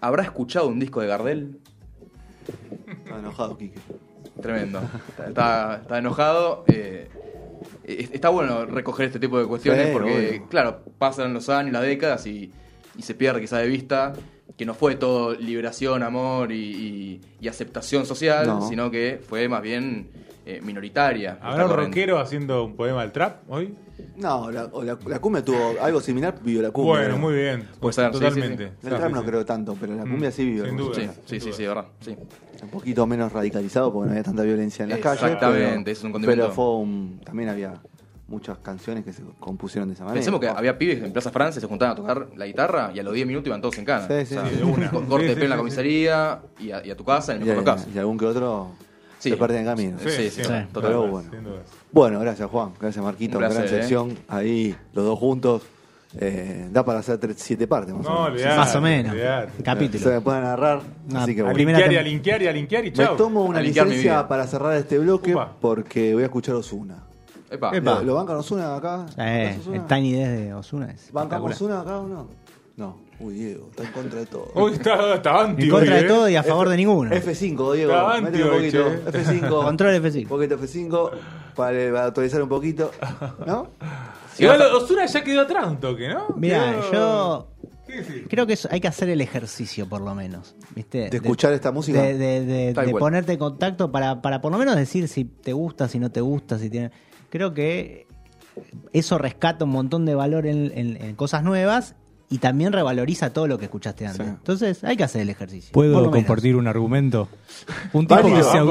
¿habrá 0.00 0.22
escuchado 0.22 0.68
un 0.68 0.78
disco 0.78 1.00
de 1.00 1.08
Gardel? 1.08 1.58
Está 2.86 3.18
enojado, 3.18 3.58
Quique. 3.58 3.80
Tremendo. 4.40 4.80
Está, 5.08 5.26
está- 5.26 5.78
está 5.82 5.98
enojado. 5.98 6.64
eh, 6.68 7.08
eh, 7.82 8.08
está 8.12 8.28
bueno 8.28 8.64
recoger 8.64 9.06
este 9.06 9.18
tipo 9.18 9.40
de 9.40 9.46
cuestiones 9.46 9.88
Sí, 9.88 9.92
porque, 9.92 10.42
claro, 10.48 10.82
pasan 10.98 11.34
los 11.34 11.48
años, 11.48 11.72
las 11.72 11.82
décadas 11.82 12.24
y, 12.28 12.52
y 12.96 13.02
se 13.02 13.14
pierde 13.14 13.40
quizá 13.40 13.58
de 13.58 13.68
vista 13.68 14.12
que 14.56 14.66
no 14.66 14.74
fue 14.74 14.96
todo 14.96 15.34
liberación, 15.34 16.02
amor 16.02 16.52
y, 16.52 16.56
y- 16.56 17.20
y 17.40 17.48
aceptación 17.48 18.04
social, 18.06 18.46
No. 18.46 18.68
sino 18.68 18.90
que 18.90 19.20
fue 19.26 19.48
más 19.48 19.62
bien 19.62 20.10
eh, 20.44 20.60
minoritaria. 20.62 21.38
¿Habrá 21.40 21.64
un 21.64 21.70
corriente. 21.70 22.00
rockero 22.00 22.18
haciendo 22.18 22.64
un 22.64 22.74
poema 22.76 23.02
al 23.02 23.12
trap 23.12 23.48
hoy? 23.48 23.74
No, 24.16 24.50
la, 24.50 24.64
o 24.72 24.82
la, 24.82 24.98
la 25.06 25.18
cumbia 25.20 25.44
tuvo 25.44 25.74
algo 25.80 26.00
similar, 26.00 26.34
vivió 26.42 26.60
la 26.62 26.70
cumbia. 26.72 26.94
Bueno, 26.94 27.08
¿no? 27.14 27.18
muy 27.18 27.34
bien. 27.34 27.68
Puede 27.80 27.92
ser, 27.92 28.06
sí, 28.12 28.18
Totalmente. 28.18 28.64
El 28.82 28.88
trap 28.90 29.12
no 29.12 29.24
creo 29.24 29.44
tanto, 29.46 29.76
pero 29.80 29.94
la 29.94 30.02
cumbia 30.02 30.30
sí 30.32 30.44
vivió. 30.44 30.64
sin 30.66 30.76
duda. 30.76 30.94
Sí, 30.94 31.00
similar. 31.00 31.16
sí, 31.26 31.40
sí, 31.40 31.52
sí, 31.52 31.66
verdad. 31.66 31.84
Sí. 32.00 32.16
Un 32.62 32.68
poquito 32.70 33.06
menos 33.06 33.32
radicalizado 33.32 33.92
porque 33.92 34.06
no 34.06 34.10
había 34.12 34.24
tanta 34.24 34.42
violencia 34.42 34.82
en 34.82 34.90
las 34.90 34.98
calles. 34.98 35.22
Exactamente, 35.22 35.80
pero- 35.84 35.90
es 35.92 36.04
un 36.04 36.12
condimento. 36.12 36.42
Pero 36.42 36.54
fue 36.54 36.74
un- 36.76 37.20
también 37.24 37.48
había 37.48 37.74
muchas 38.28 38.58
canciones 38.58 39.04
que 39.04 39.12
se 39.12 39.22
compusieron 39.40 39.88
de 39.88 39.94
esa 39.94 40.04
manera. 40.04 40.16
Pensemos 40.18 40.40
que 40.40 40.48
había 40.48 40.78
pibes 40.78 41.02
en 41.02 41.12
Plaza 41.12 41.30
Francia 41.30 41.60
se 41.60 41.66
juntaban 41.66 41.92
a 41.92 41.96
tocar 41.96 42.28
la 42.36 42.46
guitarra 42.46 42.90
y 42.94 42.98
a 42.98 43.02
los 43.02 43.12
10 43.12 43.26
minutos 43.26 43.46
iban 43.48 43.60
todos 43.60 43.76
en 43.78 43.84
cana. 43.84 44.06
Sí, 44.08 44.26
sí, 44.26 44.36
sí, 44.50 44.56
de 44.56 44.64
una. 44.64 44.90
co- 44.90 45.02
Corte 45.04 45.24
Sí, 45.24 45.28
de 45.28 45.34
sí, 45.34 45.40
pelo 45.40 45.44
en 45.44 45.50
la 45.50 45.56
sí, 45.56 45.58
comisaría 45.60 46.40
y, 46.58 46.70
a, 46.70 46.86
y 46.86 46.90
a 46.90 46.96
tu 46.96 47.04
casa, 47.04 47.32
en 47.34 47.38
el 47.42 47.44
y, 47.46 47.50
mejor 47.50 47.64
los 47.66 47.74
casos. 47.74 47.94
y 47.94 47.98
algún 47.98 48.18
que 48.18 48.24
otro 48.26 48.68
Sí. 49.18 49.30
se 49.30 49.36
perdía 49.36 49.60
en 49.60 49.66
camino. 49.66 49.98
Sí, 50.00 50.30
sí. 50.30 50.42
Pero 50.72 51.06
bueno. 51.08 51.30
Bueno, 51.92 52.18
gracias 52.20 52.48
Juan, 52.50 52.72
gracias 52.80 53.04
Marquito, 53.04 53.38
placer, 53.38 53.64
gran 53.64 53.66
¿eh? 53.74 53.80
sección. 53.80 54.18
Ahí 54.28 54.74
los 54.94 55.04
dos 55.04 55.18
juntos. 55.18 55.62
Eh, 56.20 56.68
da 56.70 56.84
para 56.84 56.98
hacer 56.98 57.16
tres- 57.16 57.36
siete 57.38 57.66
partes 57.66 57.94
más 57.94 58.04
No, 58.04 58.26
o 58.26 58.30
menos. 58.30 58.56
Más 58.56 58.76
o 58.76 58.80
menos. 58.82 59.12
olvidate. 59.12 59.52
Se 59.56 59.62
Capítulo. 59.62 60.10
me 60.10 60.20
pueden 60.20 60.42
narrar, 60.42 60.82
No, 61.08 61.20
así 61.20 61.34
que 61.34 61.40
a 61.40 61.44
bueno. 61.44 61.54
A 61.56 61.58
linkear 61.58 61.92
y 61.92 61.96
a 61.96 62.02
linkear 62.02 62.42
y 62.42 62.46
a 62.48 62.52
linkear 62.52 62.84
y 62.84 62.90
Me 62.90 62.96
chao. 62.96 63.16
tomo 63.16 63.44
una 63.44 63.62
licencia 63.62 64.28
para 64.28 64.46
cerrar 64.46 64.76
este 64.76 64.98
bloque 64.98 65.32
Upa. 65.34 65.56
porque 65.58 66.12
voy 66.12 66.22
a 66.22 66.26
escuchar 66.26 66.54
Osuna. 66.56 66.96
Epa. 67.52 67.70
Epa. 67.76 67.94
¿Lo, 67.96 68.02
¿Lo 68.04 68.14
bancan 68.14 68.36
Osuna 68.36 68.76
acá? 68.76 69.06
Eh, 69.18 69.56
¿Bancan 69.66 69.74
el 69.74 69.86
Tiny 69.86 70.12
Desk 70.12 70.30
de 70.30 70.54
Osuna 70.54 70.90
es 70.90 71.12
¿Bancamos 71.12 71.52
espectacular. 71.52 71.54
Osuna 71.54 71.80
acá 71.80 71.98
o 72.00 72.08
no? 72.08 72.28
No. 72.76 72.96
Uy, 73.20 73.34
Diego, 73.34 73.68
está 73.70 73.84
en 73.84 73.92
contra 73.92 74.18
de 74.20 74.26
todo. 74.26 74.50
Hoy 74.54 74.72
está, 74.72 75.14
está 75.14 75.42
anti 75.44 75.64
En 75.64 75.70
contra 75.70 75.94
de 75.96 76.00
¿eh? 76.00 76.08
todo 76.08 76.28
y 76.28 76.34
a 76.36 76.42
favor 76.42 76.68
de 76.68 76.76
ninguno. 76.76 77.10
F5, 77.12 77.74
Diego, 77.74 77.92
Está 77.92 78.20
métele 78.20 78.44
un 78.44 78.50
anti 78.54 78.76
poquito. 78.78 78.86
hoy, 78.86 79.12
che. 79.12 79.40
F5. 79.40 79.48
Control 79.64 79.94
Un 79.94 80.02
F5. 80.02 80.26
poquito 80.28 80.58
F5 80.58 81.10
para, 81.54 81.92
para 81.92 82.04
actualizar 82.06 82.42
un 82.42 82.48
poquito. 82.48 82.90
¿No? 83.46 83.68
Igual 84.38 84.62
Osuna 84.62 85.04
ya 85.06 85.22
quedó 85.22 85.42
atrás 85.42 85.66
un 85.68 85.76
toque, 85.78 86.08
¿no? 86.08 86.28
Mira, 86.36 86.80
Quedó- 86.90 87.48
yo 87.86 88.26
creo 88.30 88.46
que 88.46 88.58
hay 88.70 88.80
que 88.80 88.88
hacer 88.88 89.10
el 89.10 89.20
ejercicio 89.20 89.86
por 89.88 90.00
lo 90.00 90.14
menos. 90.14 90.56
¿viste? 90.74 91.10
De 91.10 91.16
escuchar 91.18 91.52
esta 91.52 91.70
música. 91.70 92.00
De, 92.02 92.16
de- 92.16 92.44
de- 92.46 92.72
Tal 92.74 92.86
de 92.86 92.92
cual. 92.92 93.00
ponerte 93.00 93.32
en 93.34 93.38
contacto 93.38 93.92
para, 93.92 94.22
para 94.22 94.40
por 94.40 94.50
lo 94.50 94.56
menos 94.58 94.74
decir 94.76 95.06
si 95.08 95.24
te 95.26 95.52
gusta, 95.52 95.86
si 95.88 95.98
no 95.98 96.10
te 96.10 96.22
gusta, 96.22 96.58
si 96.58 96.70
tiene. 96.70 96.90
Creo 97.32 97.54
que 97.54 98.06
eso 98.92 99.16
rescata 99.16 99.64
un 99.64 99.70
montón 99.70 100.04
de 100.04 100.14
valor 100.14 100.46
en, 100.46 100.70
en- 100.76 101.02
en 101.02 101.14
cosas 101.16 101.42
nuevas 101.42 101.94
y 102.28 102.36
también 102.38 102.74
revaloriza 102.74 103.32
todo 103.32 103.46
lo 103.46 103.56
que 103.58 103.64
escuchaste 103.64 104.06
antes. 104.06 104.26
Sí. 104.26 104.32
Entonces 104.32 104.84
hay 104.84 104.98
que 104.98 105.04
hacer 105.04 105.22
el 105.22 105.30
ejercicio. 105.30 105.72
¿Puedo 105.72 106.10
compartir 106.10 106.56
un 106.56 106.66
argumento? 106.66 107.28
Un 107.94 108.06
tipo, 108.06 108.14
Válido, 108.22 108.36
que 108.36 108.42
se, 108.44 108.62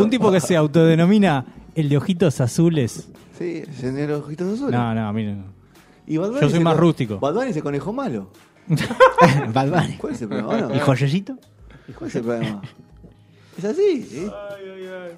un- 0.00 0.10
tipo 0.10 0.30
que 0.30 0.40
se 0.40 0.56
autodenomina 0.56 1.46
el 1.74 1.88
de 1.88 1.96
ojitos 1.96 2.40
azules. 2.42 3.08
Sí, 3.38 3.62
señor 3.80 4.10
Ojitos 4.12 4.52
Azules. 4.52 4.72
No, 4.78 4.94
no, 4.94 5.10
miren. 5.14 5.46
Y 6.06 6.16
Yo 6.16 6.50
soy 6.50 6.60
más 6.60 6.76
rústico. 6.76 7.18
Bad 7.18 7.32
Bunny 7.32 7.54
se 7.54 7.62
conejó 7.62 7.94
malo. 7.94 8.30
¿Cuál 9.98 10.12
es 10.12 10.20
el 10.22 10.28
problema? 10.28 10.74
¿Y 10.74 10.78
Joyellito? 10.80 11.38
¿Y 11.88 11.92
¿Cuál 11.92 12.10
es 12.10 12.16
el 12.16 12.22
problema? 12.24 12.62
Es 13.60 13.64
así, 13.66 14.02
¿sí? 14.02 14.30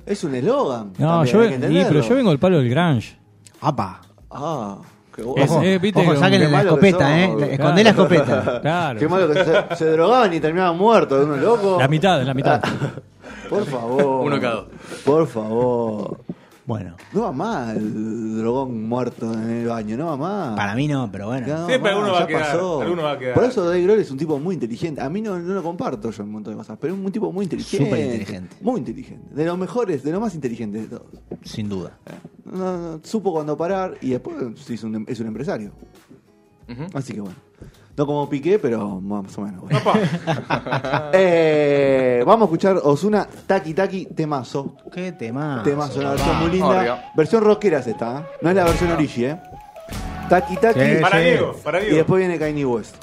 Es 0.05 0.25
un 0.25 0.35
eslogan. 0.35 0.93
No, 0.99 1.09
también, 1.09 1.33
yo, 1.37 1.41
hay 1.43 1.49
que 1.61 1.69
sí, 1.69 1.85
pero 1.89 2.01
yo 2.01 2.15
vengo 2.17 2.31
del 2.31 2.39
palo 2.41 2.59
del 2.59 2.69
grunge. 2.69 3.17
¡Apa! 3.61 4.01
Ah, 4.31 4.79
qué 5.15 5.23
Es- 5.23 5.27
bueno. 5.49 5.63
eh, 5.63 5.79
viste 5.79 6.01
Ojo, 6.01 6.13
que- 6.13 6.19
saquen 6.19 6.39
qué 6.41 6.45
la 6.47 6.51
malo 6.51 6.79
que 6.79 6.87
escopeta, 6.89 7.21
¿eh? 7.23 7.27
boludo. 7.29 7.45
Escondé 7.47 7.85
la 7.85 7.91
escopeta. 7.91 8.61
Claro. 8.63 8.99
Qué 8.99 9.09
malo 9.09 9.29
que 9.33 9.45
se, 9.45 9.77
se 9.77 9.87
drogaban 9.93 10.35
y 10.35 10.41
terminaban 10.41 10.77
muertos, 10.77 11.25
uno 11.25 11.37
loco. 11.37 11.77
La 11.79 11.87
mitad, 11.89 12.21
la 12.23 12.35
mitad. 12.35 12.61
Por 13.49 13.65
favor. 13.67 14.25
Uno 14.27 14.41
cada 14.41 14.55
dos. 14.55 14.65
Por 15.05 15.27
favor. 15.29 16.19
Bueno, 16.73 16.97
No 17.13 17.21
va 17.23 17.33
más 17.33 17.77
el 17.77 18.39
drogón 18.39 18.89
muerto 18.89 19.33
en 19.33 19.51
el 19.51 19.67
baño, 19.67 19.97
no 19.97 20.07
va 20.07 20.17
más. 20.17 20.57
para 20.57 20.75
mí 20.75 20.89
no, 20.89 21.11
pero 21.13 21.27
bueno. 21.27 21.47
No, 21.47 21.67
Siempre 21.67 21.91
alguno 21.91 22.13
va 22.13 22.23
a 22.23 22.27
quedar, 22.27 22.43
pasó. 22.53 22.81
alguno 22.81 23.03
va 23.03 23.13
a 23.13 23.19
quedar. 23.19 23.35
Por 23.35 23.45
eso 23.45 23.65
Dave 23.65 23.83
Grohl 23.83 23.99
es 23.99 24.11
un 24.11 24.17
tipo 24.17 24.39
muy 24.39 24.55
inteligente. 24.55 25.01
A 25.03 25.11
mí 25.11 25.21
no, 25.21 25.39
no 25.39 25.53
lo 25.55 25.63
comparto 25.63 26.11
yo 26.11 26.23
en 26.23 26.29
un 26.29 26.33
montón 26.35 26.55
de 26.55 26.59
cosas, 26.59 26.79
pero 26.81 26.95
es 26.95 27.01
un 27.01 27.13
tipo 27.13 27.31
muy 27.31 27.45
inteligente. 27.45 27.85
Súper 27.85 28.05
inteligente. 28.05 28.57
Muy 28.63 28.79
inteligente. 28.79 29.35
De 29.35 29.45
los 29.45 29.59
mejores, 29.59 30.03
de 30.03 30.13
los 30.13 30.21
más 30.21 30.35
inteligentes 30.35 30.89
de 30.89 30.97
todos. 30.97 31.11
Sin 31.45 31.69
duda. 31.69 31.99
No, 32.45 32.77
no, 32.95 33.01
supo 33.03 33.33
cuándo 33.33 33.57
parar 33.57 33.97
y 34.01 34.11
después 34.11 34.37
hizo 34.71 34.87
un- 34.87 35.05
es 35.09 35.21
un 35.21 35.27
empresario. 35.27 35.73
Así 36.95 37.13
que 37.13 37.21
bueno. 37.21 37.37
No 37.97 38.07
como 38.07 38.29
Piqué, 38.29 38.59
pero 38.59 39.01
más 39.01 39.37
o 39.39 39.43
menos. 39.43 39.61
bueno. 39.63 39.81
Eh, 41.13 42.23
vamos 42.27 42.43
a 42.43 42.45
escuchar 42.47 42.77
Osuna 42.83 43.27
Taki 43.47 43.75
Taki 43.75 44.07
Temazo. 44.07 44.77
Qué 44.93 45.13
tema. 45.13 45.61
Temazo, 45.65 46.01
una 46.01 46.11
versión 46.13 46.39
muy 46.41 46.51
linda. 46.51 46.69
Obvio. 46.81 46.97
Versión 47.15 47.45
rockera 47.45 47.79
es 47.81 47.87
esta, 47.87 48.21
¿eh? 48.21 48.25
No 48.41 48.51
es 48.51 48.57
la 48.57 48.65
versión 48.65 48.93
origi, 48.93 49.27
¿eh? 49.27 49.39
Taki 50.29 50.57
Taki. 50.57 50.81
Sí, 50.81 50.97
Para 51.03 51.19
sí. 51.19 51.25
Diego, 51.25 51.53
para 51.63 51.79
Y 51.81 51.83
Diego. 51.85 51.97
después 51.99 52.19
viene 52.21 52.39
Kanye 52.39 52.65
West. 52.65 52.97